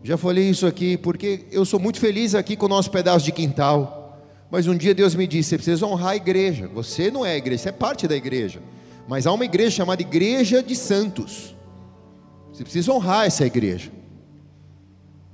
Já 0.03 0.17
falei 0.17 0.49
isso 0.49 0.65
aqui, 0.65 0.97
porque 0.97 1.45
eu 1.51 1.63
sou 1.63 1.79
muito 1.79 1.99
feliz 1.99 2.33
aqui 2.33 2.55
com 2.55 2.65
o 2.65 2.69
nosso 2.69 2.89
pedaço 2.89 3.23
de 3.23 3.31
quintal. 3.31 4.19
Mas 4.49 4.65
um 4.65 4.75
dia 4.75 4.95
Deus 4.95 5.13
me 5.13 5.27
disse: 5.27 5.49
você 5.49 5.57
precisa 5.57 5.85
honrar 5.85 6.13
a 6.13 6.15
igreja. 6.15 6.67
Você 6.73 7.11
não 7.11 7.23
é 7.23 7.33
a 7.33 7.37
igreja, 7.37 7.61
você 7.61 7.69
é 7.69 7.73
parte 7.73 8.07
da 8.07 8.15
igreja. 8.15 8.59
Mas 9.07 9.27
há 9.27 9.31
uma 9.31 9.45
igreja 9.45 9.69
chamada 9.69 10.01
Igreja 10.01 10.63
de 10.63 10.75
Santos. 10.75 11.55
Você 12.51 12.63
precisa 12.63 12.91
honrar 12.91 13.27
essa 13.27 13.45
igreja. 13.45 13.91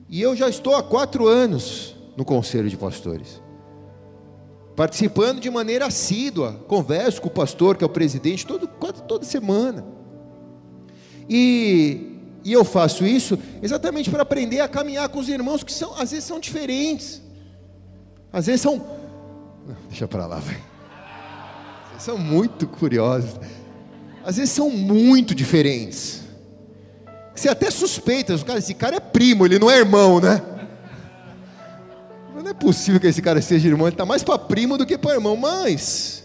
E 0.09 0.21
eu 0.21 0.35
já 0.35 0.49
estou 0.49 0.75
há 0.75 0.83
quatro 0.83 1.25
anos 1.25 1.95
no 2.17 2.25
conselho 2.25 2.69
de 2.69 2.75
pastores, 2.75 3.41
participando 4.75 5.39
de 5.39 5.49
maneira 5.49 5.85
assídua, 5.85 6.63
converso 6.67 7.21
com 7.21 7.27
o 7.27 7.31
pastor, 7.31 7.75
que 7.75 7.83
é 7.83 7.87
o 7.87 7.89
presidente, 7.89 8.45
todo, 8.45 8.67
quase 8.67 9.03
toda 9.03 9.25
semana. 9.25 9.85
E, 11.29 12.17
e 12.43 12.53
eu 12.53 12.63
faço 12.63 13.05
isso 13.05 13.37
exatamente 13.61 14.09
para 14.09 14.23
aprender 14.23 14.59
a 14.61 14.67
caminhar 14.67 15.07
com 15.09 15.19
os 15.19 15.29
irmãos 15.29 15.63
que 15.63 15.71
são, 15.71 15.93
às 15.93 16.11
vezes 16.11 16.25
são 16.25 16.39
diferentes, 16.39 17.21
às 18.31 18.45
vezes 18.47 18.61
são. 18.61 18.81
Deixa 19.89 20.07
para 20.07 20.25
lá, 20.25 20.39
vai. 20.39 20.57
São 21.99 22.17
muito 22.17 22.65
curiosos. 22.67 23.39
Às 24.23 24.37
vezes 24.37 24.51
são 24.51 24.69
muito 24.69 25.35
diferentes. 25.35 26.21
Você 27.35 27.47
até 27.47 27.69
suspeita, 27.71 28.33
esse 28.57 28.73
cara 28.73 28.97
é 28.97 28.99
primo, 28.99 29.45
ele 29.45 29.59
não 29.59 29.69
é 29.69 29.77
irmão, 29.77 30.19
né? 30.19 30.41
Não 32.41 32.49
é 32.49 32.53
possível 32.53 32.99
que 32.99 33.07
esse 33.07 33.21
cara 33.21 33.41
seja 33.41 33.67
irmão, 33.67 33.87
ele 33.87 33.93
está 33.93 34.05
mais 34.05 34.23
para 34.23 34.37
primo 34.39 34.77
do 34.77 34.85
que 34.85 34.97
para 34.97 35.13
irmão. 35.13 35.37
Mas 35.37 36.23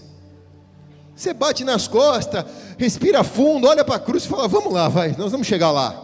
você 1.14 1.32
bate 1.32 1.64
nas 1.64 1.86
costas, 1.86 2.44
respira 2.78 3.22
fundo, 3.22 3.66
olha 3.66 3.84
para 3.84 3.96
a 3.96 4.00
cruz 4.00 4.24
e 4.24 4.28
fala: 4.28 4.48
Vamos 4.48 4.72
lá, 4.72 4.88
vai, 4.88 5.14
nós 5.18 5.32
vamos 5.32 5.46
chegar 5.46 5.70
lá. 5.70 6.02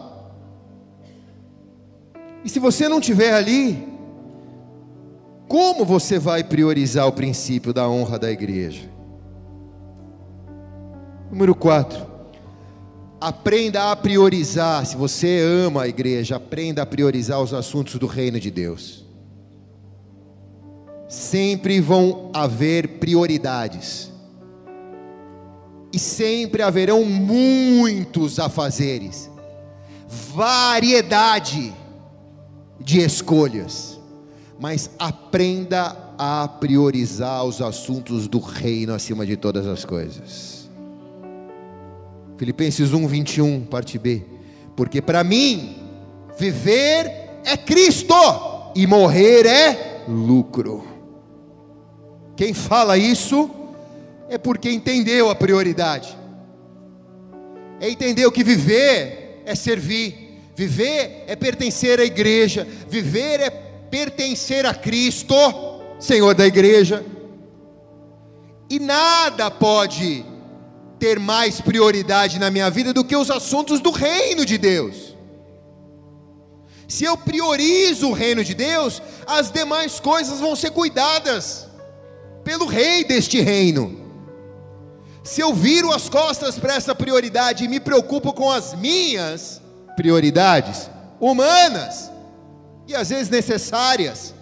E 2.43 2.49
se 2.49 2.59
você 2.59 2.87
não 2.89 2.99
estiver 2.99 3.33
ali, 3.33 3.87
como 5.47 5.85
você 5.85 6.19
vai 6.19 6.43
priorizar 6.43 7.07
o 7.07 7.11
princípio 7.11 7.73
da 7.73 7.87
honra 7.87 8.19
da 8.19 8.31
igreja? 8.31 8.89
Número 11.31 11.55
4. 11.55 12.13
Aprenda 13.19 13.91
a 13.91 13.95
priorizar. 13.95 14.85
Se 14.85 14.97
você 14.97 15.39
ama 15.39 15.83
a 15.83 15.87
igreja, 15.87 16.35
aprenda 16.35 16.81
a 16.81 16.85
priorizar 16.85 17.41
os 17.41 17.53
assuntos 17.53 17.95
do 17.95 18.05
reino 18.05 18.39
de 18.39 18.51
Deus. 18.51 19.02
Sempre 21.13 21.79
vão 21.79 22.31
haver 22.33 22.97
prioridades. 22.97 24.11
E 25.93 25.99
sempre 25.99 26.63
haverão 26.63 27.05
muitos 27.05 28.39
afazeres, 28.39 29.29
variedade 30.07 31.71
de 32.79 32.99
escolhas, 32.99 33.99
mas 34.59 34.89
aprenda 34.97 35.95
a 36.17 36.47
priorizar 36.47 37.45
os 37.45 37.61
assuntos 37.61 38.27
do 38.27 38.39
reino 38.39 38.91
acima 38.91 39.23
de 39.23 39.37
todas 39.37 39.67
as 39.67 39.85
coisas. 39.85 40.67
Filipenses 42.39 42.91
1, 42.91 43.07
21, 43.07 43.61
parte 43.65 43.99
B. 43.99 44.23
Porque 44.75 44.99
para 44.99 45.23
mim, 45.23 45.75
viver 46.39 47.29
é 47.45 47.55
Cristo 47.55 48.15
e 48.75 48.87
morrer 48.87 49.45
é 49.45 50.03
lucro. 50.07 50.92
Quem 52.35 52.53
fala 52.53 52.97
isso 52.97 53.49
é 54.29 54.37
porque 54.37 54.71
entendeu 54.71 55.29
a 55.29 55.35
prioridade. 55.35 56.17
É 57.79 57.89
entender 57.89 58.29
que 58.31 58.43
viver 58.43 59.43
é 59.45 59.55
servir, 59.55 60.41
viver 60.55 61.25
é 61.27 61.35
pertencer 61.35 61.99
à 61.99 62.03
igreja, 62.03 62.67
viver 62.87 63.39
é 63.39 63.49
pertencer 63.49 64.65
a 64.65 64.73
Cristo, 64.73 65.35
Senhor 65.99 66.33
da 66.33 66.47
igreja. 66.47 67.05
E 68.69 68.79
nada 68.79 69.51
pode 69.51 70.25
ter 70.97 71.19
mais 71.19 71.61
prioridade 71.61 72.39
na 72.39 72.49
minha 72.49 72.69
vida 72.69 72.93
do 72.93 73.03
que 73.03 73.15
os 73.15 73.29
assuntos 73.29 73.79
do 73.79 73.91
reino 73.91 74.45
de 74.45 74.57
Deus. 74.57 75.15
Se 76.87 77.03
eu 77.03 77.17
priorizo 77.17 78.09
o 78.09 78.13
reino 78.13 78.43
de 78.43 78.53
Deus, 78.53 79.01
as 79.27 79.51
demais 79.51 79.99
coisas 79.99 80.39
vão 80.39 80.55
ser 80.55 80.71
cuidadas 80.71 81.67
pelo 82.43 82.65
rei 82.65 83.03
deste 83.03 83.39
reino. 83.39 83.99
Se 85.23 85.41
eu 85.41 85.53
viro 85.53 85.91
as 85.91 86.09
costas 86.09 86.59
para 86.59 86.75
essa 86.75 86.93
prioridade 86.93 87.63
e 87.63 87.67
me 87.67 87.79
preocupo 87.79 88.33
com 88.33 88.51
as 88.51 88.73
minhas 88.75 89.61
prioridades 89.95 90.89
humanas 91.19 92.11
e 92.87 92.93
às 92.93 93.09
vezes 93.09 93.29
necessárias, 93.29 94.33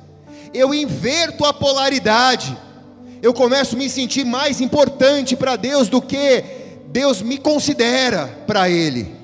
eu 0.54 0.74
inverto 0.74 1.46
a 1.46 1.54
polaridade. 1.54 2.58
Eu 3.22 3.34
começo 3.34 3.76
a 3.76 3.78
me 3.78 3.88
sentir 3.88 4.26
mais 4.26 4.60
importante 4.60 5.36
para 5.36 5.56
Deus 5.56 5.88
do 5.88 6.02
que 6.02 6.44
Deus 6.88 7.22
me 7.22 7.38
considera 7.38 8.28
para 8.48 8.68
Ele. 8.68 9.16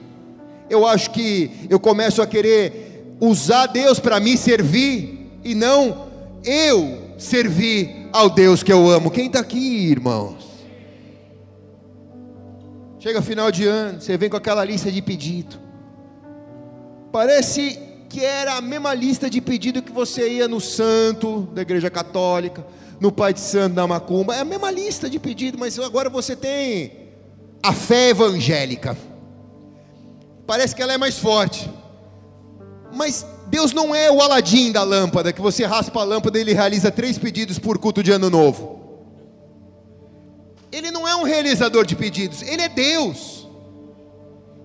Eu 0.69 0.85
acho 0.85 1.09
que 1.09 1.51
eu 1.69 1.79
começo 1.79 2.21
a 2.21 2.27
querer 2.27 3.15
usar 3.19 3.65
Deus 3.65 3.99
para 3.99 4.19
me 4.19 4.37
servir 4.37 5.31
e 5.43 5.55
não 5.55 6.07
eu 6.43 7.13
servir 7.17 8.06
ao 8.17 8.31
Deus 8.31 8.63
que 8.63 8.73
eu 8.73 8.89
amo. 8.89 9.11
Quem 9.11 9.27
está 9.27 9.39
aqui, 9.39 9.91
irmãos? 9.91 10.43
Chega 12.99 13.21
final 13.21 13.51
de 13.51 13.65
ano, 13.67 14.01
você 14.01 14.17
vem 14.17 14.27
com 14.27 14.35
aquela 14.35 14.65
lista 14.65 14.91
de 14.91 15.01
pedido. 15.03 15.57
Parece 17.11 17.79
que 18.09 18.25
era 18.25 18.55
a 18.55 18.61
mesma 18.61 18.93
lista 18.93 19.29
de 19.29 19.39
pedido 19.39 19.83
que 19.83 19.91
você 19.91 20.27
ia 20.29 20.47
no 20.47 20.59
santo 20.59 21.41
da 21.53 21.61
igreja 21.61 21.91
católica, 21.91 22.65
no 22.99 23.11
pai 23.11 23.33
de 23.33 23.39
santo 23.39 23.75
da 23.75 23.85
macumba. 23.85 24.35
É 24.35 24.39
a 24.39 24.45
mesma 24.45 24.71
lista 24.71 25.07
de 25.07 25.19
pedido, 25.19 25.59
mas 25.59 25.77
agora 25.77 26.09
você 26.09 26.35
tem 26.35 27.09
a 27.61 27.71
fé 27.71 28.09
evangélica. 28.09 28.97
Parece 30.47 30.75
que 30.75 30.81
ela 30.81 30.93
é 30.93 30.97
mais 30.97 31.19
forte. 31.19 31.69
Mas 32.91 33.23
Deus 33.47 33.71
não 33.71 33.95
é 33.95 34.11
o 34.11 34.21
Aladim 34.21 34.71
da 34.71 34.83
lâmpada, 34.83 35.31
que 35.31 35.41
você 35.41 35.65
raspa 35.65 36.01
a 36.01 36.03
lâmpada 36.03 36.37
e 36.37 36.41
ele 36.41 36.53
realiza 36.53 36.91
três 36.91 37.17
pedidos 37.17 37.57
por 37.57 37.77
culto 37.77 38.03
de 38.03 38.11
ano 38.11 38.29
novo. 38.29 38.77
Ele 40.71 40.91
não 40.91 41.07
é 41.07 41.15
um 41.15 41.23
realizador 41.23 41.85
de 41.85 41.95
pedidos, 41.95 42.41
ele 42.41 42.61
é 42.61 42.69
Deus. 42.69 43.47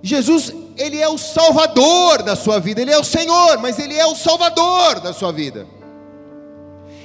Jesus, 0.03 0.53
ele 0.77 0.99
é 0.99 1.09
o 1.09 1.17
salvador 1.17 2.25
da 2.25 2.35
sua 2.35 2.59
vida, 2.59 2.83
ele 2.83 2.91
é 2.91 2.99
o 2.99 3.05
Senhor, 3.05 3.59
mas 3.59 3.79
ele 3.79 3.95
é 3.95 4.05
o 4.05 4.17
salvador 4.17 5.01
da 5.01 5.13
sua 5.13 5.33
vida. 5.33 5.65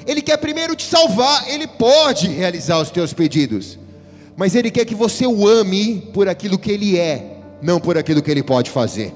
Ele 0.08 0.22
quer 0.22 0.38
primeiro 0.38 0.76
te 0.76 0.84
salvar, 0.84 1.48
ele 1.48 1.68
pode 1.68 2.28
realizar 2.28 2.80
os 2.80 2.90
teus 2.90 3.14
pedidos, 3.14 3.78
mas 4.36 4.56
ele 4.56 4.72
quer 4.72 4.86
que 4.86 4.96
você 4.96 5.28
o 5.28 5.48
ame 5.48 6.10
por 6.12 6.28
aquilo 6.28 6.58
que 6.58 6.72
ele 6.72 6.98
é, 6.98 7.38
não 7.62 7.80
por 7.80 8.00
aquilo 8.00 8.24
que 8.24 8.32
ele 8.32 8.42
pode 8.42 8.72
fazer. 8.72 9.14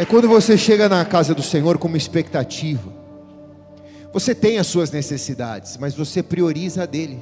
É 0.00 0.04
quando 0.06 0.26
você 0.26 0.56
chega 0.56 0.88
na 0.88 1.04
casa 1.04 1.34
do 1.34 1.42
Senhor 1.42 1.76
com 1.76 1.86
uma 1.86 1.98
expectativa. 1.98 2.90
Você 4.14 4.34
tem 4.34 4.56
as 4.56 4.66
suas 4.66 4.90
necessidades, 4.90 5.76
mas 5.76 5.94
você 5.94 6.22
prioriza 6.22 6.84
a 6.84 6.86
dele. 6.86 7.20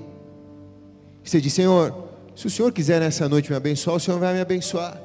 Você 1.24 1.40
diz: 1.40 1.52
Senhor, 1.52 1.92
se 2.36 2.46
o 2.46 2.50
Senhor 2.50 2.70
quiser 2.70 3.00
nessa 3.00 3.28
noite 3.28 3.50
me 3.50 3.56
abençoar, 3.56 3.96
o 3.96 4.00
Senhor 4.00 4.20
vai 4.20 4.32
me 4.32 4.40
abençoar. 4.40 4.96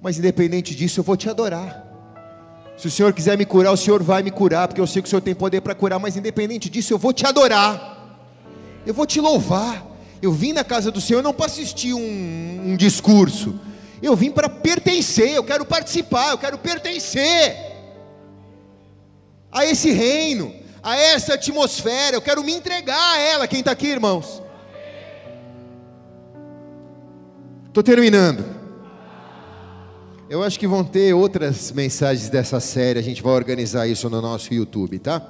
Mas 0.00 0.18
independente 0.18 0.74
disso, 0.74 1.00
eu 1.00 1.04
vou 1.04 1.18
te 1.18 1.28
adorar. 1.28 1.86
Se 2.78 2.86
o 2.86 2.90
Senhor 2.90 3.12
quiser 3.12 3.36
me 3.36 3.44
curar, 3.44 3.72
o 3.72 3.76
Senhor 3.76 4.02
vai 4.02 4.22
me 4.22 4.30
curar, 4.30 4.66
porque 4.66 4.80
eu 4.80 4.86
sei 4.86 5.02
que 5.02 5.06
o 5.06 5.10
Senhor 5.10 5.20
tem 5.20 5.34
poder 5.34 5.60
para 5.60 5.74
curar, 5.74 5.98
mas 5.98 6.16
independente 6.16 6.70
disso, 6.70 6.94
eu 6.94 6.98
vou 6.98 7.12
te 7.12 7.26
adorar. 7.26 8.16
Eu 8.86 8.94
vou 8.94 9.04
te 9.04 9.20
louvar. 9.20 9.86
Eu 10.22 10.32
vim 10.32 10.54
na 10.54 10.64
casa 10.64 10.90
do 10.90 10.98
Senhor 10.98 11.22
não 11.22 11.34
para 11.34 11.44
assistir 11.44 11.92
um, 11.92 12.70
um 12.70 12.74
discurso. 12.74 13.60
Eu 14.02 14.16
vim 14.16 14.30
para 14.30 14.48
pertencer, 14.48 15.30
eu 15.30 15.44
quero 15.44 15.64
participar, 15.64 16.30
eu 16.30 16.38
quero 16.38 16.58
pertencer 16.58 17.56
a 19.52 19.66
esse 19.66 19.90
reino, 19.90 20.54
a 20.82 20.96
essa 20.96 21.34
atmosfera, 21.34 22.16
eu 22.16 22.22
quero 22.22 22.42
me 22.42 22.52
entregar 22.52 23.14
a 23.14 23.18
ela. 23.18 23.46
Quem 23.46 23.60
está 23.60 23.72
aqui, 23.72 23.88
irmãos? 23.88 24.42
Estou 27.68 27.82
terminando. 27.82 28.44
Eu 30.30 30.42
acho 30.42 30.58
que 30.58 30.66
vão 30.66 30.84
ter 30.84 31.12
outras 31.12 31.72
mensagens 31.72 32.30
dessa 32.30 32.60
série, 32.60 32.98
a 32.98 33.02
gente 33.02 33.22
vai 33.22 33.32
organizar 33.32 33.86
isso 33.86 34.08
no 34.08 34.22
nosso 34.22 34.54
YouTube, 34.54 34.98
tá? 34.98 35.20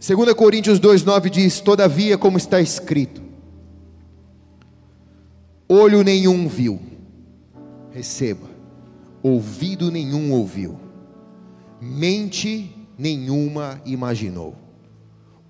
2 0.00 0.32
Coríntios 0.34 0.78
2,9 0.78 1.28
diz: 1.28 1.60
Todavia, 1.60 2.16
como 2.16 2.38
está 2.38 2.60
escrito, 2.60 3.20
olho 5.68 6.02
nenhum 6.02 6.48
viu, 6.48 6.80
receba, 7.90 8.48
ouvido 9.22 9.90
nenhum 9.90 10.32
ouviu, 10.32 10.78
mente 11.78 12.74
nenhuma 12.96 13.78
imaginou, 13.84 14.56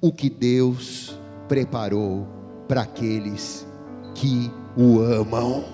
o 0.01 0.13
que 0.13 0.29
Deus 0.29 1.17
preparou 1.47 2.27
para 2.67 2.83
aqueles 2.83 3.67
que 4.15 4.51
o 4.77 4.99
amam. 5.01 5.65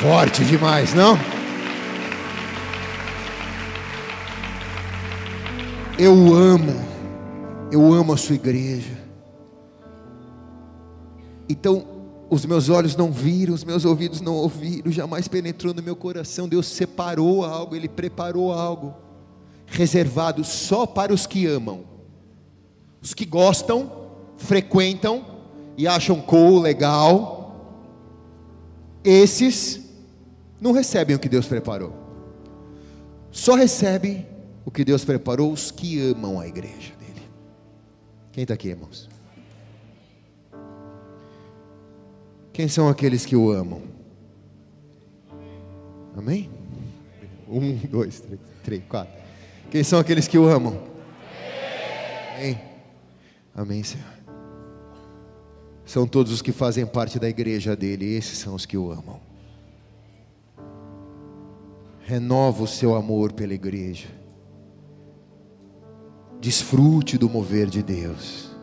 Forte 0.00 0.44
demais, 0.44 0.92
não? 0.94 1.16
Eu 5.98 6.34
amo, 6.34 6.74
eu 7.70 7.92
amo 7.92 8.12
a 8.12 8.16
sua 8.16 8.34
igreja. 8.34 9.03
Então, 11.48 11.86
os 12.30 12.44
meus 12.44 12.68
olhos 12.68 12.96
não 12.96 13.12
viram, 13.12 13.54
os 13.54 13.64
meus 13.64 13.84
ouvidos 13.84 14.20
não 14.20 14.34
ouviram, 14.34 14.90
jamais 14.90 15.28
penetrou 15.28 15.74
no 15.74 15.82
meu 15.82 15.94
coração. 15.94 16.48
Deus 16.48 16.66
separou 16.66 17.44
algo, 17.44 17.76
Ele 17.76 17.88
preparou 17.88 18.52
algo, 18.52 18.94
reservado 19.66 20.42
só 20.42 20.86
para 20.86 21.12
os 21.12 21.26
que 21.26 21.46
amam, 21.46 21.84
os 23.00 23.14
que 23.14 23.24
gostam, 23.24 23.90
frequentam 24.36 25.24
e 25.76 25.86
acham 25.86 26.20
cool, 26.20 26.60
legal. 26.60 27.42
Esses 29.04 29.80
não 30.60 30.72
recebem 30.72 31.14
o 31.14 31.18
que 31.18 31.28
Deus 31.28 31.46
preparou, 31.46 31.92
só 33.30 33.54
recebem 33.54 34.26
o 34.64 34.70
que 34.70 34.84
Deus 34.84 35.04
preparou 35.04 35.52
os 35.52 35.70
que 35.70 36.00
amam 36.00 36.40
a 36.40 36.48
igreja 36.48 36.94
dele. 36.98 37.28
Quem 38.32 38.42
está 38.42 38.54
aqui, 38.54 38.68
irmãos? 38.68 39.13
Quem 42.54 42.68
são 42.68 42.88
aqueles 42.88 43.26
que 43.26 43.34
o 43.34 43.50
amam? 43.50 43.82
Amém? 46.16 46.48
Um, 47.48 47.76
dois, 47.90 48.20
três, 48.20 48.40
três, 48.62 48.82
quatro. 48.88 49.12
Quem 49.72 49.82
são 49.82 49.98
aqueles 49.98 50.28
que 50.28 50.38
o 50.38 50.46
amam? 50.46 50.80
Amém. 52.36 52.60
Amém, 53.52 53.82
Senhor. 53.82 54.06
São 55.84 56.06
todos 56.06 56.30
os 56.30 56.40
que 56.40 56.52
fazem 56.52 56.86
parte 56.86 57.18
da 57.18 57.28
igreja 57.28 57.74
dele, 57.74 58.14
esses 58.14 58.38
são 58.38 58.54
os 58.54 58.64
que 58.64 58.78
o 58.78 58.92
amam. 58.92 59.20
Renova 62.04 62.62
o 62.62 62.68
seu 62.68 62.94
amor 62.94 63.32
pela 63.32 63.52
igreja. 63.52 64.06
Desfrute 66.40 67.18
do 67.18 67.28
mover 67.28 67.66
de 67.66 67.82
Deus. 67.82 68.53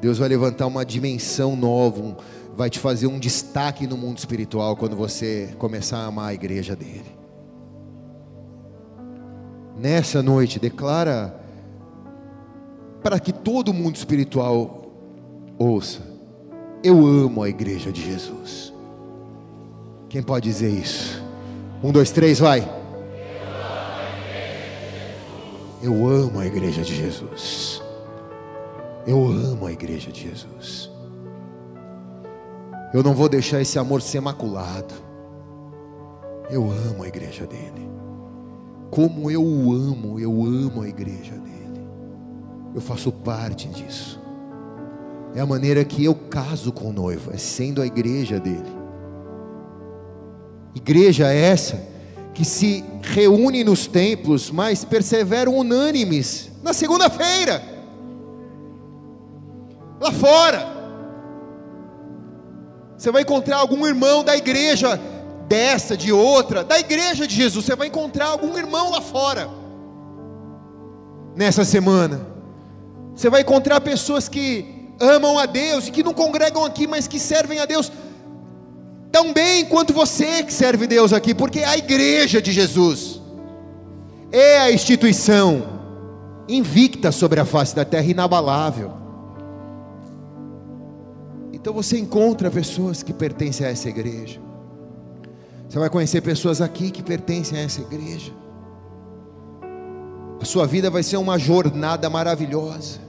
Deus 0.00 0.18
vai 0.18 0.28
levantar 0.28 0.66
uma 0.66 0.84
dimensão 0.84 1.56
nova, 1.56 2.00
um, 2.00 2.16
vai 2.56 2.70
te 2.70 2.78
fazer 2.78 3.06
um 3.06 3.18
destaque 3.18 3.86
no 3.86 3.96
mundo 3.96 4.18
espiritual 4.18 4.76
quando 4.76 4.96
você 4.96 5.54
começar 5.58 5.98
a 5.98 6.06
amar 6.06 6.30
a 6.30 6.34
igreja 6.34 6.76
dele. 6.76 7.16
Nessa 9.76 10.22
noite, 10.22 10.58
declara 10.58 11.38
para 13.02 13.20
que 13.20 13.32
todo 13.32 13.72
mundo 13.72 13.96
espiritual 13.96 14.90
ouça: 15.58 16.00
Eu 16.82 17.06
amo 17.06 17.42
a 17.42 17.48
igreja 17.48 17.92
de 17.92 18.02
Jesus. 18.02 18.72
Quem 20.08 20.22
pode 20.22 20.48
dizer 20.48 20.70
isso? 20.70 21.22
Um, 21.82 21.92
dois, 21.92 22.10
três, 22.10 22.38
vai. 22.38 22.66
Eu 25.82 26.08
amo 26.08 26.40
a 26.40 26.46
igreja 26.46 26.82
de 26.82 26.96
Jesus. 26.96 27.82
Eu 29.06 29.24
amo 29.24 29.66
a 29.66 29.72
igreja 29.72 30.10
de 30.10 30.22
Jesus. 30.22 30.90
Eu 32.92 33.02
não 33.02 33.14
vou 33.14 33.28
deixar 33.28 33.60
esse 33.60 33.78
amor 33.78 34.02
ser 34.02 34.20
maculado. 34.20 34.94
Eu 36.50 36.70
amo 36.70 37.02
a 37.02 37.08
igreja 37.08 37.46
dele. 37.46 37.88
Como 38.90 39.30
eu 39.30 39.44
o 39.44 39.72
amo, 39.72 40.18
eu 40.18 40.32
amo 40.42 40.82
a 40.82 40.88
igreja 40.88 41.34
dele. 41.34 41.86
Eu 42.74 42.80
faço 42.80 43.12
parte 43.12 43.68
disso. 43.68 44.20
É 45.34 45.40
a 45.40 45.46
maneira 45.46 45.84
que 45.84 46.04
eu 46.04 46.14
caso 46.14 46.72
com 46.72 46.88
o 46.88 46.92
noivo, 46.92 47.30
é 47.32 47.36
sendo 47.36 47.82
a 47.82 47.86
igreja 47.86 48.40
dele. 48.40 48.76
Igreja 50.74 51.32
essa 51.32 51.80
que 52.32 52.44
se 52.44 52.84
reúne 53.02 53.62
nos 53.64 53.86
templos, 53.86 54.50
mas 54.50 54.84
perseveram 54.84 55.56
unânimes 55.56 56.50
na 56.62 56.72
segunda-feira, 56.72 57.62
lá 60.00 60.12
fora. 60.12 60.66
Você 62.96 63.10
vai 63.10 63.22
encontrar 63.22 63.58
algum 63.58 63.86
irmão 63.86 64.24
da 64.24 64.36
igreja 64.36 65.00
dessa, 65.46 65.96
de 65.96 66.12
outra, 66.12 66.64
da 66.64 66.78
igreja 66.78 67.26
de 67.26 67.34
Jesus. 67.34 67.64
Você 67.64 67.76
vai 67.76 67.88
encontrar 67.88 68.26
algum 68.26 68.56
irmão 68.56 68.90
lá 68.90 69.00
fora. 69.00 69.48
Nessa 71.34 71.64
semana. 71.64 72.26
Você 73.14 73.28
vai 73.28 73.42
encontrar 73.42 73.80
pessoas 73.80 74.28
que 74.28 74.92
amam 75.00 75.38
a 75.38 75.46
Deus 75.46 75.88
e 75.88 75.90
que 75.90 76.02
não 76.02 76.14
congregam 76.14 76.64
aqui, 76.64 76.86
mas 76.86 77.06
que 77.06 77.18
servem 77.18 77.58
a 77.58 77.66
Deus 77.66 77.92
tão 79.12 79.32
bem 79.32 79.64
quanto 79.64 79.92
você 79.92 80.42
que 80.42 80.52
serve 80.52 80.86
Deus 80.86 81.12
aqui, 81.12 81.34
porque 81.34 81.60
é 81.60 81.64
a 81.64 81.76
igreja 81.76 82.40
de 82.40 82.52
Jesus 82.52 83.20
é 84.32 84.58
a 84.58 84.72
instituição 84.72 85.76
invicta 86.48 87.10
sobre 87.10 87.40
a 87.40 87.44
face 87.44 87.74
da 87.74 87.84
terra, 87.84 88.10
inabalável. 88.10 88.92
Então 91.66 91.74
você 91.74 91.98
encontra 91.98 92.48
pessoas 92.48 93.02
que 93.02 93.12
pertencem 93.12 93.66
a 93.66 93.70
essa 93.70 93.88
igreja. 93.88 94.40
Você 95.68 95.80
vai 95.80 95.90
conhecer 95.90 96.20
pessoas 96.20 96.60
aqui 96.60 96.92
que 96.92 97.02
pertencem 97.02 97.58
a 97.58 97.62
essa 97.62 97.80
igreja. 97.80 98.32
A 100.40 100.44
sua 100.44 100.64
vida 100.64 100.88
vai 100.88 101.02
ser 101.02 101.16
uma 101.16 101.36
jornada 101.36 102.08
maravilhosa. 102.08 103.00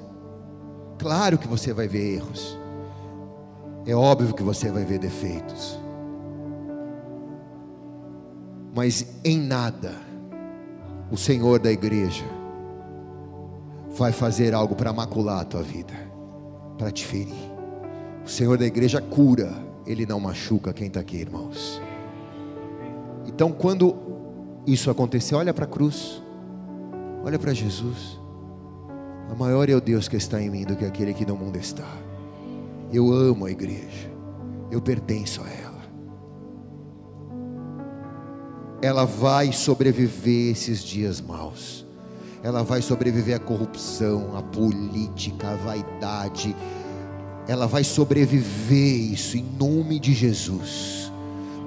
Claro 0.97 1.37
que 1.37 1.47
você 1.47 1.71
vai 1.71 1.87
ver 1.87 2.15
erros. 2.15 2.57
É 3.85 3.93
óbvio 3.93 4.33
que 4.33 4.41
você 4.41 4.71
vai 4.71 4.83
ver 4.83 4.97
defeitos. 4.97 5.79
Mas 8.75 9.05
em 9.23 9.37
nada 9.37 9.93
o 11.11 11.15
Senhor 11.15 11.59
da 11.59 11.71
igreja 11.71 12.25
vai 13.95 14.11
fazer 14.11 14.55
algo 14.55 14.75
para 14.75 14.91
macular 14.91 15.41
a 15.41 15.45
tua 15.45 15.61
vida, 15.61 15.93
para 16.75 16.89
te 16.89 17.05
ferir. 17.05 17.46
O 18.27 18.29
Senhor 18.29 18.57
da 18.57 18.65
igreja 18.65 18.99
cura, 18.99 19.53
Ele 19.85 20.05
não 20.05 20.19
machuca 20.19 20.73
quem 20.73 20.87
está 20.87 20.99
aqui, 20.99 21.15
irmãos. 21.15 21.81
Então, 23.25 23.53
quando 23.53 23.95
isso 24.67 24.91
acontecer, 24.91 25.33
olha 25.33 25.53
para 25.53 25.63
a 25.63 25.67
cruz, 25.67 26.21
olha 27.23 27.39
para 27.39 27.53
Jesus. 27.53 28.19
A 29.31 29.33
maior 29.33 29.69
é 29.69 29.75
o 29.75 29.79
Deus 29.79 30.09
que 30.09 30.17
está 30.17 30.41
em 30.41 30.49
mim 30.49 30.65
do 30.65 30.75
que 30.75 30.83
aquele 30.83 31.13
que 31.13 31.25
no 31.25 31.37
mundo 31.37 31.57
está. 31.57 31.87
Eu 32.91 33.13
amo 33.13 33.45
a 33.45 33.51
igreja, 33.51 34.11
eu 34.69 34.81
pertenço 34.81 35.41
a 35.41 35.49
ela. 35.49 35.81
Ela 38.81 39.05
vai 39.05 39.53
sobreviver 39.53 40.51
esses 40.51 40.83
dias 40.83 41.21
maus. 41.21 41.85
Ela 42.43 42.61
vai 42.61 42.81
sobreviver 42.81 43.37
à 43.37 43.39
corrupção, 43.39 44.35
à 44.35 44.41
política, 44.41 45.51
à 45.51 45.55
vaidade. 45.55 46.53
Ela 47.47 47.67
vai 47.67 47.83
sobreviver 47.83 49.13
isso 49.13 49.37
em 49.37 49.45
nome 49.59 49.99
de 49.99 50.13
Jesus. 50.13 51.11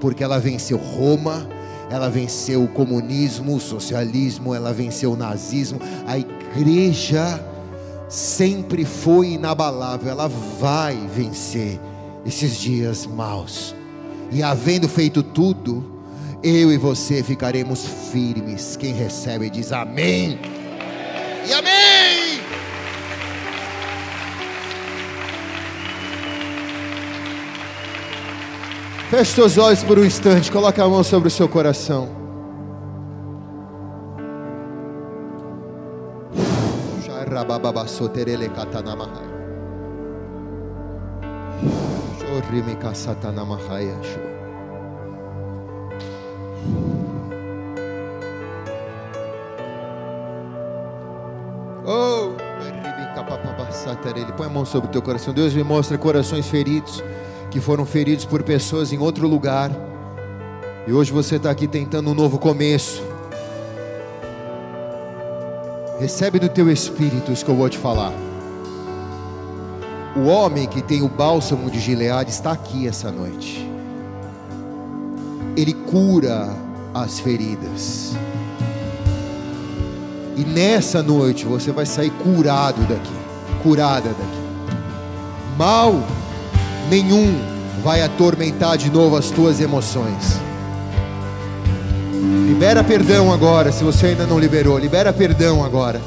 Porque 0.00 0.22
ela 0.22 0.38
venceu 0.38 0.76
Roma, 0.76 1.48
ela 1.90 2.08
venceu 2.08 2.62
o 2.64 2.68
comunismo, 2.68 3.56
o 3.56 3.60
socialismo, 3.60 4.54
ela 4.54 4.72
venceu 4.72 5.12
o 5.12 5.16
nazismo. 5.16 5.80
A 6.06 6.18
igreja 6.18 7.44
sempre 8.08 8.84
foi 8.84 9.32
inabalável, 9.32 10.10
ela 10.10 10.28
vai 10.28 10.96
vencer 11.14 11.80
esses 12.26 12.58
dias 12.58 13.06
maus. 13.06 13.74
E 14.32 14.42
havendo 14.42 14.88
feito 14.88 15.22
tudo, 15.22 15.84
eu 16.42 16.72
e 16.72 16.76
você 16.78 17.22
ficaremos 17.22 17.84
firmes. 18.12 18.76
Quem 18.76 18.94
recebe 18.94 19.50
diz 19.50 19.72
amém. 19.72 20.38
E 21.48 21.52
amém. 21.52 21.79
Feche 29.10 29.32
seus 29.32 29.58
olhos 29.58 29.82
por 29.82 29.98
um 29.98 30.04
instante, 30.04 30.52
coloque 30.52 30.80
a 30.80 30.86
mão 30.86 31.02
sobre 31.02 31.26
o 31.26 31.30
seu 31.32 31.48
coração. 31.48 32.08
Oh, 51.84 52.30
põe 54.34 54.46
a 54.46 54.50
mão 54.50 54.64
sobre 54.64 54.88
o 54.88 54.92
teu 54.92 55.02
coração. 55.02 55.34
Deus 55.34 55.52
me 55.52 55.64
mostra 55.64 55.98
corações 55.98 56.46
feridos 56.46 57.02
que 57.50 57.60
foram 57.60 57.84
feridos 57.84 58.24
por 58.24 58.42
pessoas 58.42 58.92
em 58.92 58.98
outro 58.98 59.26
lugar. 59.26 59.70
E 60.86 60.92
hoje 60.92 61.12
você 61.12 61.36
está 61.36 61.50
aqui 61.50 61.66
tentando 61.66 62.10
um 62.10 62.14
novo 62.14 62.38
começo. 62.38 63.02
Recebe 65.98 66.38
do 66.38 66.48
teu 66.48 66.70
espírito 66.70 67.30
isso 67.32 67.44
que 67.44 67.50
eu 67.50 67.56
vou 67.56 67.68
te 67.68 67.76
falar. 67.76 68.12
O 70.16 70.26
homem 70.26 70.66
que 70.66 70.80
tem 70.80 71.02
o 71.02 71.08
bálsamo 71.08 71.70
de 71.70 71.78
Gileade 71.78 72.30
está 72.30 72.52
aqui 72.52 72.86
essa 72.86 73.10
noite. 73.10 73.68
Ele 75.56 75.74
cura 75.74 76.48
as 76.94 77.20
feridas. 77.20 78.12
E 80.36 80.44
nessa 80.44 81.02
noite 81.02 81.44
você 81.44 81.70
vai 81.70 81.84
sair 81.84 82.10
curado 82.10 82.80
daqui, 82.88 83.12
curada 83.62 84.08
daqui. 84.08 84.40
Mal 85.58 86.02
nenhum 86.90 87.38
vai 87.82 88.02
atormentar 88.02 88.76
de 88.76 88.90
novo 88.90 89.16
as 89.16 89.30
tuas 89.30 89.60
emoções. 89.60 90.38
Libera 92.48 92.82
perdão 92.84 93.32
agora, 93.32 93.72
se 93.72 93.82
você 93.82 94.08
ainda 94.08 94.26
não 94.26 94.38
liberou. 94.38 94.76
Libera 94.76 95.12
perdão 95.12 95.64
agora. 95.64 96.00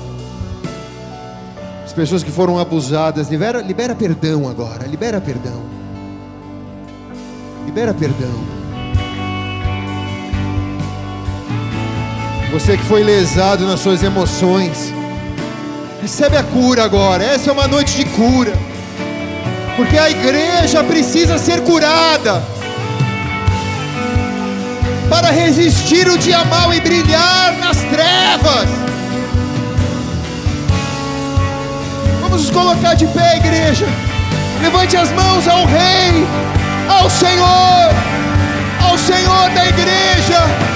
As 1.84 1.94
pessoas 1.94 2.22
que 2.22 2.32
foram 2.32 2.60
abusadas, 2.60 3.30
libera, 3.30 3.62
libera 3.62 3.96
perdão 3.96 4.48
agora. 4.50 4.86
Libera 4.86 5.22
perdão. 5.22 5.64
Libera 7.66 7.94
perdão. 7.94 8.64
Você 12.52 12.78
que 12.78 12.84
foi 12.84 13.04
lesado 13.04 13.66
nas 13.66 13.80
suas 13.80 14.04
emoções, 14.04 14.94
recebe 16.02 16.38
a 16.38 16.44
cura 16.44 16.84
agora. 16.84 17.24
Essa 17.24 17.50
é 17.50 17.54
uma 17.54 17.68
noite 17.68 17.96
de 17.96 18.06
cura, 18.06 18.54
porque 19.76 19.98
a 19.98 20.10
igreja 20.10 20.84
precisa 20.84 21.38
ser 21.38 21.62
curada 21.62 22.44
para 25.10 25.32
resistir 25.32 26.08
o 26.08 26.18
dia 26.18 26.44
mau 26.46 26.74
e 26.74 26.80
brilhar 26.80 27.54
nas 27.60 27.78
trevas. 27.78 28.70
Vamos 32.22 32.42
nos 32.42 32.52
colocar 32.52 32.96
de 32.96 33.06
pé, 33.08 33.38
igreja. 33.38 33.88
Levante 34.62 34.96
as 34.96 35.12
mãos 35.12 35.48
ao 35.48 35.66
Rei, 35.66 36.26
ao 36.90 37.10
Senhor, 37.10 37.90
ao 38.82 38.98
Senhor 38.98 39.50
da 39.50 39.68
igreja. 39.68 40.73